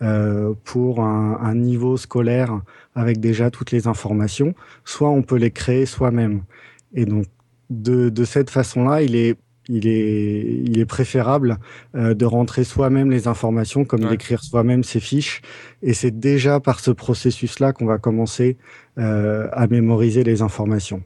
euh, 0.00 0.54
pour 0.64 1.00
un, 1.00 1.38
un, 1.42 1.54
niveau 1.54 1.98
scolaire 1.98 2.62
avec 2.94 3.20
déjà 3.20 3.50
toutes 3.50 3.70
les 3.70 3.86
informations, 3.86 4.54
soit 4.86 5.10
on 5.10 5.20
peut 5.20 5.36
les 5.36 5.50
créer 5.50 5.84
soi-même. 5.84 6.44
Et 6.94 7.04
donc 7.04 7.26
de, 7.68 8.08
de 8.08 8.24
cette 8.24 8.48
façon-là, 8.48 9.02
il 9.02 9.14
est 9.14 9.36
il 9.70 9.86
est, 9.86 10.62
il 10.66 10.78
est 10.78 10.84
préférable 10.84 11.58
euh, 11.94 12.12
de 12.14 12.24
rentrer 12.26 12.64
soi-même 12.64 13.10
les 13.10 13.28
informations, 13.28 13.84
comme 13.84 14.04
d'écrire 14.04 14.42
soi-même 14.42 14.84
ses 14.84 15.00
fiches. 15.00 15.40
Et 15.82 15.94
c'est 15.94 16.18
déjà 16.18 16.60
par 16.60 16.80
ce 16.80 16.90
processus-là 16.90 17.72
qu'on 17.72 17.86
va 17.86 17.98
commencer 17.98 18.56
euh, 18.98 19.48
à 19.52 19.66
mémoriser 19.66 20.24
les 20.24 20.42
informations. 20.42 21.02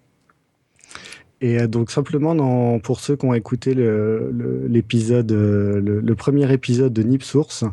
Et 1.41 1.61
euh, 1.61 1.67
donc 1.67 1.91
simplement, 1.91 2.35
dans, 2.35 2.79
pour 2.79 3.01
ceux 3.01 3.17
qui 3.17 3.27
ont 3.27 3.35
écouté 3.35 3.75
l'épisode, 3.75 5.31
le, 5.31 5.79
le, 5.79 6.01
le, 6.01 6.15
premier 6.15 6.51
épisode 6.53 6.93
de 6.93 7.03
Nip 7.03 7.23
Source, 7.23 7.65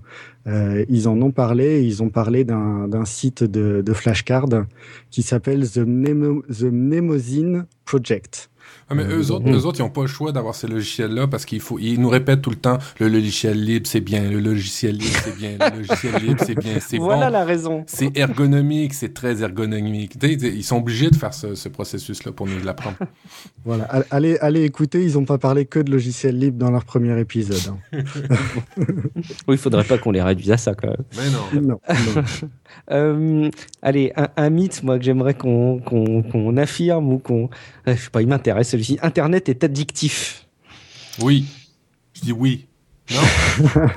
euh, 0.46 0.84
ils 0.90 1.08
en 1.08 1.22
ont 1.22 1.32
parlé. 1.32 1.82
Ils 1.82 2.04
ont 2.04 2.10
parlé 2.10 2.44
d'un 2.44 3.06
site 3.06 3.44
de, 3.44 3.82
de 3.82 3.94
flashcard 3.94 4.48
qui 5.10 5.22
s'appelle 5.22 5.70
The, 5.70 5.80
Mnemo, 5.80 6.44
The 6.50 6.64
Mnemosine 6.64 7.66
Project. 7.86 8.51
Ah, 8.90 8.96
mais 8.96 9.06
eux 9.06 9.32
autres, 9.32 9.50
eux 9.50 9.66
autres, 9.66 9.80
ils 9.80 9.84
n'ont 9.84 9.90
pas 9.90 10.02
le 10.02 10.08
choix 10.08 10.32
d'avoir 10.32 10.54
ces 10.54 10.68
logiciels-là 10.68 11.28
parce 11.28 11.46
qu'il 11.46 11.62
faut, 11.62 11.80
ils 11.80 12.00
nous 12.00 12.10
répètent 12.10 12.42
tout 12.42 12.50
le 12.50 12.58
temps, 12.58 12.78
le 13.00 13.08
logiciel 13.08 13.64
libre, 13.64 13.88
c'est 13.88 14.02
bien, 14.02 14.30
le 14.30 14.40
logiciel 14.40 14.98
libre, 14.98 15.18
c'est 15.24 15.38
bien, 15.38 15.52
le 15.60 15.78
logiciel 15.78 16.16
libre, 16.22 16.44
c'est 16.46 16.56
bien, 16.56 16.80
c'est 16.80 16.98
voilà 16.98 17.30
la 17.30 17.46
raison. 17.46 17.84
C'est 17.88 18.18
ergonomique, 18.18 18.94
c'est 18.94 19.14
très 19.14 19.42
ergonomique. 19.42 20.18
Ils 20.22 20.64
sont 20.64 20.78
obligés 20.78 21.10
de 21.10 21.16
faire 21.16 21.34
ce, 21.34 21.56
ce 21.56 21.70
processus-là 21.70 22.32
pour 22.32 22.48
nous 22.48 22.60
l'apprendre. 22.64 22.98
Voilà, 23.64 23.86
allez, 24.10 24.38
allez 24.40 24.64
écouter, 24.64 25.04
ils 25.04 25.14
n'ont 25.14 25.26
pas 25.26 25.38
parlé 25.38 25.66
que 25.66 25.80
de 25.80 25.92
logiciel 25.92 26.38
libre 26.38 26.58
dans 26.58 26.72
leur 26.72 26.84
premier 26.84 27.18
épisode. 27.20 27.76
Hein. 27.94 28.04
oui, 28.78 29.56
il 29.56 29.58
faudrait 29.58 29.84
pas 29.84 29.98
qu'on 29.98 30.12
les 30.12 30.22
réduise 30.22 30.52
à 30.52 30.58
ça 30.58 30.74
quand 30.74 30.88
même. 30.88 31.04
Mais 31.16 31.30
non. 31.30 31.62
non, 31.62 31.80
non. 32.16 32.24
euh, 32.92 33.50
allez, 33.82 34.12
un, 34.16 34.30
un, 34.36 34.50
mythe, 34.50 34.84
moi, 34.84 34.98
que 34.98 35.04
j'aimerais 35.04 35.34
qu'on 35.34 35.80
qu'on 35.80 36.58
affirme 36.58 37.14
ou 37.14 37.20
qu'on. 37.20 37.50
Je 37.88 37.94
sais 37.94 38.10
pas, 38.10 38.22
il 38.22 38.28
m'intéresse 38.28 38.70
celui-ci. 38.70 39.00
Internet 39.02 39.50
est 39.50 39.64
addictif. 39.64 40.48
Oui. 41.22 41.46
Je 42.14 42.22
dis 42.22 42.32
oui. 42.32 42.68
Non 43.12 43.20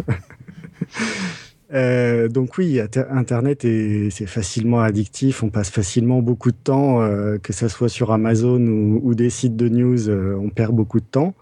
euh, 1.74 2.28
donc 2.28 2.58
oui, 2.58 2.80
Internet 2.80 3.62
c'est 4.10 4.26
facilement 4.26 4.80
addictif. 4.80 5.42
On 5.42 5.50
passe 5.50 5.70
facilement 5.70 6.22
beaucoup 6.22 6.50
de 6.50 6.56
temps, 6.56 7.02
euh, 7.02 7.38
que 7.38 7.52
ce 7.52 7.68
soit 7.68 7.88
sur 7.88 8.12
Amazon 8.12 8.60
ou, 8.60 9.00
ou 9.02 9.14
des 9.14 9.30
sites 9.30 9.56
de 9.56 9.68
news, 9.68 10.08
euh, 10.08 10.34
on 10.40 10.48
perd 10.48 10.74
beaucoup 10.74 11.00
de 11.00 11.06
temps. 11.06 11.34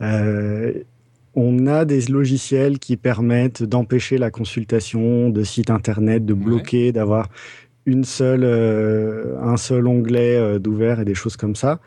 Euh, 0.00 0.72
on 1.34 1.66
a 1.66 1.84
des 1.84 2.00
logiciels 2.06 2.78
qui 2.78 2.96
permettent 2.96 3.62
d'empêcher 3.62 4.18
la 4.18 4.30
consultation 4.30 5.30
de 5.30 5.42
sites 5.44 5.70
internet, 5.70 6.26
de 6.26 6.34
bloquer, 6.34 6.86
ouais. 6.86 6.92
d'avoir 6.92 7.28
une 7.86 8.04
seule, 8.04 8.44
euh, 8.44 9.40
un 9.42 9.56
seul 9.56 9.86
onglet 9.86 10.36
euh, 10.36 10.58
d'ouvert 10.58 11.00
et 11.00 11.04
des 11.04 11.14
choses 11.14 11.36
comme 11.36 11.56
ça. 11.56 11.80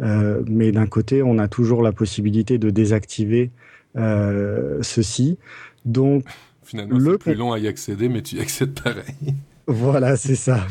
Euh, 0.00 0.42
mais 0.46 0.72
d'un 0.72 0.86
côté, 0.86 1.22
on 1.22 1.38
a 1.38 1.48
toujours 1.48 1.82
la 1.82 1.92
possibilité 1.92 2.58
de 2.58 2.70
désactiver 2.70 3.50
euh, 3.96 4.78
ceci. 4.82 5.38
Donc, 5.84 6.24
finalement, 6.62 6.98
le... 6.98 7.12
c'est 7.12 7.18
plus 7.18 7.34
long 7.34 7.52
à 7.52 7.58
y 7.58 7.68
accéder, 7.68 8.08
mais 8.08 8.22
tu 8.22 8.36
y 8.36 8.40
accèdes 8.40 8.80
pareil. 8.80 9.34
Voilà, 9.66 10.16
c'est 10.16 10.34
ça. 10.34 10.66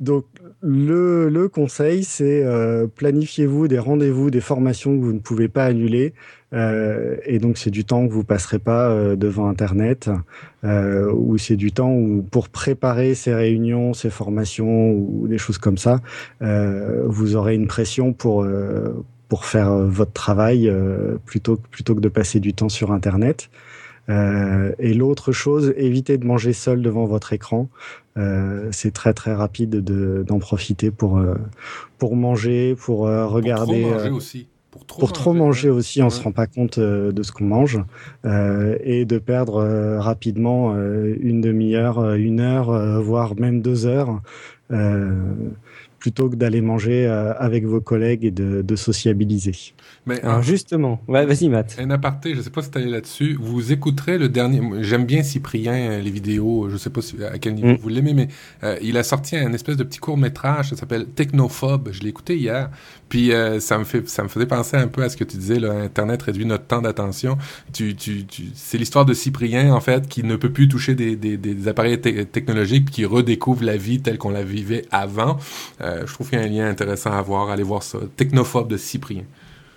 Donc, 0.00 0.24
le, 0.60 1.28
le 1.28 1.48
conseil, 1.48 2.04
c'est 2.04 2.44
euh, 2.44 2.86
planifiez-vous 2.86 3.68
des 3.68 3.78
rendez-vous, 3.78 4.30
des 4.30 4.40
formations 4.40 4.96
que 4.96 5.02
vous 5.02 5.12
ne 5.12 5.18
pouvez 5.18 5.48
pas 5.48 5.66
annuler. 5.66 6.14
Euh, 6.52 7.16
et 7.24 7.38
donc, 7.38 7.58
c'est 7.58 7.70
du 7.70 7.84
temps 7.84 8.06
que 8.06 8.12
vous 8.12 8.24
passerez 8.24 8.58
pas 8.58 8.88
euh, 8.88 9.16
devant 9.16 9.48
Internet, 9.48 10.10
euh, 10.64 11.12
ou 11.12 11.36
c'est 11.38 11.56
du 11.56 11.72
temps 11.72 11.92
où, 11.92 12.22
pour 12.22 12.48
préparer 12.48 13.14
ces 13.14 13.34
réunions, 13.34 13.92
ces 13.92 14.10
formations 14.10 14.92
ou 14.92 15.26
des 15.28 15.38
choses 15.38 15.58
comme 15.58 15.78
ça, 15.78 16.00
euh, 16.42 17.02
vous 17.06 17.36
aurez 17.36 17.54
une 17.54 17.66
pression 17.66 18.12
pour 18.12 18.42
euh, 18.42 19.04
pour 19.28 19.46
faire 19.46 19.74
votre 19.74 20.12
travail 20.12 20.70
plutôt 21.24 21.56
plutôt 21.56 21.94
que 21.96 22.00
de 22.00 22.08
passer 22.08 22.40
du 22.40 22.52
temps 22.52 22.68
sur 22.68 22.92
Internet. 22.92 23.48
Euh, 24.08 24.72
et 24.78 24.94
l'autre 24.94 25.32
chose, 25.32 25.72
évitez 25.76 26.18
de 26.18 26.26
manger 26.26 26.52
seul 26.52 26.82
devant 26.82 27.04
votre 27.04 27.32
écran. 27.32 27.68
Euh, 28.16 28.68
c'est 28.70 28.92
très 28.92 29.12
très 29.12 29.34
rapide 29.34 29.82
d'en 30.24 30.38
profiter 30.38 30.90
pour 30.90 31.18
euh, 31.18 31.34
pour 31.98 32.16
manger, 32.16 32.76
pour 32.78 33.00
regarder. 33.00 33.82
Pour 33.82 33.90
trop 33.90 33.98
manger 33.98 34.10
aussi. 34.10 34.48
Pour 34.70 34.86
trop, 34.86 34.98
pour 35.00 35.08
manger, 35.08 35.20
trop 35.20 35.32
manger 35.32 35.70
aussi, 35.70 36.02
on 36.02 36.06
ouais. 36.06 36.10
se 36.10 36.20
rend 36.20 36.32
pas 36.32 36.48
compte 36.48 36.80
de 36.80 37.22
ce 37.22 37.30
qu'on 37.30 37.44
mange 37.44 37.78
et 38.24 39.04
de 39.04 39.18
perdre 39.18 39.62
rapidement 39.98 40.74
une 40.74 41.40
demi-heure, 41.40 42.14
une 42.14 42.40
heure, 42.40 43.00
voire 43.00 43.36
même 43.38 43.62
deux 43.62 43.86
heures 43.86 44.20
plutôt 46.00 46.28
que 46.28 46.34
d'aller 46.34 46.60
manger 46.60 47.06
avec 47.06 47.64
vos 47.64 47.80
collègues 47.80 48.24
et 48.24 48.32
de, 48.32 48.62
de 48.62 48.76
sociabiliser. 48.76 49.74
Mais 50.06 50.20
Alors 50.22 50.42
justement, 50.42 51.00
ouais, 51.08 51.24
vas-y 51.24 51.48
Matt. 51.48 51.76
Un 51.78 51.90
aparté, 51.90 52.34
je 52.34 52.42
sais 52.42 52.50
pas 52.50 52.62
si 52.62 52.70
tu 52.70 52.78
allé 52.78 52.90
là-dessus. 52.90 53.36
Vous 53.40 53.72
écouterez 53.72 54.18
le 54.18 54.28
dernier. 54.28 54.60
J'aime 54.82 55.06
bien 55.06 55.22
Cyprien 55.22 55.98
les 55.98 56.10
vidéos. 56.10 56.68
Je 56.68 56.76
sais 56.76 56.90
pas 56.90 57.00
à 57.32 57.38
quel 57.38 57.54
niveau 57.54 57.68
mm. 57.68 57.78
vous 57.80 57.88
l'aimez, 57.88 58.14
mais 58.14 58.28
il 58.82 58.96
a 58.98 59.02
sorti 59.02 59.36
un 59.36 59.52
espèce 59.52 59.76
de 59.76 59.84
petit 59.84 59.98
court 59.98 60.18
métrage. 60.18 60.70
Ça 60.70 60.76
s'appelle 60.76 61.06
Technophobe. 61.06 61.90
Je 61.92 62.02
l'ai 62.02 62.08
écouté 62.08 62.36
hier. 62.36 62.70
Puis 63.08 63.32
ça 63.60 63.78
me 63.78 63.84
fait, 63.84 64.08
ça 64.08 64.22
me 64.22 64.28
faisait 64.28 64.46
penser 64.46 64.76
un 64.76 64.88
peu 64.88 65.02
à 65.02 65.08
ce 65.08 65.16
que 65.16 65.24
tu 65.24 65.36
disais. 65.36 65.58
Là, 65.58 65.72
Internet 65.72 66.22
réduit 66.22 66.44
notre 66.44 66.66
temps 66.66 66.82
d'attention. 66.82 67.38
Tu, 67.72 67.94
tu, 67.94 68.26
tu... 68.26 68.44
C'est 68.54 68.76
l'histoire 68.78 69.04
de 69.04 69.14
Cyprien 69.14 69.72
en 69.72 69.80
fait 69.80 70.08
qui 70.08 70.22
ne 70.22 70.36
peut 70.36 70.52
plus 70.52 70.68
toucher 70.68 70.94
des, 70.94 71.16
des, 71.16 71.36
des 71.36 71.68
appareils 71.68 72.00
technologiques 72.00 72.90
qui 72.90 73.04
redécouvre 73.04 73.64
la 73.64 73.76
vie 73.76 74.00
telle 74.00 74.18
qu'on 74.18 74.30
la 74.30 74.44
vivait 74.44 74.84
avant. 74.90 75.38
Euh, 75.80 76.06
je 76.06 76.12
trouve 76.12 76.28
qu'il 76.28 76.38
y 76.38 76.42
a 76.42 76.44
un 76.44 76.48
lien 76.48 76.68
intéressant 76.68 77.12
à 77.12 77.22
voir. 77.22 77.50
Allez 77.50 77.62
voir 77.62 77.82
ça. 77.82 77.98
Technophobe 78.16 78.68
de 78.68 78.76
Cyprien. 78.76 79.24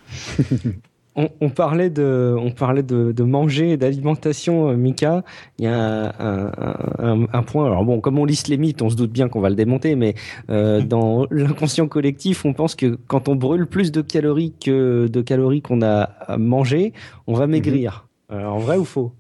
on, 1.15 1.49
parlait 1.49 1.89
de, 1.89 2.35
on 2.39 2.51
parlait 2.51 2.83
de, 2.83 3.11
de 3.11 3.23
manger 3.23 3.71
et 3.71 3.77
d'alimentation, 3.77 4.69
euh, 4.69 4.75
Mika. 4.75 5.23
Il 5.57 5.65
y 5.65 5.67
a 5.67 6.13
un, 6.19 7.43
point. 7.43 7.65
Alors 7.65 7.83
bon, 7.83 7.99
comme 7.99 8.19
on 8.19 8.25
liste 8.25 8.47
les 8.47 8.57
mythes, 8.57 8.81
on 8.81 8.89
se 8.89 8.95
doute 8.95 9.11
bien 9.11 9.27
qu'on 9.27 9.41
va 9.41 9.49
le 9.49 9.55
démonter, 9.55 9.95
mais 9.95 10.15
euh, 10.49 10.81
dans 10.85 11.25
l'inconscient 11.31 11.87
collectif, 11.87 12.45
on 12.45 12.53
pense 12.53 12.75
que 12.75 12.97
quand 13.07 13.27
on 13.29 13.35
brûle 13.35 13.65
plus 13.65 13.91
de 13.91 14.01
calories 14.01 14.53
que 14.63 15.07
de 15.07 15.21
calories 15.21 15.61
qu'on 15.61 15.81
a 15.81 16.37
mangé, 16.37 16.93
on 17.25 17.33
va 17.33 17.47
maigrir. 17.47 18.07
Mhm. 18.29 18.37
Alors 18.37 18.59
vrai 18.59 18.77
ou 18.77 18.85
faux? 18.85 19.11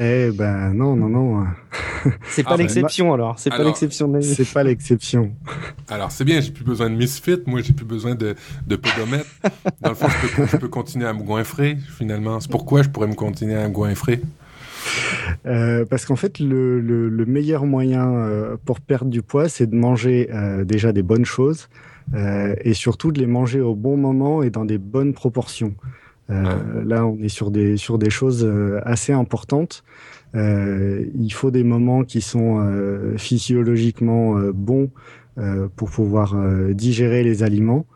Eh 0.00 0.30
ben 0.32 0.74
non, 0.74 0.96
non, 0.96 1.08
non. 1.08 1.46
C'est 2.26 2.42
pas 2.42 2.50
ah, 2.50 2.56
ben, 2.56 2.62
l'exception 2.62 3.12
alors. 3.14 3.38
C'est 3.38 3.50
pas 3.50 3.62
l'exception. 3.62 4.12
C'est 4.20 4.52
pas 4.52 4.64
l'exception. 4.64 5.32
Alors 5.88 6.10
c'est 6.10 6.24
bien, 6.24 6.40
j'ai 6.40 6.50
plus 6.50 6.64
besoin 6.64 6.90
de 6.90 6.96
misfit. 6.96 7.38
Moi, 7.46 7.60
j'ai 7.62 7.72
plus 7.72 7.84
besoin 7.84 8.14
de, 8.14 8.34
de 8.66 8.76
podomètre. 8.76 9.30
Dans 9.80 9.90
le 9.90 9.94
fond, 9.94 10.08
je 10.08 10.56
peux, 10.56 10.68
continuer 10.68 11.06
à 11.06 11.12
me 11.12 11.22
goinfrer 11.22 11.76
finalement. 11.96 12.40
C'est 12.40 12.50
pourquoi 12.50 12.82
je 12.82 12.88
pourrais 12.88 13.06
me 13.06 13.14
continuer 13.14 13.54
à 13.54 13.68
me 13.68 13.72
goinfrer. 13.72 14.20
Euh, 15.46 15.84
parce 15.88 16.04
qu'en 16.04 16.16
fait, 16.16 16.40
le, 16.40 16.80
le, 16.80 17.26
meilleur 17.26 17.64
moyen 17.64 18.12
euh, 18.12 18.56
pour 18.64 18.80
perdre 18.80 19.10
du 19.10 19.22
poids, 19.22 19.48
c'est 19.48 19.68
de 19.68 19.74
manger 19.74 20.28
euh, 20.32 20.64
déjà 20.64 20.92
des 20.92 21.02
bonnes 21.02 21.24
choses 21.24 21.68
et 22.64 22.74
surtout 22.74 23.12
de 23.12 23.18
les 23.18 23.26
manger 23.26 23.62
au 23.62 23.74
bon 23.74 23.96
moment 23.96 24.42
et 24.42 24.50
dans 24.50 24.66
des 24.66 24.76
bonnes 24.76 25.14
proportions. 25.14 25.74
Euh, 26.30 26.84
là, 26.84 27.06
on 27.06 27.18
est 27.18 27.28
sur 27.28 27.50
des, 27.50 27.76
sur 27.76 27.98
des 27.98 28.10
choses 28.10 28.44
euh, 28.44 28.80
assez 28.84 29.12
importantes. 29.12 29.84
Euh, 30.34 31.04
il 31.14 31.30
faut 31.30 31.50
des 31.50 31.64
moments 31.64 32.02
qui 32.02 32.20
sont 32.20 32.66
physiologiquement 33.16 34.34
bons 34.52 34.90
pour 35.76 35.90
pouvoir 35.90 36.36
digérer 36.72 37.22
les 37.22 37.42
aliments. 37.42 37.86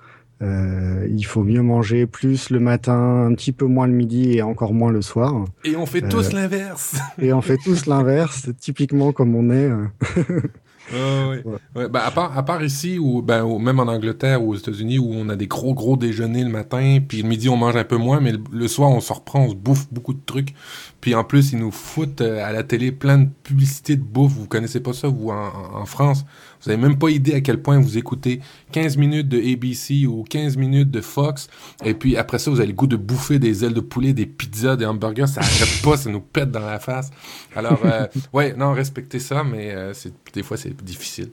il 0.40 1.24
faut 1.24 1.42
mieux 1.42 1.62
manger 1.62 2.06
plus 2.06 2.50
le 2.50 2.60
matin, 2.60 3.26
un 3.26 3.34
petit 3.34 3.50
peu 3.50 3.66
moins 3.66 3.88
le 3.88 3.92
midi 3.92 4.34
et 4.34 4.42
encore 4.42 4.72
moins 4.72 4.92
le 4.92 5.02
soir. 5.02 5.46
Et 5.64 5.74
on 5.74 5.86
fait 5.86 6.08
tous 6.08 6.32
l'inverse. 6.32 6.96
et 7.20 7.32
on 7.32 7.42
fait 7.42 7.58
tous 7.58 7.86
l'inverse, 7.92 8.50
typiquement 8.60 9.12
comme 9.12 9.34
on 9.34 9.50
est. 9.50 9.70
Ben, 10.90 11.94
à, 11.94 12.10
part, 12.10 12.36
à 12.36 12.42
part 12.44 12.62
ici, 12.62 12.98
ou, 12.98 13.22
ben, 13.22 13.46
même 13.58 13.80
en 13.80 13.84
Angleterre 13.84 14.42
ou 14.42 14.52
aux 14.52 14.56
États-Unis, 14.56 14.98
où 14.98 15.12
on 15.12 15.28
a 15.28 15.36
des 15.36 15.46
gros, 15.46 15.74
gros 15.74 15.96
déjeuners 15.96 16.44
le 16.44 16.50
matin, 16.50 16.98
puis 17.06 17.22
le 17.22 17.28
midi, 17.28 17.48
on 17.48 17.56
mange 17.56 17.76
un 17.76 17.84
peu 17.84 17.96
moins, 17.96 18.20
mais 18.20 18.32
le, 18.52 18.68
soir, 18.68 18.90
on 18.90 19.00
se 19.00 19.12
reprend, 19.12 19.44
on 19.44 19.50
se 19.50 19.54
bouffe 19.54 19.86
beaucoup 19.92 20.14
de 20.14 20.24
trucs. 20.24 20.54
Puis 21.00 21.14
en 21.14 21.24
plus, 21.24 21.52
ils 21.52 21.58
nous 21.58 21.70
foutent 21.70 22.20
euh, 22.20 22.44
à 22.44 22.52
la 22.52 22.62
télé 22.62 22.92
plein 22.92 23.18
de 23.18 23.28
publicités 23.42 23.96
de 23.96 24.02
bouffe. 24.02 24.32
Vous 24.32 24.46
connaissez 24.46 24.80
pas 24.80 24.92
ça, 24.92 25.08
vous, 25.08 25.30
en 25.30 25.86
France? 25.86 26.24
Vous 26.62 26.70
avez 26.70 26.80
même 26.80 26.98
pas 26.98 27.10
idée 27.10 27.34
à 27.34 27.40
quel 27.40 27.60
point 27.62 27.78
vous 27.78 27.98
écoutez 27.98 28.40
15 28.72 28.96
minutes 28.96 29.28
de 29.28 29.38
ABC 29.38 30.06
ou 30.06 30.24
15 30.24 30.56
minutes 30.56 30.90
de 30.90 31.00
Fox. 31.00 31.48
Et 31.84 31.94
puis 31.94 32.16
après 32.16 32.38
ça, 32.38 32.50
vous 32.50 32.58
avez 32.58 32.68
le 32.68 32.74
goût 32.74 32.86
de 32.86 32.96
bouffer 32.96 33.38
des 33.38 33.64
ailes 33.64 33.74
de 33.74 33.80
poulet, 33.80 34.12
des 34.12 34.26
pizzas, 34.26 34.76
des 34.76 34.86
hamburgers. 34.86 35.26
Ça 35.26 35.40
arrête 35.40 35.82
pas, 35.82 35.96
ça 35.96 36.10
nous 36.10 36.20
pète 36.20 36.50
dans 36.50 36.66
la 36.66 36.78
face. 36.78 37.10
Alors, 37.54 37.80
euh, 37.84 38.06
ouais, 38.32 38.54
non, 38.56 38.72
respectez 38.72 39.18
ça, 39.18 39.44
mais 39.44 39.72
euh, 39.72 39.92
des 40.32 40.42
fois, 40.42 40.56
c'est 40.56 40.76
difficile. 40.82 41.30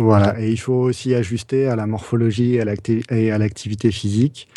Voilà, 0.00 0.40
et 0.40 0.52
il 0.52 0.60
faut 0.60 0.74
aussi 0.74 1.12
ajuster 1.14 1.66
à 1.66 1.74
la 1.74 1.86
morphologie 1.86 2.54
et 3.10 3.30
à 3.32 3.38
l'activité 3.38 3.90
physique. 3.90 4.48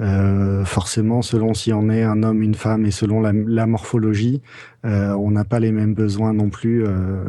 Euh, 0.00 0.64
forcément, 0.64 1.22
selon 1.22 1.54
si 1.54 1.72
on 1.72 1.90
est 1.90 2.02
un 2.02 2.22
homme, 2.22 2.42
une 2.42 2.54
femme, 2.54 2.86
et 2.86 2.90
selon 2.90 3.20
la, 3.20 3.66
morphologie, 3.66 4.40
euh, 4.84 5.12
on 5.14 5.30
n'a 5.30 5.44
pas 5.44 5.60
les 5.60 5.72
mêmes 5.72 5.94
besoins 5.94 6.32
non 6.32 6.48
plus, 6.48 6.84
euh, 6.86 7.24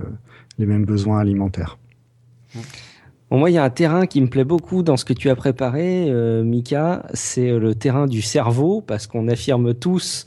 les 0.57 0.65
mêmes 0.65 0.85
besoins 0.85 1.19
alimentaires. 1.19 1.77
Bon, 3.29 3.39
moi, 3.39 3.49
il 3.49 3.53
y 3.53 3.57
a 3.57 3.63
un 3.63 3.69
terrain 3.69 4.05
qui 4.05 4.21
me 4.21 4.27
plaît 4.27 4.43
beaucoup 4.43 4.83
dans 4.83 4.97
ce 4.97 5.05
que 5.05 5.13
tu 5.13 5.29
as 5.29 5.35
préparé, 5.35 6.11
Mika, 6.43 7.05
c'est 7.13 7.51
le 7.51 7.73
terrain 7.73 8.05
du 8.05 8.21
cerveau, 8.21 8.81
parce 8.81 9.07
qu'on 9.07 9.27
affirme 9.27 9.73
tous 9.73 10.25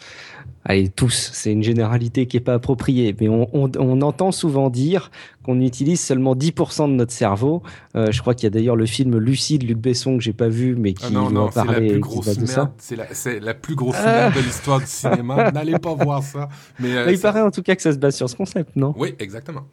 allez, 0.67 0.89
tous, 0.89 1.31
c'est 1.33 1.53
une 1.53 1.63
généralité 1.63 2.27
qui 2.27 2.37
est 2.37 2.41
pas 2.41 2.55
appropriée, 2.55 3.15
mais 3.21 3.29
on, 3.29 3.49
on, 3.53 3.71
on 3.79 4.03
entend 4.03 4.33
souvent 4.33 4.69
dire 4.69 5.11
qu'on 5.43 5.61
utilise 5.61 6.01
seulement 6.01 6.35
10% 6.35 6.89
de 6.91 6.95
notre 6.95 7.13
cerveau. 7.13 7.63
Euh, 7.95 8.11
je 8.11 8.21
crois 8.21 8.35
qu'il 8.35 8.45
y 8.45 8.47
a 8.49 8.51
d'ailleurs 8.51 8.77
le 8.77 8.87
film 8.87 9.17
Lucide 9.19 9.63
Luc 9.63 9.79
Besson 9.79 10.17
que 10.17 10.23
j'ai 10.23 10.33
pas 10.33 10.49
vu, 10.49 10.75
mais 10.77 10.93
qui 10.93 11.07
ah 11.07 11.11
non, 11.11 11.31
non, 11.31 11.49
parler. 11.49 11.75
C'est 11.75 11.81
la 11.81 11.91
plus 11.91 12.01
grosse 12.01 12.39
merde. 12.39 12.71
C'est 12.79 12.97
la, 12.97 13.41
la, 13.41 13.55
plus 13.55 13.75
grosse 13.77 14.03
merde 14.03 14.35
de 14.35 14.41
l'histoire 14.41 14.81
du 14.81 14.87
cinéma. 14.87 15.51
N'allez 15.55 15.79
pas 15.79 15.95
voir 15.95 16.23
ça. 16.23 16.49
Mais, 16.81 16.97
euh, 16.97 17.13
il 17.13 17.19
paraît 17.19 17.43
en 17.43 17.51
tout 17.51 17.63
cas 17.63 17.77
que 17.77 17.83
ça 17.83 17.93
se 17.93 17.99
base 17.99 18.17
sur 18.17 18.29
ce 18.29 18.37
concept, 18.37 18.75
non? 18.75 18.93
Oui, 18.97 19.15
exactement. 19.19 19.67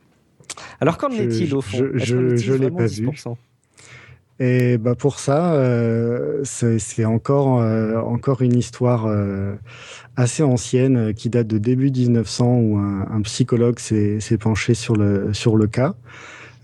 Alors 0.82 0.98
qu'en 0.98 1.12
est-il 1.12 1.54
au 1.56 1.62
fond? 1.62 1.78
Je, 1.78 1.98
je, 1.98 2.36
je 2.36 2.54
l'ai 2.54 2.72
pas 2.72 2.86
vu. 2.86 3.10
Et 4.40 4.78
bah 4.78 4.96
pour 4.96 5.20
ça, 5.20 5.54
euh, 5.54 6.42
c'est 6.44 7.06
encore 7.06 7.62
euh, 7.62 8.00
encore 8.00 8.42
une 8.42 8.58
histoire 8.58 9.06
euh, 9.06 9.56
assez 10.18 10.42
ancienne 10.42 11.14
qui 11.14 11.30
date 11.30 11.48
de 11.48 11.60
début 11.60 11.92
1900 11.92 12.58
où 12.58 12.78
un, 12.78 13.08
un 13.12 13.22
psychologue 13.22 13.78
s'est 13.78 14.38
penché 14.40 14.74
sur 14.74 14.96
le 14.96 15.34
sur 15.34 15.56
le 15.56 15.68
cas. 15.68 15.94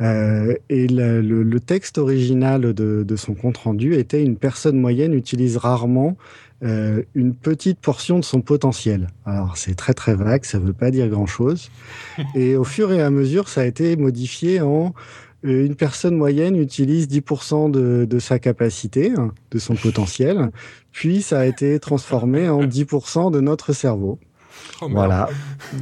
Et 0.01 0.87
le, 0.87 1.21
le, 1.21 1.59
texte 1.59 1.97
original 1.97 2.73
de, 2.73 3.03
de, 3.03 3.15
son 3.17 3.33
compte 3.33 3.57
rendu 3.57 3.95
était 3.95 4.23
une 4.23 4.37
personne 4.37 4.79
moyenne 4.79 5.13
utilise 5.13 5.57
rarement 5.57 6.15
euh, 6.63 7.03
une 7.15 7.33
petite 7.33 7.79
portion 7.79 8.19
de 8.19 8.23
son 8.23 8.41
potentiel. 8.41 9.07
Alors 9.25 9.57
c'est 9.57 9.75
très 9.75 9.93
très 9.93 10.13
vague, 10.13 10.43
ça 10.43 10.59
veut 10.59 10.73
pas 10.73 10.91
dire 10.91 11.07
grand 11.07 11.25
chose. 11.25 11.71
Et 12.35 12.55
au 12.55 12.63
fur 12.63 12.91
et 12.91 13.01
à 13.01 13.09
mesure, 13.09 13.47
ça 13.49 13.61
a 13.61 13.65
été 13.65 13.95
modifié 13.95 14.61
en 14.61 14.93
euh, 15.45 15.65
une 15.65 15.75
personne 15.75 16.15
moyenne 16.15 16.57
utilise 16.57 17.07
10% 17.07 17.71
de, 17.71 18.05
de, 18.05 18.19
sa 18.19 18.39
capacité, 18.39 19.13
hein, 19.15 19.31
de 19.51 19.59
son 19.59 19.75
potentiel, 19.75 20.51
puis 20.91 21.21
ça 21.21 21.39
a 21.39 21.45
été 21.45 21.79
transformé 21.79 22.49
en 22.49 22.63
10% 22.63 23.31
de 23.31 23.39
notre 23.39 23.71
cerveau. 23.71 24.19
Oh, 24.81 24.89
voilà. 24.89 25.29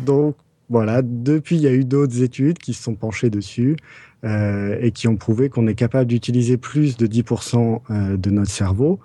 Donc 0.05 0.35
voilà, 0.69 1.01
depuis 1.01 1.55
il 1.55 1.61
y 1.61 1.67
a 1.67 1.73
eu 1.73 1.85
d'autres 1.85 2.21
études 2.21 2.57
qui 2.59 2.73
se 2.73 2.83
sont 2.83 2.95
penchées 2.95 3.29
dessus 3.29 3.77
euh, 4.25 4.77
et 4.81 4.91
qui 4.91 5.07
ont 5.07 5.15
prouvé 5.15 5.49
qu'on 5.49 5.67
est 5.67 5.75
capable 5.75 6.07
d'utiliser 6.07 6.57
plus 6.57 6.97
de 6.97 7.07
10% 7.07 7.81
euh, 7.89 8.17
de 8.17 8.29
notre 8.29 8.51
cerveau. 8.51 8.99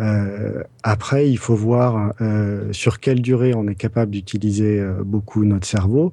Euh, 0.00 0.62
après, 0.82 1.30
il 1.30 1.38
faut 1.38 1.54
voir 1.54 2.14
euh, 2.20 2.72
sur 2.72 3.00
quelle 3.00 3.22
durée 3.22 3.54
on 3.54 3.66
est 3.68 3.74
capable 3.74 4.10
d'utiliser 4.10 4.80
euh, 4.80 5.02
beaucoup 5.04 5.44
notre 5.44 5.66
cerveau. 5.66 6.12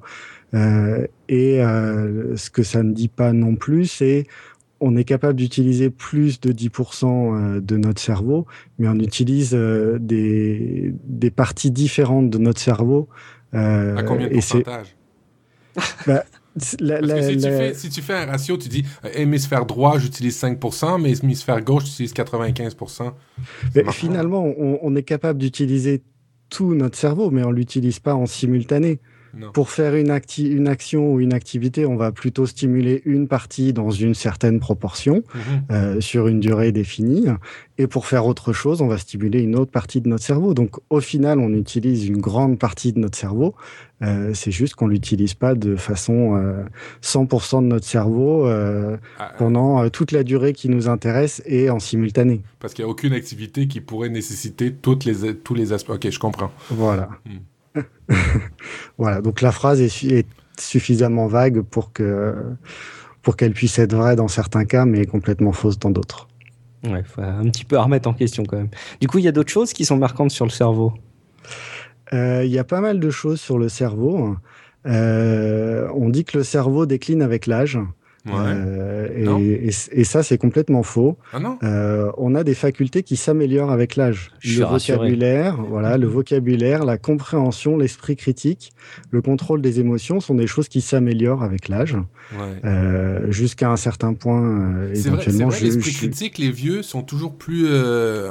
Euh, 0.54 1.06
et 1.28 1.62
euh, 1.62 2.36
ce 2.36 2.50
que 2.50 2.62
ça 2.62 2.82
ne 2.82 2.92
dit 2.92 3.08
pas 3.08 3.32
non 3.32 3.56
plus, 3.56 3.86
c'est 3.86 4.26
on 4.80 4.96
est 4.96 5.04
capable 5.04 5.34
d'utiliser 5.34 5.90
plus 5.90 6.40
de 6.40 6.52
10% 6.52 7.06
euh, 7.06 7.60
de 7.60 7.76
notre 7.76 8.00
cerveau, 8.00 8.46
mais 8.78 8.88
on 8.88 8.98
utilise 8.98 9.54
des, 9.54 10.92
des 11.04 11.30
parties 11.30 11.70
différentes 11.70 12.30
de 12.30 12.38
notre 12.38 12.60
cerveau. 12.60 13.08
à 13.52 14.02
combien 14.02 14.28
de 14.28 14.32
pourcentage? 14.32 14.96
Bah, 16.06 16.24
la, 16.80 17.00
la, 17.00 17.22
si, 17.22 17.36
tu 17.36 17.42
fais, 17.42 17.74
si, 17.74 17.88
tu 17.88 18.02
fais, 18.02 18.14
un 18.14 18.26
ratio, 18.26 18.56
tu 18.56 18.68
dis 18.68 18.84
hémisphère 19.14 19.64
droit, 19.66 19.98
j'utilise 19.98 20.40
5%, 20.40 21.00
mais 21.00 21.12
hémisphère 21.12 21.62
gauche, 21.62 21.84
j'utilise 21.86 22.12
95%. 22.12 23.12
Mais 23.74 23.84
finalement, 23.92 24.44
on, 24.44 24.78
on, 24.82 24.94
est 24.96 25.02
capable 25.02 25.38
d'utiliser 25.38 26.02
tout 26.50 26.74
notre 26.74 26.98
cerveau, 26.98 27.30
mais 27.30 27.44
on 27.44 27.50
l'utilise 27.50 28.00
pas 28.00 28.14
en 28.14 28.26
simultané. 28.26 29.00
Pour 29.54 29.70
faire 29.70 29.94
une, 29.94 30.14
une 30.38 30.68
action 30.68 31.10
ou 31.12 31.20
une 31.20 31.32
activité, 31.32 31.86
on 31.86 31.96
va 31.96 32.12
plutôt 32.12 32.44
stimuler 32.44 33.00
une 33.06 33.28
partie 33.28 33.72
dans 33.72 33.90
une 33.90 34.14
certaine 34.14 34.60
proportion 34.60 35.22
mhm. 35.34 35.42
euh, 35.70 36.00
sur 36.00 36.28
une 36.28 36.38
durée 36.38 36.70
définie. 36.70 37.26
Et 37.78 37.86
pour 37.86 38.06
faire 38.06 38.26
autre 38.26 38.52
chose, 38.52 38.82
on 38.82 38.88
va 38.88 38.98
stimuler 38.98 39.40
une 39.40 39.56
autre 39.56 39.70
partie 39.70 40.02
de 40.02 40.08
notre 40.08 40.24
cerveau. 40.24 40.52
Donc 40.52 40.76
au 40.90 41.00
final, 41.00 41.38
on 41.38 41.54
utilise 41.54 42.06
une 42.06 42.18
grande 42.18 42.58
partie 42.58 42.92
de 42.92 42.98
notre 42.98 43.16
cerveau. 43.16 43.54
Euh, 44.02 44.32
c'est 44.34 44.50
juste 44.50 44.74
qu'on 44.74 44.88
l'utilise 44.88 45.34
pas 45.34 45.54
de 45.54 45.76
façon 45.76 46.36
euh, 46.36 46.64
100% 47.02 47.62
de 47.62 47.66
notre 47.66 47.86
cerveau 47.86 48.46
euh, 48.46 48.96
ah, 49.18 49.30
ah. 49.30 49.34
pendant 49.38 49.82
euh, 49.82 49.88
toute 49.90 50.10
la 50.12 50.24
durée 50.24 50.52
qui 50.52 50.68
nous 50.68 50.88
intéresse 50.88 51.42
et 51.46 51.70
en 51.70 51.78
simultané. 51.78 52.42
Parce 52.58 52.74
qu'il 52.74 52.84
n'y 52.84 52.88
a 52.88 52.92
aucune 52.92 53.12
activité 53.12 53.68
qui 53.68 53.80
pourrait 53.80 54.08
nécessiter 54.08 54.72
toutes 54.72 55.04
les, 55.04 55.36
tous 55.36 55.54
les 55.54 55.72
aspects. 55.72 55.90
Ok, 55.90 56.10
je 56.10 56.18
comprends. 56.18 56.50
Voilà. 56.70 57.10
Hmm. 57.24 57.80
voilà, 58.98 59.20
donc 59.22 59.40
la 59.40 59.52
phrase 59.52 59.80
est, 59.80 60.26
suffisamment 60.58 61.28
vague 61.28 61.62
pour 61.62 61.92
que 61.92 62.34
pour 63.22 63.36
qu'elle 63.36 63.54
puisse 63.54 63.78
être 63.78 63.94
vraie 63.94 64.16
dans 64.16 64.28
certains 64.28 64.66
cas, 64.66 64.84
mais 64.84 65.06
complètement 65.06 65.52
fausse 65.52 65.78
dans 65.78 65.90
d'autres. 65.90 66.28
Ouais, 66.84 67.02
faut 67.04 67.22
un 67.22 67.48
petit 67.48 67.64
peu 67.64 67.78
remettre 67.78 68.08
en 68.08 68.12
question 68.12 68.44
quand 68.44 68.58
même. 68.58 68.68
Du 69.00 69.08
coup, 69.08 69.18
il 69.18 69.24
y 69.24 69.28
a 69.28 69.32
d'autres 69.32 69.50
choses 69.50 69.72
qui 69.72 69.84
sont 69.84 69.96
marquantes 69.96 70.30
sur 70.30 70.44
le 70.44 70.50
cerveau? 70.50 70.92
Il 72.12 72.48
y 72.48 72.58
a 72.58 72.64
pas 72.64 72.80
mal 72.80 73.00
de 73.00 73.10
choses 73.10 73.40
sur 73.40 73.58
le 73.58 73.68
cerveau. 73.68 74.36
on 74.84 76.08
dit 76.10 76.24
que 76.24 76.38
le 76.38 76.44
cerveau 76.44 76.86
décline 76.86 77.22
avec 77.22 77.46
l'âge. 77.46 77.78
Euh, 78.28 79.08
et, 79.16 79.70
et, 79.90 80.04
ça, 80.04 80.22
c'est 80.22 80.38
complètement 80.38 80.82
faux. 80.82 81.16
Ah 81.32 81.40
non 81.40 81.58
euh, 81.62 82.12
on 82.18 82.34
a 82.34 82.44
des 82.44 82.54
facultés 82.54 83.02
qui 83.02 83.16
s'améliorent 83.16 83.72
avec 83.72 83.96
l'âge. 83.96 84.30
Le 84.44 84.64
vocabulaire, 84.64 85.60
voilà, 85.60 85.98
le 85.98 86.06
vocabulaire, 86.06 86.84
la 86.84 86.98
compréhension, 86.98 87.76
l'esprit 87.76 88.14
critique, 88.14 88.72
le 89.10 89.22
contrôle 89.22 89.60
des 89.60 89.80
émotions 89.80 90.20
sont 90.20 90.36
des 90.36 90.46
choses 90.46 90.68
qui 90.68 90.80
s'améliorent 90.80 91.42
avec 91.42 91.68
l'âge, 91.68 91.96
euh, 92.64 93.30
jusqu'à 93.30 93.70
un 93.70 93.76
certain 93.76 94.14
point. 94.14 94.42
Euh, 94.42 94.94
éventuellement, 94.94 95.48
l'esprit 95.48 95.92
critique, 95.92 96.38
les 96.38 96.52
vieux 96.52 96.82
sont 96.82 97.02
toujours 97.02 97.34
plus 97.34 97.66
euh, 97.68 98.30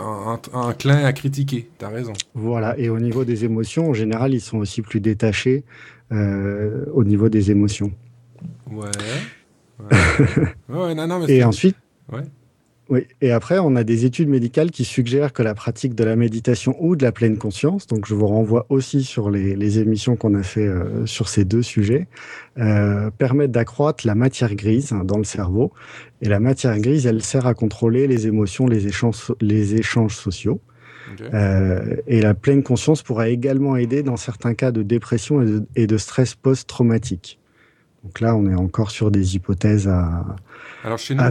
enclins 0.54 1.04
à 1.04 1.12
critiquer. 1.12 1.70
T'as 1.80 1.90
raison. 1.90 2.14
Voilà, 2.34 2.78
et 2.80 2.90
au 2.90 3.00
niveau 3.00 3.26
des 3.26 3.44
émotions, 3.44 3.90
en 3.90 3.94
général, 3.94 4.34
ils 4.34 4.42
sont 4.42 4.58
aussi 4.58 4.82
plus 4.82 5.02
détachés 5.02 5.64
au 6.12 7.04
niveau 7.06 7.30
des 7.30 7.52
émotions. 7.52 7.92
Ouais. 8.70 8.90
Ouais. 10.70 10.96
non, 10.96 11.08
non, 11.08 11.28
et 11.28 11.44
ensuite, 11.44 11.76
oui. 12.12 12.22
Et 13.22 13.32
après, 13.32 13.58
on 13.60 13.76
a 13.78 13.84
des 13.84 14.06
études 14.06 14.28
médicales 14.28 14.70
qui 14.70 14.84
suggèrent 14.84 15.32
que 15.32 15.44
la 15.44 15.54
pratique 15.54 15.96
de 15.96 16.04
la 16.04 16.18
méditation 16.18 16.76
ou 16.80 16.98
de 16.98 17.04
la 17.04 17.14
pleine 17.14 17.38
conscience, 17.38 17.88
donc 17.88 18.06
je 18.06 18.14
vous 18.14 18.28
renvoie 18.28 18.66
aussi 18.68 19.04
sur 19.04 19.30
les, 19.30 19.80
émissions 19.80 20.18
qu'on 20.18 20.34
a 20.36 20.44
fait 20.44 20.68
euh, 20.68 21.06
sur 21.06 21.30
ces 21.30 21.46
deux 21.46 21.62
sujets, 21.62 22.08
euh, 22.58 23.10
permettent 23.12 23.52
d'accroître 23.52 24.06
la 24.06 24.16
matière 24.16 24.56
grise 24.56 24.94
dans 25.06 25.18
le 25.18 25.24
cerveau. 25.24 25.72
Et 26.22 26.28
la 26.28 26.42
matière 26.42 26.78
grise, 26.80 27.06
elle 27.06 27.22
sert 27.22 27.48
à 27.48 27.54
contrôler 27.54 28.08
les 28.08 28.28
émotions, 28.28 28.68
les 28.68 28.88
échanges, 28.88 29.32
les 29.40 29.76
échanges 29.76 30.16
sociaux. 30.16 30.60
Euh, 31.34 31.98
et 32.08 32.22
la 32.22 32.34
pleine 32.34 32.64
conscience 32.64 33.04
pourra 33.04 33.30
également 33.30 33.76
aider 33.76 34.02
dans 34.02 34.18
certains 34.18 34.54
cas 34.54 34.72
de 34.72 34.82
dépression 34.82 35.66
et 35.76 35.88
de 35.88 35.98
stress 35.98 36.36
post-traumatique. 36.36 37.41
Donc 38.04 38.20
là, 38.20 38.36
on 38.36 38.50
est 38.50 38.56
encore 38.56 38.90
sur 38.90 39.12
des 39.12 39.36
hypothèses 39.36 39.88
à. 39.88 40.26
Alors 40.84 40.98
chez 40.98 41.14
nous, 41.14 41.24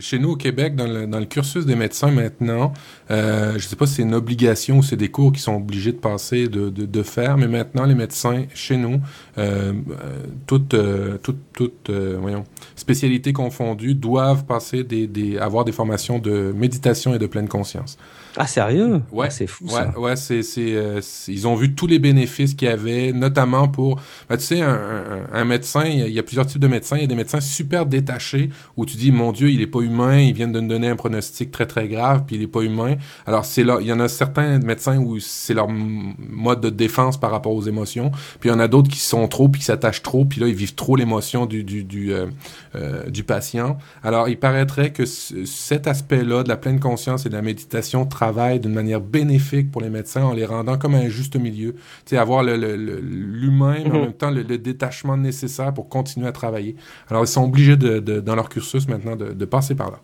chez 0.00 0.18
nous 0.18 0.30
au 0.30 0.36
Québec, 0.36 0.74
dans 0.74 0.88
le, 0.88 1.06
dans 1.06 1.20
le 1.20 1.26
cursus 1.26 1.64
des 1.64 1.76
médecins 1.76 2.10
maintenant, 2.10 2.72
euh, 3.12 3.50
je 3.50 3.54
ne 3.54 3.60
sais 3.60 3.76
pas 3.76 3.86
si 3.86 3.94
c'est 3.94 4.02
une 4.02 4.14
obligation 4.14 4.78
ou 4.78 4.82
c'est 4.82 4.96
des 4.96 5.10
cours 5.10 5.32
qui 5.32 5.40
sont 5.40 5.54
obligés 5.54 5.92
de 5.92 5.98
passer, 5.98 6.48
de, 6.48 6.70
de, 6.70 6.84
de 6.84 7.02
faire, 7.04 7.36
mais 7.36 7.46
maintenant 7.46 7.84
les 7.84 7.94
médecins 7.94 8.46
chez 8.54 8.76
nous, 8.76 9.00
euh, 9.38 9.72
euh 9.90 10.26
toutes, 10.48 10.74
euh, 10.74 11.18
toutes, 11.22 11.38
toutes 11.52 11.90
euh, 11.90 12.18
voyons, 12.20 12.42
spécialités 12.74 13.32
confondues, 13.32 13.94
doivent 13.94 14.44
passer 14.44 14.82
des, 14.82 15.06
des, 15.06 15.38
avoir 15.38 15.64
des 15.64 15.72
formations 15.72 16.18
de 16.18 16.52
méditation 16.56 17.14
et 17.14 17.20
de 17.20 17.26
pleine 17.26 17.48
conscience. 17.48 17.98
Ah, 18.36 18.46
sérieux? 18.46 19.02
Ouais. 19.10 19.26
Ah, 19.28 19.30
c'est 19.30 19.46
fou, 19.46 19.68
ça. 19.68 19.88
Ouais, 19.96 20.10
ouais 20.10 20.16
c'est, 20.16 20.42
c'est, 20.42 20.74
euh, 20.74 21.00
ils 21.28 21.48
ont 21.48 21.54
vu 21.54 21.74
tous 21.74 21.86
les 21.86 21.98
bénéfices 21.98 22.54
qu'il 22.54 22.68
y 22.68 22.70
avait, 22.70 23.12
notamment 23.12 23.66
pour, 23.68 24.00
ben, 24.28 24.36
tu 24.36 24.44
sais, 24.44 24.60
un, 24.60 25.26
un, 25.32 25.44
médecin, 25.44 25.84
il 25.84 26.08
y, 26.08 26.18
a, 26.18 26.22
plusieurs 26.22 26.46
types 26.46 26.60
de 26.60 26.66
médecins. 26.66 26.96
Il 26.96 27.02
y 27.02 27.04
a 27.04 27.08
des 27.08 27.14
médecins 27.14 27.40
super 27.40 27.86
détachés 27.86 28.50
où 28.76 28.84
tu 28.84 28.96
dis, 28.98 29.10
mon 29.10 29.32
Dieu, 29.32 29.50
il 29.50 29.62
est 29.62 29.66
pas 29.66 29.80
humain, 29.80 30.18
il 30.18 30.34
vient 30.34 30.48
de 30.48 30.60
me 30.60 30.68
donner 30.68 30.88
un 30.88 30.96
pronostic 30.96 31.50
très, 31.50 31.66
très 31.66 31.88
grave, 31.88 32.24
puis 32.26 32.36
il 32.36 32.42
est 32.42 32.46
pas 32.46 32.60
humain. 32.60 32.96
Alors, 33.26 33.46
c'est 33.46 33.64
là, 33.64 33.78
il 33.80 33.86
y 33.86 33.92
en 33.92 34.00
a 34.00 34.08
certains 34.08 34.58
médecins 34.58 34.98
où 34.98 35.18
c'est 35.18 35.54
leur 35.54 35.68
mode 35.68 36.60
de 36.60 36.70
défense 36.70 37.18
par 37.18 37.30
rapport 37.30 37.52
aux 37.52 37.62
émotions. 37.62 38.10
Puis 38.40 38.50
il 38.50 38.52
y 38.52 38.54
en 38.54 38.60
a 38.60 38.68
d'autres 38.68 38.90
qui 38.90 39.00
sont 39.00 39.26
trop, 39.28 39.48
puis 39.48 39.60
qui 39.60 39.66
s'attachent 39.66 40.02
trop, 40.02 40.26
puis 40.26 40.40
là, 40.40 40.48
ils 40.48 40.54
vivent 40.54 40.74
trop 40.74 40.96
l'émotion 40.96 41.46
du, 41.46 41.64
du, 41.64 41.84
du, 41.84 42.12
euh, 42.12 42.26
euh, 42.74 43.08
du 43.08 43.24
patient. 43.24 43.78
Alors, 44.04 44.28
il 44.28 44.38
paraîtrait 44.38 44.90
que 44.90 45.06
cet 45.06 45.86
aspect-là 45.86 46.42
de 46.42 46.48
la 46.48 46.56
pleine 46.56 46.80
conscience 46.80 47.24
et 47.24 47.30
de 47.30 47.34
la 47.34 47.42
méditation 47.42 48.04
travaille 48.04 48.25
d'une 48.58 48.72
manière 48.72 49.00
bénéfique 49.00 49.70
pour 49.70 49.80
les 49.80 49.90
médecins 49.90 50.24
en 50.24 50.32
les 50.32 50.44
rendant 50.44 50.78
comme 50.78 50.94
un 50.94 51.08
juste 51.08 51.36
milieu. 51.36 51.72
Tu 51.72 51.80
sais, 52.10 52.16
avoir 52.16 52.42
l'humain, 52.42 53.76
mais 53.84 53.90
en 53.90 53.94
mhm. 53.94 54.00
même 54.00 54.12
temps 54.12 54.30
le, 54.30 54.44
détachement 54.44 55.16
nécessaire 55.16 55.72
pour 55.72 55.88
continuer 55.88 56.26
à 56.26 56.32
travailler. 56.32 56.76
Alors, 57.08 57.24
ils 57.24 57.28
sont 57.28 57.44
obligés 57.44 57.76
de, 57.76 58.20
dans 58.20 58.34
leur 58.34 58.48
cursus 58.48 58.88
maintenant 58.88 59.16
de, 59.16 59.44
passer 59.44 59.74
par 59.74 59.90
là. 59.90 60.00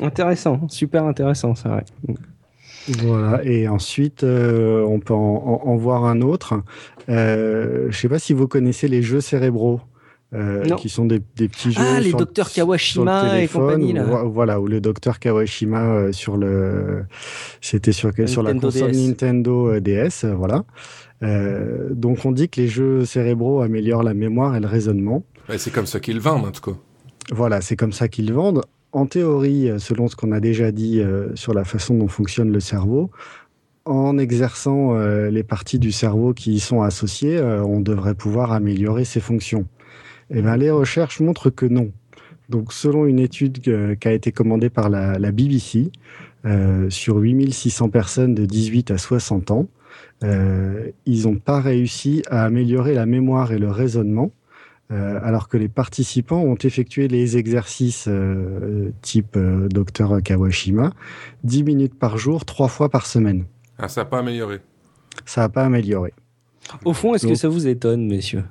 Intéressant, 0.00 0.68
super 0.68 1.04
intéressant, 1.04 1.54
c'est 1.54 1.68
vrai. 1.68 1.84
Voilà, 3.00 3.44
et 3.44 3.68
ensuite, 3.68 4.24
euh, 4.24 4.82
on 4.84 5.00
peut 5.00 5.14
en, 5.14 5.76
voir 5.76 6.04
un 6.04 6.20
autre. 6.20 6.62
Euh, 7.08 7.82
je 7.82 7.86
ne 7.86 7.92
sais 7.92 8.08
pas 8.08 8.18
si 8.18 8.32
vous 8.32 8.46
connaissez 8.46 8.88
les 8.88 9.02
jeux 9.02 9.20
cérébraux. 9.20 9.80
Euh, 10.34 10.68
qui 10.76 10.90
sont 10.90 11.06
des, 11.06 11.22
des, 11.36 11.48
petits 11.48 11.72
jeux. 11.72 11.80
Ah, 11.82 12.00
les 12.00 12.12
docteurs 12.12 12.52
Kawashima 12.52 13.40
et 13.40 13.48
compagnie 13.48 13.94
là. 13.94 14.04
Voilà, 14.24 14.60
ou 14.60 14.66
le 14.66 14.78
docteur 14.78 15.20
Kawashima 15.20 15.82
euh, 15.86 16.12
sur 16.12 16.36
le, 16.36 17.04
c'était 17.62 17.92
sur 17.92 18.10
sur 18.26 18.42
la 18.42 18.52
console 18.52 18.90
Nintendo 18.90 19.70
euh, 19.70 19.80
DS, 19.80 20.26
voilà. 20.26 20.64
Euh, 21.22 21.88
donc 21.94 22.26
on 22.26 22.32
dit 22.32 22.50
que 22.50 22.60
les 22.60 22.68
jeux 22.68 23.06
cérébraux 23.06 23.62
améliorent 23.62 24.02
la 24.02 24.12
mémoire 24.12 24.54
et 24.54 24.60
le 24.60 24.66
raisonnement. 24.66 25.24
c'est 25.56 25.72
comme 25.72 25.86
ça 25.86 25.98
qu'ils 25.98 26.20
vendent 26.20 26.44
en 26.44 26.52
tout 26.52 26.72
cas. 26.72 26.78
Voilà, 27.32 27.62
c'est 27.62 27.76
comme 27.76 27.92
ça 27.92 28.08
qu'ils 28.08 28.34
vendent. 28.34 28.60
En 28.92 29.06
théorie, 29.06 29.70
selon 29.78 30.08
ce 30.08 30.16
qu'on 30.16 30.32
a 30.32 30.40
déjà 30.40 30.72
dit 30.72 31.02
sur 31.36 31.54
la 31.54 31.64
façon 31.64 31.94
dont 31.94 32.08
fonctionne 32.08 32.52
le 32.52 32.60
cerveau, 32.60 33.10
en 33.86 34.18
exerçant 34.18 34.94
les 35.28 35.42
parties 35.42 35.78
du 35.78 35.92
cerveau 35.92 36.34
qui 36.34 36.52
y 36.54 36.60
sont 36.60 36.82
associées, 36.82 37.40
on 37.40 37.80
devrait 37.80 38.14
pouvoir 38.14 38.52
améliorer 38.52 39.04
ses 39.04 39.20
fonctions. 39.20 39.66
Eh 40.30 40.42
ben, 40.42 40.56
les 40.56 40.70
recherches 40.70 41.20
montrent 41.20 41.50
que 41.50 41.66
non. 41.66 41.90
Donc, 42.48 42.72
selon 42.72 43.06
une 43.06 43.18
étude 43.18 43.60
qui 43.60 44.08
a 44.08 44.12
été 44.12 44.32
commandée 44.32 44.70
par 44.70 44.88
la, 44.88 45.32
BBC, 45.32 45.90
euh, 46.44 46.88
sur 46.88 47.16
8600 47.18 47.90
personnes 47.90 48.34
de 48.34 48.46
18 48.46 48.90
à 48.90 48.98
60 48.98 49.50
ans, 49.50 49.68
euh, 50.24 50.90
ils 51.04 51.24
n'ont 51.24 51.36
pas 51.36 51.60
réussi 51.60 52.22
à 52.30 52.44
améliorer 52.44 52.94
la 52.94 53.06
mémoire 53.06 53.52
et 53.52 53.58
le 53.58 53.70
raisonnement, 53.70 54.30
euh, 54.90 55.18
alors 55.22 55.48
que 55.48 55.58
les 55.58 55.68
participants 55.68 56.40
ont 56.40 56.56
effectué 56.56 57.08
les 57.08 57.36
exercices 57.36 58.08
type 59.02 59.38
docteur 59.70 60.22
Kawashima 60.22 60.92
10 61.44 61.64
minutes 61.64 61.98
par 61.98 62.16
jour, 62.16 62.46
trois 62.46 62.68
fois 62.68 62.88
par 62.88 63.04
semaine. 63.06 63.44
Ah, 63.78 63.88
ça 63.88 64.02
n'a 64.02 64.04
pas 64.06 64.20
amélioré. 64.20 64.60
Ça 65.26 65.42
n'a 65.42 65.48
pas 65.50 65.64
amélioré. 65.64 66.14
Au 66.84 66.94
fond, 66.94 67.14
est-ce 67.14 67.26
que 67.26 67.34
ça 67.34 67.48
vous 67.48 67.66
étonne, 67.66 68.06
messieurs? 68.06 68.44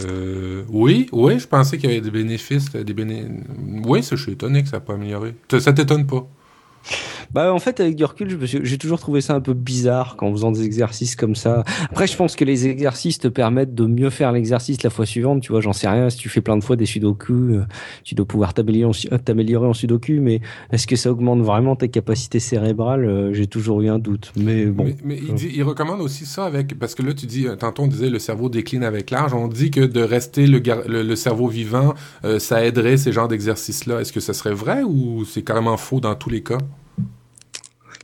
Euh, 0.00 0.64
oui, 0.68 1.08
oui, 1.12 1.38
je 1.38 1.46
pensais 1.46 1.78
qu'il 1.78 1.88
y 1.90 1.92
avait 1.92 2.00
des 2.00 2.10
bénéfices. 2.10 2.70
Des 2.72 2.94
béné... 2.94 3.26
Oui, 3.86 4.02
ça, 4.02 4.16
je 4.16 4.22
suis 4.22 4.32
étonné 4.32 4.62
que 4.62 4.68
ça 4.68 4.76
n'a 4.76 4.80
pas 4.80 4.94
amélioré. 4.94 5.34
Ça 5.58 5.72
t'étonne 5.72 6.06
pas? 6.06 6.26
Bah 7.32 7.52
en 7.52 7.58
fait 7.58 7.80
avec 7.80 7.96
du 7.96 8.04
recul, 8.04 8.38
j'ai 8.44 8.78
toujours 8.78 9.00
trouvé 9.00 9.20
ça 9.20 9.34
un 9.34 9.40
peu 9.40 9.54
bizarre 9.54 10.16
quand 10.16 10.30
faisant 10.32 10.52
des 10.52 10.64
exercices 10.64 11.16
comme 11.16 11.34
ça. 11.34 11.64
Après 11.90 12.06
je 12.06 12.16
pense 12.16 12.36
que 12.36 12.44
les 12.44 12.66
exercices 12.66 13.18
te 13.18 13.28
permettent 13.28 13.74
de 13.74 13.86
mieux 13.86 14.10
faire 14.10 14.32
l'exercice 14.32 14.82
la 14.82 14.90
fois 14.90 15.06
suivante, 15.06 15.42
tu 15.42 15.52
vois, 15.52 15.60
j'en 15.60 15.72
sais 15.72 15.88
rien, 15.88 16.10
si 16.10 16.18
tu 16.18 16.28
fais 16.28 16.40
plein 16.40 16.56
de 16.56 16.64
fois 16.64 16.76
des 16.76 16.86
sudoku, 16.86 17.32
euh, 17.32 17.64
tu 18.04 18.14
dois 18.14 18.26
pouvoir 18.26 18.54
t'améliorer 18.54 19.66
en, 19.66 19.72
sudoku, 19.72 20.20
mais 20.20 20.40
est-ce 20.70 20.86
que 20.86 20.96
ça 20.96 21.10
augmente 21.10 21.40
vraiment 21.40 21.76
tes 21.76 21.88
capacités 21.88 22.40
cérébrales? 22.40 23.04
Euh, 23.04 23.32
J'ai 23.32 23.46
toujours 23.46 23.80
eu 23.82 23.88
un 23.88 23.98
doute, 23.98 24.32
mais 24.36 24.66
bon. 24.66 24.94
Mais, 25.04 25.18
il, 25.18 25.62
recommande 25.62 26.00
aussi 26.00 26.26
ça 26.26 26.44
avec, 26.44 26.78
parce 26.78 26.94
que 26.94 27.02
là 27.02 27.14
tu 27.14 27.26
dis, 27.26 27.46
tantôt 27.58 27.84
on 27.84 27.86
disait 27.86 28.10
le 28.10 28.18
cerveau 28.18 28.48
décline 28.48 28.84
avec 28.84 29.10
l'âge, 29.10 29.32
on 29.32 29.48
dit 29.48 29.70
que 29.70 29.80
de 29.80 30.00
rester 30.00 30.46
le, 30.46 30.62
le, 30.86 31.16
cerveau 31.16 31.48
vivant, 31.48 31.94
euh, 32.24 32.38
ça 32.38 32.64
aiderait 32.64 32.96
ces 32.96 33.12
genres 33.12 33.28
d'exercices-là. 33.28 34.00
Est-ce 34.00 34.12
que 34.12 34.20
ça 34.20 34.34
serait 34.34 34.54
vrai 34.54 34.82
ou 34.82 35.24
c'est 35.24 35.42
carrément 35.42 35.76
faux 35.76 36.00
dans 36.00 36.14
tous 36.14 36.30
les 36.30 36.42
cas? 36.42 36.58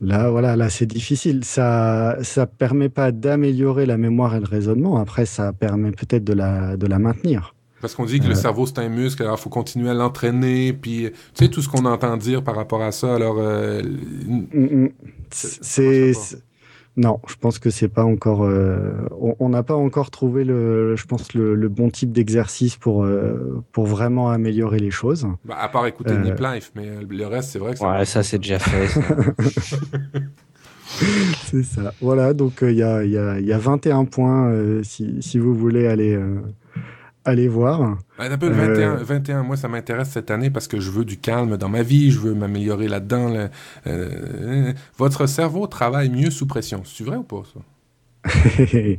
Là, 0.01 0.31
voilà, 0.31 0.55
là, 0.55 0.69
c'est 0.69 0.87
difficile. 0.87 1.43
Ça, 1.43 2.17
ça 2.23 2.47
permet 2.47 2.89
pas 2.89 3.11
d'améliorer 3.11 3.85
la 3.85 3.97
mémoire 3.97 4.35
et 4.35 4.39
le 4.39 4.47
raisonnement. 4.47 4.97
Après, 4.97 5.27
ça 5.27 5.53
permet 5.53 5.91
peut-être 5.91 6.23
de 6.23 6.33
la, 6.33 6.75
de 6.75 6.87
la 6.87 6.97
maintenir. 6.97 7.53
Parce 7.81 7.95
qu'on 7.95 8.05
dit 8.05 8.19
que 8.19 8.25
le 8.25 8.31
euh. 8.31 8.35
cerveau, 8.35 8.65
c'est 8.65 8.79
un 8.79 8.89
muscle, 8.89 9.23
alors 9.23 9.37
il 9.39 9.41
faut 9.41 9.49
continuer 9.49 9.89
à 9.89 9.93
l'entraîner, 9.93 10.71
puis 10.71 11.09
tu 11.09 11.45
sais, 11.45 11.49
tout 11.49 11.61
ce 11.61 11.69
qu'on 11.69 11.85
entend 11.85 12.15
dire 12.17 12.43
par 12.43 12.55
rapport 12.55 12.81
à 12.81 12.91
ça, 12.91 13.15
alors... 13.15 13.37
Euh, 13.39 13.81
mm, 13.81 14.45
mm. 14.53 14.89
c'est... 15.31 16.13
Non, 16.97 17.19
je 17.27 17.35
pense 17.35 17.57
que 17.57 17.69
c'est 17.69 17.87
pas 17.87 18.03
encore. 18.03 18.43
Euh, 18.43 19.07
on 19.39 19.47
n'a 19.49 19.63
pas 19.63 19.75
encore 19.75 20.11
trouvé 20.11 20.43
le, 20.43 20.97
je 20.97 21.05
pense 21.05 21.33
le, 21.33 21.69
bon 21.69 21.89
type 21.89 22.11
d'exercice 22.11 22.75
pour 22.75 23.05
euh, 23.05 23.63
pour 23.71 23.85
vraiment 23.85 24.29
améliorer 24.29 24.79
les 24.79 24.91
choses. 24.91 25.25
Bah, 25.45 25.55
à 25.57 25.69
part 25.69 25.87
écouter 25.87 26.11
euh... 26.11 26.21
Nip 26.21 26.39
Life, 26.39 26.71
mais 26.75 26.89
le 27.09 27.27
reste, 27.27 27.51
c'est 27.51 27.59
vrai 27.59 27.75
que. 27.75 27.79
Ouais, 27.79 28.03
ça 28.03 28.23
c'est 28.23 28.39
déjà 28.39 28.59
fait. 28.59 28.87
c'est 31.45 31.63
ça. 31.63 31.93
Voilà, 32.01 32.33
donc 32.33 32.59
il 32.61 32.75
y 32.75 32.83
a 32.83 33.05
il 33.05 33.11
y 33.11 33.17
a 33.17 33.39
il 33.39 33.45
y 33.45 33.53
a 33.53 33.57
21 33.57 34.03
points 34.03 34.51
si 34.83 35.21
si 35.21 35.39
vous 35.39 35.55
voulez 35.55 35.87
aller 35.87 36.19
allez 37.25 37.47
voir. 37.47 37.97
Un 38.19 38.37
peu 38.37 38.49
21, 38.49 38.95
21, 38.95 39.43
moi 39.43 39.57
ça 39.57 39.67
m'intéresse 39.67 40.09
cette 40.09 40.31
année 40.31 40.49
parce 40.49 40.67
que 40.67 40.79
je 40.79 40.91
veux 40.91 41.05
du 41.05 41.17
calme 41.17 41.57
dans 41.57 41.69
ma 41.69 41.83
vie, 41.83 42.11
je 42.11 42.19
veux 42.19 42.33
m'améliorer 42.33 42.87
là-dedans. 42.87 43.49
Euh, 43.87 44.73
votre 44.97 45.25
cerveau 45.27 45.67
travaille 45.67 46.09
mieux 46.09 46.31
sous 46.31 46.45
pression. 46.45 46.83
C'est 46.85 47.03
vrai 47.03 47.17
ou 47.17 47.23
pas 47.23 47.43
ça? 47.53 47.59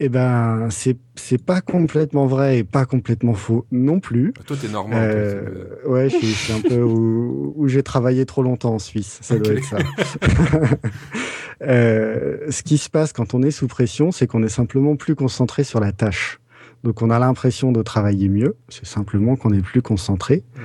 Eh 0.00 0.08
ben, 0.08 0.68
c'est 0.70 0.96
c'est 1.14 1.42
pas 1.42 1.60
complètement 1.60 2.26
vrai 2.26 2.58
et 2.58 2.64
pas 2.64 2.84
complètement 2.84 3.34
faux 3.34 3.66
non 3.70 4.00
plus. 4.00 4.32
Bah, 4.36 4.42
toi, 4.44 4.56
t'es 4.60 4.68
normand. 4.68 4.96
Euh, 4.96 5.66
ouais, 5.86 6.08
je 6.08 6.16
suis, 6.16 6.52
un 6.52 6.60
peu 6.60 6.82
où, 6.82 7.54
où 7.56 7.68
j'ai 7.68 7.82
travaillé 7.82 8.26
trop 8.26 8.42
longtemps 8.42 8.74
en 8.74 8.78
Suisse. 8.78 9.18
Ça 9.22 9.38
doit 9.38 9.54
être 9.54 9.64
ça. 9.64 9.78
euh, 11.62 12.38
ce 12.50 12.62
qui 12.62 12.78
se 12.78 12.90
passe 12.90 13.12
quand 13.12 13.34
on 13.34 13.42
est 13.42 13.52
sous 13.52 13.68
pression, 13.68 14.10
c'est 14.10 14.26
qu'on 14.26 14.42
est 14.42 14.48
simplement 14.48 14.96
plus 14.96 15.14
concentré 15.14 15.62
sur 15.62 15.78
la 15.78 15.92
tâche. 15.92 16.40
Donc, 16.84 17.02
on 17.02 17.10
a 17.10 17.18
l'impression 17.18 17.72
de 17.72 17.82
travailler 17.82 18.28
mieux. 18.28 18.56
C'est 18.68 18.86
simplement 18.86 19.34
qu'on 19.34 19.52
est 19.52 19.62
plus 19.62 19.82
concentré. 19.82 20.44
Mmh. 20.54 20.60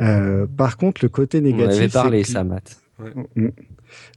Euh, 0.00 0.46
par 0.46 0.76
contre, 0.76 1.04
le 1.04 1.08
côté 1.08 1.40
négatif. 1.40 1.74
On 1.74 1.78
avait 1.78 1.88
parlé, 1.88 2.24
ça, 2.24 2.42
Matt. 2.42 2.80
Mm. 3.36 3.48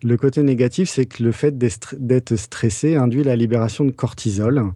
Le 0.03 0.17
côté 0.17 0.43
négatif, 0.43 0.89
c'est 0.89 1.05
que 1.05 1.23
le 1.23 1.31
fait 1.31 1.57
d'être 1.57 2.35
stressé 2.35 2.95
induit 2.95 3.23
la 3.23 3.35
libération 3.35 3.85
de 3.85 3.91
cortisol. 3.91 4.71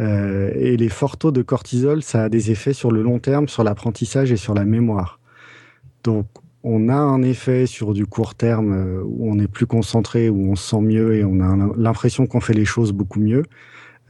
Euh, 0.00 0.52
et 0.54 0.76
les 0.76 0.88
forts 0.88 1.16
taux 1.16 1.32
de 1.32 1.42
cortisol, 1.42 2.02
ça 2.02 2.24
a 2.24 2.28
des 2.28 2.50
effets 2.52 2.72
sur 2.72 2.92
le 2.92 3.02
long 3.02 3.18
terme, 3.18 3.48
sur 3.48 3.64
l'apprentissage 3.64 4.30
et 4.30 4.36
sur 4.36 4.54
la 4.54 4.64
mémoire. 4.64 5.18
Donc, 6.04 6.26
on 6.62 6.88
a 6.88 6.96
un 6.96 7.22
effet 7.22 7.66
sur 7.66 7.94
du 7.94 8.06
court 8.06 8.34
terme 8.34 8.72
euh, 8.72 9.02
où 9.04 9.30
on 9.30 9.38
est 9.38 9.48
plus 9.48 9.66
concentré, 9.66 10.28
où 10.28 10.50
on 10.50 10.56
se 10.56 10.70
sent 10.70 10.80
mieux 10.80 11.14
et 11.14 11.24
on 11.24 11.40
a 11.40 11.72
l'impression 11.76 12.26
qu'on 12.26 12.40
fait 12.40 12.54
les 12.54 12.64
choses 12.64 12.92
beaucoup 12.92 13.20
mieux. 13.20 13.42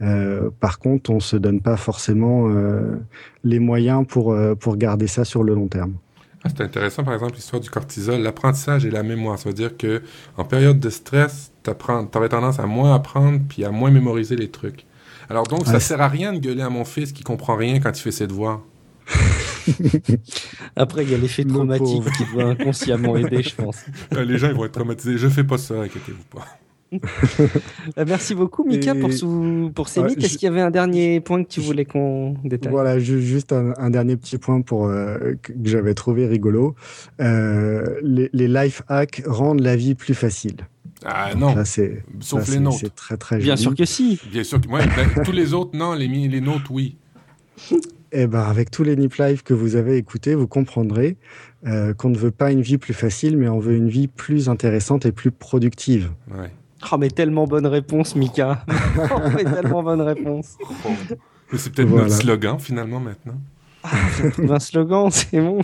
Euh, 0.01 0.49
par 0.59 0.79
contre, 0.79 1.09
on 1.09 1.19
se 1.19 1.35
donne 1.35 1.61
pas 1.61 1.77
forcément 1.77 2.47
euh, 2.49 2.95
les 3.43 3.59
moyens 3.59 4.05
pour, 4.07 4.31
euh, 4.31 4.55
pour 4.55 4.77
garder 4.77 5.07
ça 5.07 5.25
sur 5.25 5.43
le 5.43 5.53
long 5.53 5.67
terme. 5.67 5.95
Ah, 6.43 6.49
c'est 6.55 6.63
intéressant, 6.63 7.03
par 7.03 7.13
exemple, 7.13 7.35
l'histoire 7.35 7.61
du 7.61 7.69
cortisol, 7.69 8.21
l'apprentissage 8.21 8.85
et 8.85 8.91
la 8.91 9.03
mémoire. 9.03 9.37
Ça 9.37 9.49
veut 9.49 9.55
dire 9.55 9.75
que 9.75 10.01
en 10.37 10.45
période 10.45 10.79
de 10.79 10.89
stress, 10.89 11.51
tu 11.63 11.71
aurais 12.15 12.29
tendance 12.29 12.59
à 12.59 12.65
moins 12.65 12.95
apprendre 12.95 13.41
puis 13.49 13.65
à 13.65 13.71
moins 13.71 13.91
mémoriser 13.91 14.37
les 14.37 14.49
trucs. 14.49 14.85
Alors 15.29 15.43
donc, 15.43 15.67
ça 15.67 15.79
sert 15.79 16.01
à 16.01 16.07
rien 16.07 16.33
de 16.33 16.39
gueuler 16.39 16.63
à 16.63 16.69
mon 16.69 16.85
fils 16.85 17.11
qui 17.11 17.23
comprend 17.23 17.55
rien 17.55 17.79
quand 17.79 17.91
il 17.97 18.01
fait 18.01 18.11
ses 18.11 18.25
devoirs. 18.25 18.61
Après, 20.75 21.03
il 21.03 21.11
y 21.11 21.13
a 21.13 21.17
l'effet 21.17 21.43
traumatique 21.43 22.03
qui 22.17 22.25
doit 22.33 22.45
inconsciemment 22.45 23.15
aider, 23.17 23.43
je 23.43 23.53
pense. 23.53 23.77
Les 24.11 24.37
gens 24.37 24.47
ils 24.47 24.55
vont 24.55 24.65
être 24.65 24.71
traumatisés. 24.71 25.17
Je 25.17 25.27
fais 25.27 25.43
pas 25.43 25.57
ça, 25.57 25.75
inquiétez-vous 25.75 26.23
pas. 26.31 26.45
Bah, 27.95 28.05
merci 28.05 28.35
beaucoup, 28.35 28.63
Mika, 28.63 28.95
pour, 28.95 29.09
pour 29.73 29.89
ces 29.89 30.03
mythes. 30.03 30.23
Est-ce 30.23 30.37
qu'il 30.37 30.47
y 30.47 30.51
avait 30.51 30.61
un 30.61 30.71
dernier 30.71 31.19
point 31.19 31.43
que 31.43 31.49
tu 31.49 31.59
voulais 31.59 31.85
qu'on 31.85 32.35
détaille? 32.43 32.71
Voilà, 32.71 32.99
juste 32.99 33.53
un, 33.53 33.89
dernier 33.89 34.15
petit 34.15 34.37
point 34.37 34.61
pour, 34.61 34.87
euh, 34.87 35.35
que 35.41 35.53
j'avais 35.63 35.93
trouvé 35.93 36.27
rigolo. 36.27 36.75
Euh, 37.19 37.99
les, 38.01 38.29
les, 38.33 38.47
life 38.47 38.81
hacks 38.87 39.21
rendent 39.25 39.61
la 39.61 39.75
vie 39.75 39.95
plus 39.95 40.13
facile. 40.13 40.57
Ah 41.05 41.33
non, 41.35 41.55
sauf 42.19 42.49
les 42.49 42.59
notes. 42.59 42.73
C'est 42.79 42.95
très 42.95 43.17
très 43.17 43.37
Bien 43.37 43.55
sûr 43.55 43.73
que 43.73 43.85
si. 43.85 44.19
Bien 44.31 44.43
sûr 44.43 44.59
que 44.59 44.67
ben, 44.67 45.23
tous 45.23 45.31
les 45.31 45.53
autres, 45.53 45.77
non, 45.77 45.93
les, 45.93 46.07
les 46.07 46.41
notes, 46.41 46.69
oui. 46.69 46.97
Eh 48.11 48.27
ben, 48.27 48.41
avec 48.41 48.71
tous 48.71 48.83
les 48.83 48.95
Nip 48.95 49.13
Live 49.15 49.43
que 49.43 49.53
vous 49.53 49.75
avez 49.75 49.97
écoutés, 49.97 50.35
vous 50.35 50.47
comprendrez 50.47 51.17
euh, 51.67 51.93
qu'on 51.93 52.09
ne 52.09 52.17
veut 52.17 52.31
pas 52.31 52.51
une 52.51 52.61
vie 52.61 52.77
plus 52.77 52.93
facile, 52.93 53.37
mais 53.37 53.47
on 53.47 53.59
veut 53.59 53.75
une 53.75 53.89
vie 53.89 54.07
plus 54.07 54.49
intéressante 54.49 55.05
et 55.05 55.11
plus 55.11 55.31
productive. 55.31 56.11
Ouais. 56.31 56.51
Oh, 56.91 56.97
mais 56.97 57.09
tellement 57.09 57.45
bonne 57.45 57.67
réponse, 57.67 58.15
Mika. 58.15 58.63
oh, 58.67 59.19
mais 59.35 59.43
tellement 59.43 59.83
bonne 59.83 60.01
réponse. 60.01 60.57
c'est 61.53 61.73
peut-être 61.73 61.89
notre 61.89 62.11
slogan 62.11 62.59
finalement 62.59 62.99
maintenant. 62.99 63.39
Ah, 64.49 64.53
un 64.53 64.59
slogan, 64.59 65.09
c'est 65.11 65.39
bon. 65.39 65.59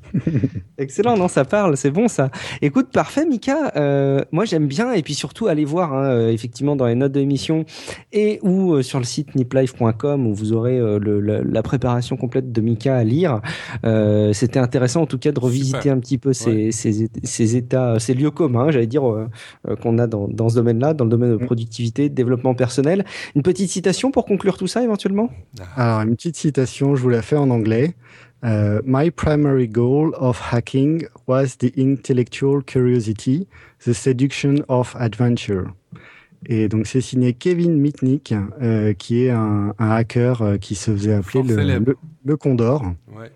Excellent, 0.78 1.16
non, 1.16 1.28
ça 1.28 1.44
parle, 1.44 1.76
c'est 1.76 1.90
bon 1.90 2.08
ça. 2.08 2.30
Écoute, 2.62 2.88
parfait, 2.92 3.26
Mika. 3.26 3.72
Euh, 3.76 4.22
moi, 4.32 4.44
j'aime 4.44 4.66
bien, 4.66 4.92
et 4.92 5.02
puis 5.02 5.14
surtout, 5.14 5.46
aller 5.46 5.64
voir 5.64 5.92
hein, 5.92 6.04
euh, 6.04 6.30
effectivement 6.30 6.76
dans 6.76 6.86
les 6.86 6.94
notes 6.94 7.12
de 7.12 7.20
l'émission 7.20 7.64
et 8.12 8.38
ou 8.42 8.72
euh, 8.72 8.82
sur 8.82 8.98
le 8.98 9.04
site 9.04 9.34
niplife.com 9.34 10.26
où 10.26 10.34
vous 10.34 10.52
aurez 10.52 10.78
le, 10.78 11.20
la, 11.20 11.62
préparation 11.62 12.16
complète 12.16 12.52
de 12.52 12.60
Mika 12.60 12.96
à 12.96 13.04
lire. 13.04 13.40
C'était 14.32 14.58
intéressant 14.58 15.02
en 15.02 15.06
tout 15.06 15.18
cas 15.18 15.32
de 15.32 15.40
revisiter 15.40 15.90
un 15.90 15.98
petit 15.98 16.18
peu 16.18 16.32
ces, 16.32 16.72
ces, 16.72 17.08
ces, 17.22 17.56
états, 17.56 17.98
ces 17.98 18.14
lieux 18.14 18.30
communs, 18.30 18.70
j'allais 18.70 18.86
dire, 18.86 19.02
qu'on 19.82 19.98
a 19.98 20.06
dans, 20.06 20.28
dans 20.28 20.48
ce 20.48 20.54
domaine-là, 20.56 20.94
dans 20.94 21.04
le 21.04 21.10
domaine 21.10 21.36
de 21.36 21.42
mm. 21.42 21.46
productivité, 21.46 22.08
de 22.08 22.14
développement 22.14 22.54
personnel. 22.54 23.04
Une 23.36 23.42
petite 23.42 23.70
citation 23.70 24.10
pour 24.10 24.24
conclure 24.24 24.56
tout 24.56 24.66
ça 24.66 24.82
éventuellement? 24.82 25.30
Alors, 25.76 26.00
une 26.00 26.16
petite 26.16 26.36
citation, 26.36 26.96
je 26.96 27.02
vous 27.02 27.08
la 27.08 27.22
fais 27.22 27.36
en 27.36 27.50
anglais. 27.50 27.59
Uh, 28.42 28.80
my 28.84 29.10
primary 29.10 29.66
goal 29.66 30.14
of 30.14 30.38
hacking 30.38 31.06
was 31.26 31.56
the 31.56 31.72
intellectual 31.76 32.62
curiosity, 32.62 33.46
the 33.84 33.92
seduction 33.92 34.64
of 34.68 34.94
adventure. 34.98 35.74
Et 36.46 36.68
donc 36.68 36.86
c'est 36.86 37.02
signé 37.02 37.34
Kevin 37.34 37.78
Mitnick, 37.78 38.34
euh, 38.62 38.94
qui 38.94 39.24
est 39.24 39.30
un, 39.30 39.74
un 39.78 39.90
hacker 39.90 40.40
euh, 40.40 40.56
qui 40.56 40.74
se 40.74 40.90
faisait 40.90 41.12
appeler 41.12 41.42
le, 41.42 41.96
le, 42.24 42.36
Condor. 42.38 42.82
Ouais. 43.14 43.30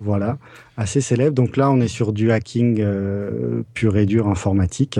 Voilà, 0.00 0.38
assez 0.76 1.00
célèbre. 1.00 1.34
Donc 1.34 1.56
là, 1.56 1.70
on 1.70 1.80
est 1.80 1.88
sur 1.88 2.12
du 2.12 2.32
hacking 2.32 2.80
euh, 2.80 3.62
pur 3.72 3.96
et 3.96 4.04
dur 4.04 4.26
informatique. 4.26 4.98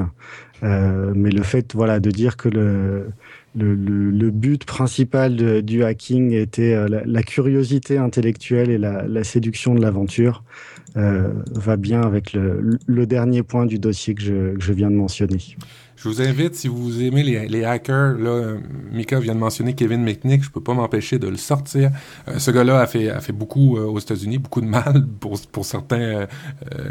Euh, 0.62 1.12
mais 1.14 1.30
le 1.30 1.42
fait, 1.42 1.74
voilà, 1.74 1.98
de 1.98 2.10
dire 2.10 2.36
que 2.36 2.48
le, 2.48 3.08
le, 3.54 3.74
le, 3.74 4.30
but 4.30 4.64
principal 4.64 5.62
du 5.62 5.84
hacking 5.84 6.32
était 6.32 6.74
euh, 6.74 7.02
la, 7.04 7.22
curiosité 7.22 7.98
intellectuelle 7.98 8.70
et 8.70 8.78
la, 8.78 9.06
la 9.06 9.24
séduction 9.24 9.74
de 9.74 9.82
l'aventure 9.82 10.42
euh, 10.96 11.32
va 11.52 11.76
bien 11.76 12.02
avec 12.02 12.32
le, 12.32 12.78
le, 12.86 13.06
dernier 13.06 13.42
point 13.42 13.66
du 13.66 13.78
dossier 13.78 14.14
que 14.14 14.22
je, 14.22 14.54
que 14.54 14.62
je 14.62 14.72
viens 14.72 14.90
de 14.90 14.96
mentionner. 14.96 15.56
Je 16.02 16.08
vous 16.08 16.20
invite, 16.20 16.56
si 16.56 16.66
vous 16.66 17.00
aimez 17.00 17.22
les, 17.22 17.64
hackers, 17.64 18.14
là, 18.18 18.56
Mika 18.90 19.20
vient 19.20 19.36
de 19.36 19.38
mentionner 19.38 19.74
Kevin 19.74 20.02
McNick, 20.02 20.42
je 20.42 20.50
peux 20.50 20.60
pas 20.60 20.74
m'empêcher 20.74 21.20
de 21.20 21.28
le 21.28 21.36
sortir. 21.36 21.92
Euh, 22.26 22.40
ce 22.40 22.50
gars-là 22.50 22.80
a 22.80 22.88
fait, 22.88 23.08
a 23.08 23.20
fait 23.20 23.32
beaucoup 23.32 23.76
euh, 23.76 23.84
aux 23.84 24.00
États-Unis, 24.00 24.38
beaucoup 24.38 24.60
de 24.60 24.66
mal 24.66 25.06
pour, 25.20 25.40
pour 25.52 25.64
certains 25.64 26.00
euh, 26.00 26.26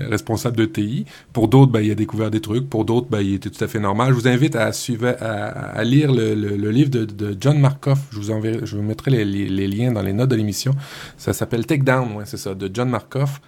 responsables 0.10 0.56
de 0.56 0.64
TI. 0.64 1.06
Pour 1.34 1.50
d'autres, 1.50 1.74
ben, 1.74 1.82
il 1.82 1.92
a 1.92 1.96
découvert 1.96 2.32
des 2.32 2.40
trucs. 2.40 2.70
Pour 2.70 2.86
d'autres, 2.86 3.08
ben, 3.10 3.20
il 3.20 3.34
était 3.34 3.50
tout 3.50 3.62
à 3.62 3.68
fait 3.68 3.82
normal. 3.82 4.12
Je 4.12 4.14
vous 4.14 4.30
invite 4.30 4.56
à, 4.56 4.72
suivre, 4.72 5.14
à, 5.20 5.48
à 5.48 5.84
lire 5.84 6.14
le, 6.14 6.34
le, 6.34 6.72
livre 6.72 6.90
de, 6.90 7.04
de, 7.04 7.36
John 7.38 7.60
Markoff. 7.60 8.00
Je 8.12 8.18
vous 8.18 8.32
enverrai, 8.32 8.62
je 8.64 8.78
vous 8.78 8.82
mettrai 8.82 9.12
les, 9.12 9.26
les, 9.26 9.50
les 9.50 9.68
liens 9.68 9.92
dans 9.92 10.04
les 10.04 10.14
notes 10.14 10.30
de 10.30 10.38
l'émission. 10.38 10.74
Ça 11.18 11.34
s'appelle 11.34 11.66
Take 11.66 11.84
Down, 11.84 12.14
ouais, 12.14 12.24
c'est 12.26 12.38
ça, 12.38 12.56
de 12.56 12.72
John 12.74 12.90
Markoff. 12.90 13.42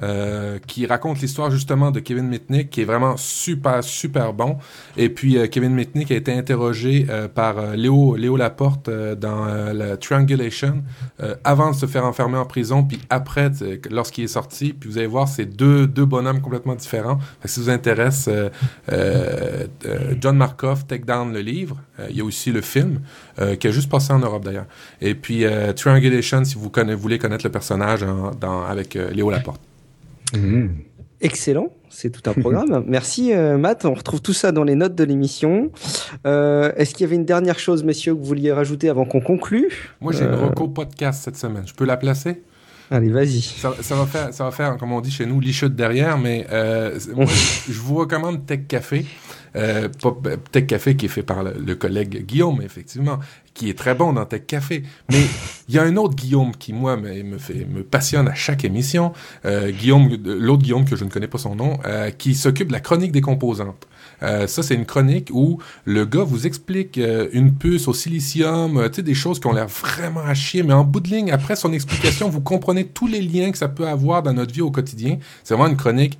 Euh, 0.00 0.58
qui 0.64 0.86
raconte 0.86 1.20
l'histoire 1.20 1.50
justement 1.50 1.90
de 1.90 1.98
Kevin 1.98 2.28
Mitnick, 2.28 2.70
qui 2.70 2.82
est 2.82 2.84
vraiment 2.84 3.16
super, 3.16 3.82
super 3.82 4.32
bon. 4.32 4.58
Et 4.96 5.08
puis, 5.08 5.36
euh, 5.36 5.48
Kevin 5.48 5.74
Mitnick 5.74 6.12
a 6.12 6.14
été 6.14 6.32
interrogé 6.32 7.06
euh, 7.10 7.26
par 7.26 7.74
Léo, 7.74 8.14
Léo 8.14 8.36
Laporte 8.36 8.88
dans 8.88 9.46
la 9.72 9.96
Triangulation 9.96 10.82
avant 11.42 11.70
de 11.70 11.76
se 11.76 11.86
faire 11.86 12.04
enfermer 12.04 12.38
en 12.38 12.44
prison, 12.44 12.84
puis 12.84 13.00
après, 13.10 13.50
lorsqu'il 13.90 14.24
est 14.24 14.28
sorti. 14.28 14.72
Puis 14.72 14.88
vous 14.88 14.98
allez 14.98 15.06
voir, 15.06 15.26
c'est 15.26 15.46
deux, 15.46 15.86
deux 15.86 16.04
bonhommes 16.04 16.40
complètement 16.40 16.74
différents. 16.74 17.18
si 17.44 17.54
ça 17.54 17.60
vous 17.60 17.70
intéresse, 17.70 18.28
John 20.20 20.36
Markov, 20.36 20.86
Take 20.86 21.04
Down 21.04 21.32
le 21.32 21.40
livre. 21.40 21.76
il 22.10 22.16
y 22.16 22.20
a 22.20 22.24
aussi 22.24 22.52
le 22.52 22.60
film, 22.60 23.00
qui 23.58 23.66
a 23.66 23.70
juste 23.70 23.90
passé 23.90 24.12
en 24.12 24.20
Europe 24.20 24.44
d'ailleurs. 24.44 24.66
Et 25.00 25.14
puis, 25.14 25.44
Triangulation, 25.74 26.44
si 26.44 26.54
vous 26.54 26.70
connaissez, 26.70 26.98
voulez 26.98 27.18
connaître 27.18 27.44
le 27.44 27.52
personnage 27.52 28.04
dans, 28.40 28.64
avec 28.64 28.94
Léo 28.94 29.30
Laporte. 29.30 29.67
Mmh. 30.34 30.68
Excellent, 31.20 31.72
c'est 31.88 32.10
tout 32.10 32.30
un 32.30 32.32
programme. 32.32 32.84
Merci 32.86 33.32
euh, 33.32 33.58
Matt, 33.58 33.84
on 33.84 33.94
retrouve 33.94 34.20
tout 34.20 34.32
ça 34.32 34.52
dans 34.52 34.62
les 34.62 34.76
notes 34.76 34.94
de 34.94 35.02
l'émission. 35.02 35.72
Euh, 36.26 36.72
Est-ce 36.76 36.94
qu'il 36.94 37.00
y 37.04 37.04
avait 37.08 37.16
une 37.16 37.24
dernière 37.24 37.58
chose, 37.58 37.82
messieurs, 37.82 38.14
que 38.14 38.20
vous 38.20 38.24
vouliez 38.24 38.52
rajouter 38.52 38.88
avant 38.88 39.04
qu'on 39.04 39.20
conclue? 39.20 39.68
Moi 40.00 40.12
j'ai 40.12 40.24
une 40.24 40.30
euh, 40.30 40.46
reco 40.46 40.68
podcast 40.68 41.24
cette 41.24 41.36
semaine, 41.36 41.64
je 41.66 41.74
peux 41.74 41.84
la 41.84 41.96
placer? 41.96 42.42
Allez, 42.90 43.10
vas-y. 43.10 43.42
Ça, 43.42 43.74
ça, 43.80 43.96
va 43.96 44.06
faire, 44.06 44.32
ça 44.32 44.44
va 44.44 44.50
faire, 44.50 44.76
comme 44.78 44.92
on 44.92 45.00
dit 45.00 45.10
chez 45.10 45.26
nous, 45.26 45.40
lichute 45.40 45.74
derrière, 45.74 46.16
mais 46.16 46.46
euh, 46.50 46.98
moi, 47.14 47.26
je 47.26 47.78
vous 47.78 47.96
recommande 47.96 48.46
Tech 48.46 48.60
Café. 48.66 49.04
Euh, 49.58 49.88
Tech 50.52 50.66
Café 50.66 50.96
qui 50.96 51.06
est 51.06 51.08
fait 51.08 51.22
par 51.22 51.42
le, 51.42 51.74
collègue 51.74 52.24
Guillaume, 52.24 52.62
effectivement, 52.62 53.18
qui 53.54 53.68
est 53.68 53.76
très 53.76 53.94
bon 53.94 54.12
dans 54.12 54.24
Tech 54.24 54.42
Café. 54.46 54.82
Mais 55.10 55.22
il 55.68 55.74
y 55.74 55.78
a 55.78 55.82
un 55.82 55.96
autre 55.96 56.14
Guillaume 56.14 56.52
qui, 56.56 56.72
moi, 56.72 56.96
me, 56.96 57.22
me, 57.22 57.38
fait, 57.38 57.66
me 57.66 57.82
passionne 57.82 58.28
à 58.28 58.34
chaque 58.34 58.64
émission. 58.64 59.12
Euh, 59.44 59.70
Guillaume, 59.70 60.16
l'autre 60.24 60.62
Guillaume 60.62 60.84
que 60.84 60.96
je 60.96 61.04
ne 61.04 61.10
connais 61.10 61.28
pas 61.28 61.38
son 61.38 61.56
nom, 61.56 61.78
euh, 61.84 62.10
qui 62.10 62.34
s'occupe 62.34 62.68
de 62.68 62.72
la 62.72 62.80
chronique 62.80 63.12
des 63.12 63.20
composantes. 63.20 63.86
Euh, 64.22 64.46
ça, 64.46 64.62
c'est 64.62 64.74
une 64.74 64.86
chronique 64.86 65.30
où 65.32 65.58
le 65.84 66.04
gars 66.04 66.24
vous 66.24 66.46
explique 66.46 66.98
euh, 66.98 67.28
une 67.32 67.54
puce 67.54 67.88
au 67.88 67.94
silicium, 67.94 68.76
euh, 68.76 68.88
tu 68.88 68.96
sais, 68.96 69.02
des 69.02 69.14
choses 69.14 69.38
qui 69.40 69.46
ont 69.46 69.52
l'air 69.52 69.68
vraiment 69.68 70.22
à 70.22 70.34
chier, 70.34 70.62
mais 70.62 70.74
en 70.74 70.84
bout 70.84 71.00
de 71.00 71.08
ligne, 71.08 71.30
après 71.30 71.56
son 71.56 71.72
explication, 71.72 72.28
vous 72.28 72.40
comprenez 72.40 72.86
tous 72.86 73.06
les 73.06 73.20
liens 73.20 73.50
que 73.50 73.58
ça 73.58 73.68
peut 73.68 73.86
avoir 73.86 74.22
dans 74.22 74.32
notre 74.32 74.52
vie 74.52 74.62
au 74.62 74.70
quotidien. 74.70 75.18
C'est 75.44 75.54
vraiment 75.54 75.70
une 75.70 75.76
chronique 75.76 76.18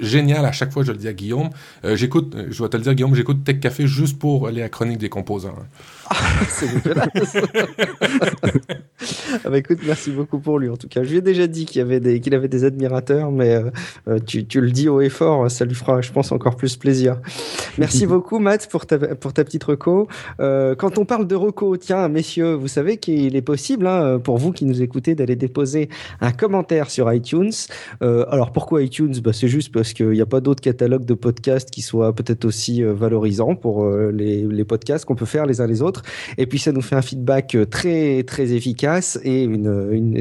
géniale 0.00 0.44
à 0.44 0.52
chaque 0.52 0.72
fois, 0.72 0.82
je 0.82 0.92
le 0.92 0.98
dis 0.98 1.08
à 1.08 1.12
Guillaume. 1.12 1.50
j'écoute, 1.84 2.36
je 2.50 2.62
vais 2.62 2.68
te 2.68 2.76
le 2.76 2.82
dire, 2.82 2.94
Guillaume, 2.94 3.14
j'écoute 3.14 3.44
Tech 3.44 3.60
Café 3.60 3.86
juste 3.86 4.18
pour 4.18 4.48
aller 4.48 4.62
à 4.62 4.68
chronique 4.68 4.98
des 4.98 5.08
composants. 5.08 5.54
Hein. 5.58 6.14
c'est 6.48 6.72
dégueulasse. 6.72 7.36
ah 9.44 9.50
bah 9.50 9.58
écoute, 9.58 9.78
merci 9.84 10.10
beaucoup 10.10 10.38
pour 10.38 10.58
lui. 10.58 10.68
En 10.68 10.76
tout 10.76 10.88
cas, 10.88 11.02
je 11.02 11.10
lui 11.10 11.18
ai 11.18 11.20
déjà 11.20 11.46
dit 11.46 11.66
qu'il 11.66 11.80
avait 11.80 12.00
des, 12.00 12.20
qu'il 12.20 12.34
avait 12.34 12.48
des 12.48 12.64
admirateurs, 12.64 13.30
mais 13.30 13.54
euh, 13.54 13.70
euh, 14.08 14.18
tu, 14.18 14.46
tu, 14.46 14.60
le 14.60 14.70
dis 14.70 14.88
haut 14.88 15.00
et 15.00 15.08
fort, 15.08 15.50
ça 15.50 15.64
lui 15.64 15.74
fera, 15.74 16.00
je 16.00 16.12
pense, 16.12 16.32
encore 16.32 16.56
plus 16.56 16.76
plaisir. 16.76 17.20
Merci 17.78 18.06
beaucoup, 18.06 18.38
Matt, 18.38 18.68
pour 18.70 18.86
ta, 18.86 18.98
pour 18.98 19.32
ta 19.32 19.44
petite 19.44 19.64
reco. 19.64 20.08
Euh, 20.40 20.74
quand 20.74 20.98
on 20.98 21.04
parle 21.04 21.26
de 21.26 21.34
reco, 21.34 21.76
tiens, 21.76 22.08
messieurs, 22.08 22.54
vous 22.54 22.68
savez 22.68 22.98
qu'il 22.98 23.36
est 23.36 23.42
possible, 23.42 23.86
hein, 23.86 24.18
pour 24.22 24.38
vous 24.38 24.52
qui 24.52 24.64
nous 24.64 24.82
écoutez, 24.82 25.14
d'aller 25.14 25.36
déposer 25.36 25.88
un 26.20 26.32
commentaire 26.32 26.90
sur 26.90 27.12
iTunes. 27.12 27.52
Euh, 28.02 28.24
alors, 28.30 28.52
pourquoi 28.52 28.82
iTunes? 28.82 29.14
Bah, 29.22 29.32
C'est 29.32 29.48
juste 29.48 29.65
parce 29.72 29.92
qu'il 29.92 30.10
n'y 30.10 30.20
a 30.20 30.26
pas 30.26 30.40
d'autres 30.40 30.60
catalogues 30.60 31.04
de 31.04 31.14
podcasts 31.14 31.70
qui 31.70 31.82
soient 31.82 32.14
peut-être 32.14 32.44
aussi 32.44 32.82
euh, 32.82 32.92
valorisants 32.92 33.54
pour 33.54 33.84
euh, 33.84 34.10
les, 34.10 34.64
podcasts 34.64 35.04
qu'on 35.04 35.14
peut 35.14 35.26
faire 35.26 35.46
les 35.46 35.60
uns 35.60 35.66
les 35.66 35.82
autres. 35.82 36.02
Et 36.38 36.46
puis, 36.46 36.58
ça 36.58 36.72
nous 36.72 36.80
fait 36.80 36.96
un 36.96 37.02
feedback 37.02 37.54
euh, 37.54 37.64
très, 37.64 38.24
très 38.24 38.52
efficace 38.52 39.18
et 39.24 39.48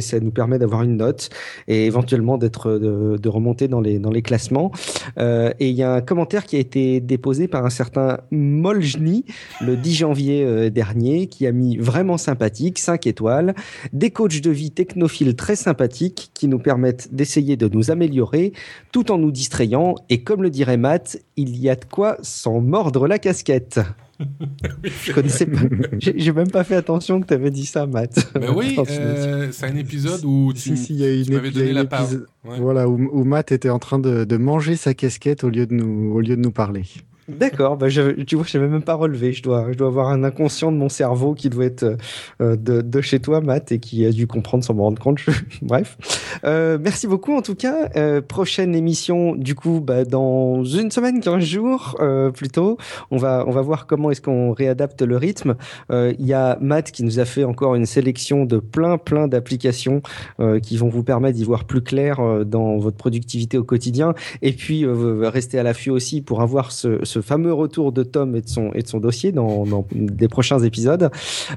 ça 0.01 0.19
nous 0.19 0.31
permet 0.31 0.59
d'avoir 0.59 0.83
une 0.83 0.97
note 0.97 1.29
et 1.67 1.85
éventuellement 1.85 2.37
d'être 2.37 2.71
de, 2.71 3.29
remonter 3.29 3.67
dans 3.67 3.81
les, 3.81 3.97
dans 3.97 4.11
les 4.11 4.21
classements. 4.21 4.71
Et 5.17 5.69
il 5.69 5.75
y 5.75 5.83
a 5.83 5.95
un 5.95 6.01
commentaire 6.01 6.45
qui 6.45 6.55
a 6.57 6.59
été 6.59 6.99
déposé 6.99 7.47
par 7.47 7.65
un 7.65 7.69
certain 7.69 8.19
Moljni 8.31 9.25
le 9.61 9.75
10 9.75 9.93
janvier 9.93 10.69
dernier 10.69 11.27
qui 11.27 11.47
a 11.47 11.51
mis 11.51 11.77
vraiment 11.77 12.17
sympathique, 12.17 12.77
5 12.77 13.07
étoiles, 13.07 13.55
des 13.93 14.11
coachs 14.11 14.41
de 14.41 14.51
vie 14.51 14.71
technophiles 14.71 15.35
très 15.35 15.55
sympathiques 15.55 16.31
qui 16.33 16.47
nous 16.47 16.59
permettent 16.59 17.13
d'essayer 17.13 17.57
de 17.57 17.67
nous 17.67 17.91
améliorer 17.91 18.53
tout 18.91 19.11
en 19.11 19.17
nous 19.17 19.31
distrayant 19.35 19.95
et 20.09 20.23
comme 20.23 20.41
le 20.41 20.49
dirait 20.49 20.77
Matt, 20.77 21.19
il 21.35 21.55
y 21.57 21.69
a 21.69 21.75
de 21.75 21.85
quoi 21.85 22.17
s'en 22.23 22.61
mordre 22.61 23.07
la 23.07 23.19
casquette. 23.19 23.79
je 24.83 25.11
connaissais 25.11 25.45
pas. 25.45 25.59
J'ai 25.99 26.31
même 26.31 26.49
pas 26.49 26.63
fait 26.63 26.75
attention 26.75 27.19
que 27.21 27.27
tu 27.27 27.33
avais 27.33 27.51
dit 27.51 27.65
ça, 27.65 27.85
Matt. 27.85 28.31
Mais 28.39 28.49
oui, 28.49 28.77
euh, 28.89 29.49
c'est 29.51 29.65
un 29.65 29.75
épisode 29.75 30.23
où 30.23 30.53
tu, 30.53 30.75
si, 30.75 30.77
si, 30.77 30.95
y 30.95 31.03
a 31.03 31.13
une, 31.13 31.25
tu 31.25 31.31
m'avais 31.33 31.51
donné 31.51 31.73
la 31.73 31.85
parole. 31.85 32.25
Ouais. 32.45 32.59
Voilà, 32.59 32.87
où, 32.87 32.95
où, 32.95 33.23
Matt 33.25 33.51
était 33.51 33.69
en 33.69 33.79
train 33.79 33.99
de, 33.99 34.23
de, 34.23 34.37
manger 34.37 34.77
sa 34.77 34.93
casquette 34.93 35.43
au 35.43 35.49
lieu 35.49 35.65
de 35.65 35.73
nous, 35.73 36.13
au 36.15 36.21
lieu 36.21 36.37
de 36.37 36.41
nous 36.41 36.51
parler. 36.51 36.83
D'accord, 37.27 37.75
bah 37.75 37.89
je, 37.89 38.21
tu 38.23 38.35
vois, 38.35 38.45
je 38.47 38.55
n'avais 38.57 38.69
même 38.69 38.83
pas 38.83 38.93
relevé. 38.93 39.33
Je 39.33 39.41
dois, 39.41 39.71
je 39.71 39.77
dois 39.77 39.87
avoir 39.87 40.09
un 40.09 40.23
inconscient 40.23 40.71
de 40.71 40.77
mon 40.77 40.89
cerveau 40.89 41.33
qui 41.33 41.49
doit 41.49 41.65
être 41.65 41.97
euh, 42.39 42.55
de, 42.55 42.81
de, 42.81 43.01
chez 43.01 43.19
toi, 43.19 43.41
Matt, 43.41 43.71
et 43.71 43.79
qui 43.79 44.05
a 44.05 44.11
dû 44.11 44.27
comprendre 44.27 44.63
sans 44.63 44.75
me 44.75 44.81
rendre 44.81 45.01
compte. 45.01 45.19
Bref, 45.63 45.97
euh, 46.45 46.77
merci 46.79 47.07
beaucoup 47.07 47.33
en 47.33 47.41
tout 47.41 47.55
cas. 47.55 47.89
Euh, 47.95 48.21
prochaine 48.21 48.75
émission, 48.75 49.35
du 49.35 49.55
coup, 49.55 49.79
bah, 49.79 50.05
dans 50.05 50.63
une 50.63 50.91
semaine, 50.91 51.19
15 51.19 51.43
jours 51.43 51.97
euh, 51.99 52.29
plutôt. 52.29 52.77
On 53.09 53.17
va, 53.17 53.43
on 53.47 53.51
va 53.51 53.61
voir 53.61 53.87
comment 53.87 54.11
est-ce 54.11 54.21
qu'on 54.21 54.53
réadapte 54.53 55.01
le 55.01 55.17
rythme. 55.17 55.55
Euh, 55.91 56.13
Il 56.19 56.27
y 56.27 56.33
a 56.33 56.59
Matt 56.61 56.91
qui 56.91 57.03
nous 57.03 57.19
a 57.19 57.25
fait 57.25 57.43
encore 57.43 57.73
une 57.73 57.87
sélection 57.87 58.45
de 58.45 58.59
plein, 58.59 58.99
plein 58.99 59.27
d'applications 59.27 60.03
euh, 60.39 60.59
qui 60.59 60.77
vont 60.77 60.89
vous 60.89 61.03
permettre 61.03 61.37
d'y 61.37 61.43
voir 61.43 61.63
plus 61.63 61.81
clair 61.81 62.19
dans 62.45 62.77
votre 62.77 62.97
productivité 62.97 63.57
au 63.57 63.63
quotidien. 63.63 64.13
Et 64.43 64.53
puis, 64.53 64.85
rester 64.85 65.57
à 65.57 65.63
l'affût 65.63 65.89
aussi 65.89 66.21
pour 66.21 66.43
avoir 66.43 66.71
ce, 66.71 67.03
ce 67.03 67.14
ce 67.15 67.21
fameux 67.21 67.53
retour 67.53 67.93
de 67.93 68.03
Tom 68.03 68.35
et 68.35 68.41
de 68.41 68.49
son, 68.49 68.99
dossier 68.99 69.31
dans, 69.31 69.65
dans 69.65 69.87
des 69.93 70.27
prochains 70.27 70.59
épisodes. 70.59 71.09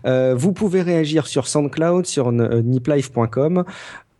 Euh, 0.06 0.34
vous 0.36 0.52
pouvez 0.52 0.82
réagir 0.82 1.26
sur 1.26 1.48
SoundCloud, 1.48 2.06
sur 2.06 2.28
euh, 2.28 2.62
niplife.com 2.62 3.64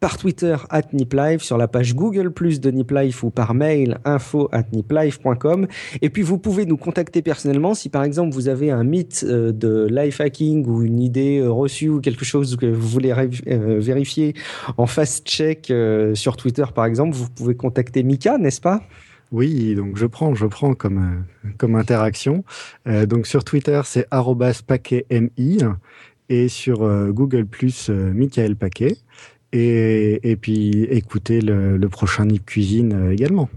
par 0.00 0.16
Twitter 0.16 0.56
at 0.70 0.82
NipLife, 0.92 1.42
sur 1.42 1.58
la 1.58 1.66
page 1.66 1.94
Google 1.94 2.30
Plus 2.30 2.60
de 2.60 2.70
NipLife 2.70 3.24
ou 3.24 3.30
par 3.30 3.52
mail 3.54 3.98
info 4.04 4.48
at 4.52 4.64
niplife.com. 4.72 5.66
Et 6.02 6.10
puis 6.10 6.22
vous 6.22 6.38
pouvez 6.38 6.66
nous 6.66 6.76
contacter 6.76 7.20
personnellement 7.22 7.74
si 7.74 7.88
par 7.88 8.02
exemple 8.02 8.32
vous 8.32 8.48
avez 8.48 8.70
un 8.70 8.84
mythe 8.84 9.24
euh, 9.28 9.52
de 9.52 9.88
life 9.90 10.20
hacking 10.20 10.66
ou 10.66 10.82
une 10.82 11.00
idée 11.00 11.42
reçue 11.44 11.88
ou 11.88 12.00
quelque 12.00 12.24
chose 12.24 12.56
que 12.56 12.66
vous 12.66 12.88
voulez 12.88 13.12
vérifier 13.46 14.34
en 14.76 14.86
fast 14.86 15.26
check 15.26 15.72
sur 16.14 16.36
Twitter 16.36 16.64
par 16.74 16.84
exemple, 16.84 17.14
vous 17.16 17.28
pouvez 17.28 17.54
contacter 17.54 18.02
Mika, 18.02 18.38
n'est-ce 18.38 18.60
pas? 18.60 18.82
Oui, 19.30 19.74
donc 19.74 19.96
je 19.96 20.06
prends, 20.06 20.34
je 20.34 20.46
prends 20.46 20.74
comme, 20.74 21.24
comme 21.58 21.74
interaction. 21.76 22.44
Euh, 22.86 23.06
donc 23.06 23.26
sur 23.26 23.44
Twitter, 23.44 23.80
c'est 23.84 24.06
paquetmi 24.66 25.58
et 26.28 26.48
sur 26.48 26.82
euh, 26.82 27.10
Google 27.10 27.46
Plus, 27.46 27.90
euh, 27.90 28.12
Michael 28.12 28.56
Paquet. 28.56 28.96
Et, 29.52 30.30
et 30.30 30.36
puis 30.36 30.84
écoutez 30.90 31.40
le, 31.40 31.76
le 31.76 31.88
prochain 31.88 32.26
Nip 32.26 32.44
Cuisine 32.44 33.10
également. 33.10 33.48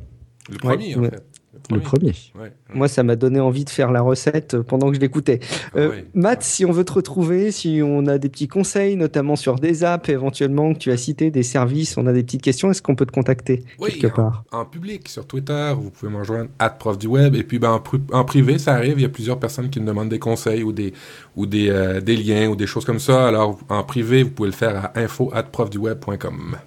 Le 0.49 0.57
premier, 0.57 0.95
ouais, 0.95 1.07
en 1.07 1.09
fait. 1.11 1.30
Le 1.75 1.81
premier. 1.81 2.13
Ouais. 2.39 2.51
Moi, 2.73 2.87
ça 2.87 3.03
m'a 3.03 3.15
donné 3.15 3.39
envie 3.39 3.65
de 3.65 3.69
faire 3.69 3.91
la 3.91 4.01
recette 4.01 4.57
pendant 4.61 4.89
que 4.89 4.95
je 4.95 4.99
l'écoutais. 4.99 5.39
Euh, 5.75 5.89
ouais. 5.89 6.05
Matt, 6.13 6.43
si 6.43 6.65
on 6.65 6.71
veut 6.71 6.83
te 6.83 6.93
retrouver, 6.93 7.51
si 7.51 7.81
on 7.83 8.07
a 8.07 8.17
des 8.17 8.29
petits 8.29 8.47
conseils, 8.47 8.95
notamment 8.95 9.35
sur 9.35 9.55
des 9.55 9.83
apps 9.83 10.09
éventuellement 10.09 10.73
que 10.73 10.79
tu 10.79 10.91
as 10.91 10.97
cité, 10.97 11.31
des 11.31 11.43
services, 11.43 11.97
on 11.97 12.07
a 12.07 12.13
des 12.13 12.23
petites 12.23 12.41
questions, 12.41 12.71
est-ce 12.71 12.81
qu'on 12.81 12.95
peut 12.95 13.05
te 13.05 13.11
contacter 13.11 13.63
oui, 13.79 13.97
quelque 13.97 14.15
part? 14.15 14.43
en, 14.51 14.59
en, 14.59 14.65
public, 14.65 15.07
sur 15.09 15.25
Twitter, 15.25 15.73
vous 15.75 15.91
pouvez 15.91 16.11
me 16.11 16.17
rejoindre 16.17 16.49
prof 16.79 16.97
du 16.97 17.07
web. 17.07 17.35
Et 17.35 17.43
puis, 17.43 17.59
ben, 17.59 17.71
en, 17.71 18.17
en, 18.17 18.25
privé, 18.25 18.57
ça 18.57 18.73
arrive, 18.73 18.93
il 18.97 19.01
y 19.01 19.05
a 19.05 19.09
plusieurs 19.09 19.39
personnes 19.39 19.69
qui 19.69 19.79
me 19.79 19.85
demandent 19.85 20.09
des 20.09 20.19
conseils 20.19 20.63
ou 20.63 20.71
des, 20.71 20.93
ou 21.35 21.45
des, 21.45 21.69
euh, 21.69 22.01
des 22.01 22.15
liens 22.15 22.47
ou 22.47 22.55
des 22.55 22.67
choses 22.67 22.85
comme 22.85 22.99
ça. 22.99 23.27
Alors, 23.27 23.59
en 23.69 23.83
privé, 23.83 24.23
vous 24.23 24.31
pouvez 24.31 24.49
le 24.49 24.55
faire 24.55 24.85
à 24.85 24.99
info 24.99 25.31
profduweb.com. 25.51 26.57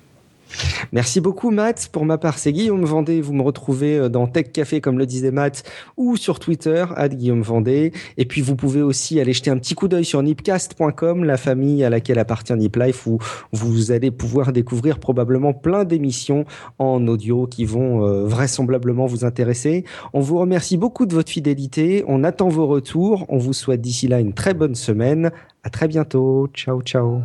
Merci 0.92 1.20
beaucoup 1.20 1.50
Matt. 1.50 1.88
Pour 1.92 2.05
ma 2.05 2.18
part, 2.18 2.38
c'est 2.38 2.52
Guillaume 2.52 2.84
Vendée. 2.84 3.20
Vous 3.20 3.32
me 3.32 3.42
retrouvez 3.42 4.09
dans 4.09 4.26
Tech 4.26 4.52
Café, 4.52 4.80
comme 4.80 4.98
le 4.98 5.07
disait 5.07 5.30
Matt, 5.30 5.64
ou 5.96 6.16
sur 6.16 6.38
Twitter, 6.38 6.84
à 6.96 7.09
Guillaume 7.09 7.42
Vendée. 7.42 7.92
Et 8.16 8.24
puis, 8.24 8.40
vous 8.40 8.57
pouvez 8.57 8.82
aussi 8.82 9.20
aller 9.20 9.32
jeter 9.32 9.50
un 9.50 9.59
petit 9.59 9.74
coup 9.74 9.88
d'œil 9.88 10.05
sur 10.05 10.22
nipcast.com, 10.22 11.24
la 11.24 11.36
famille 11.36 11.84
à 11.84 11.90
laquelle 11.90 12.18
appartient 12.18 12.55
NipLife, 12.55 13.07
où 13.07 13.18
vous 13.52 13.92
allez 13.92 14.11
pouvoir 14.11 14.52
découvrir 14.52 14.98
probablement 14.98 15.52
plein 15.52 15.84
d'émissions 15.84 16.44
en 16.78 17.07
audio 17.07 17.46
qui 17.46 17.64
vont 17.64 18.07
euh, 18.07 18.26
vraisemblablement 18.26 19.07
vous 19.07 19.24
intéresser. 19.24 19.84
On 20.12 20.20
vous 20.20 20.38
remercie 20.38 20.76
beaucoup 20.76 21.07
de 21.07 21.14
votre 21.14 21.30
fidélité. 21.30 22.05
On 22.07 22.24
attend 22.24 22.48
vos 22.48 22.66
retours. 22.66 23.26
On 23.28 23.38
vous 23.38 23.52
souhaite 23.52 23.80
d'ici 23.80 24.09
là 24.09 24.20
une 24.20 24.32
très 24.32 24.55
bonne 24.55 24.74
semaine. 24.74 25.30
À 25.62 25.70
très 25.70 25.88
bientôt. 25.88 26.48
Ciao, 26.55 26.82
ciao. 26.82 27.20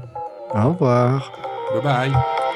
Au 0.54 0.70
revoir. 0.70 1.32
Bye 1.74 1.84
bye. 1.84 2.49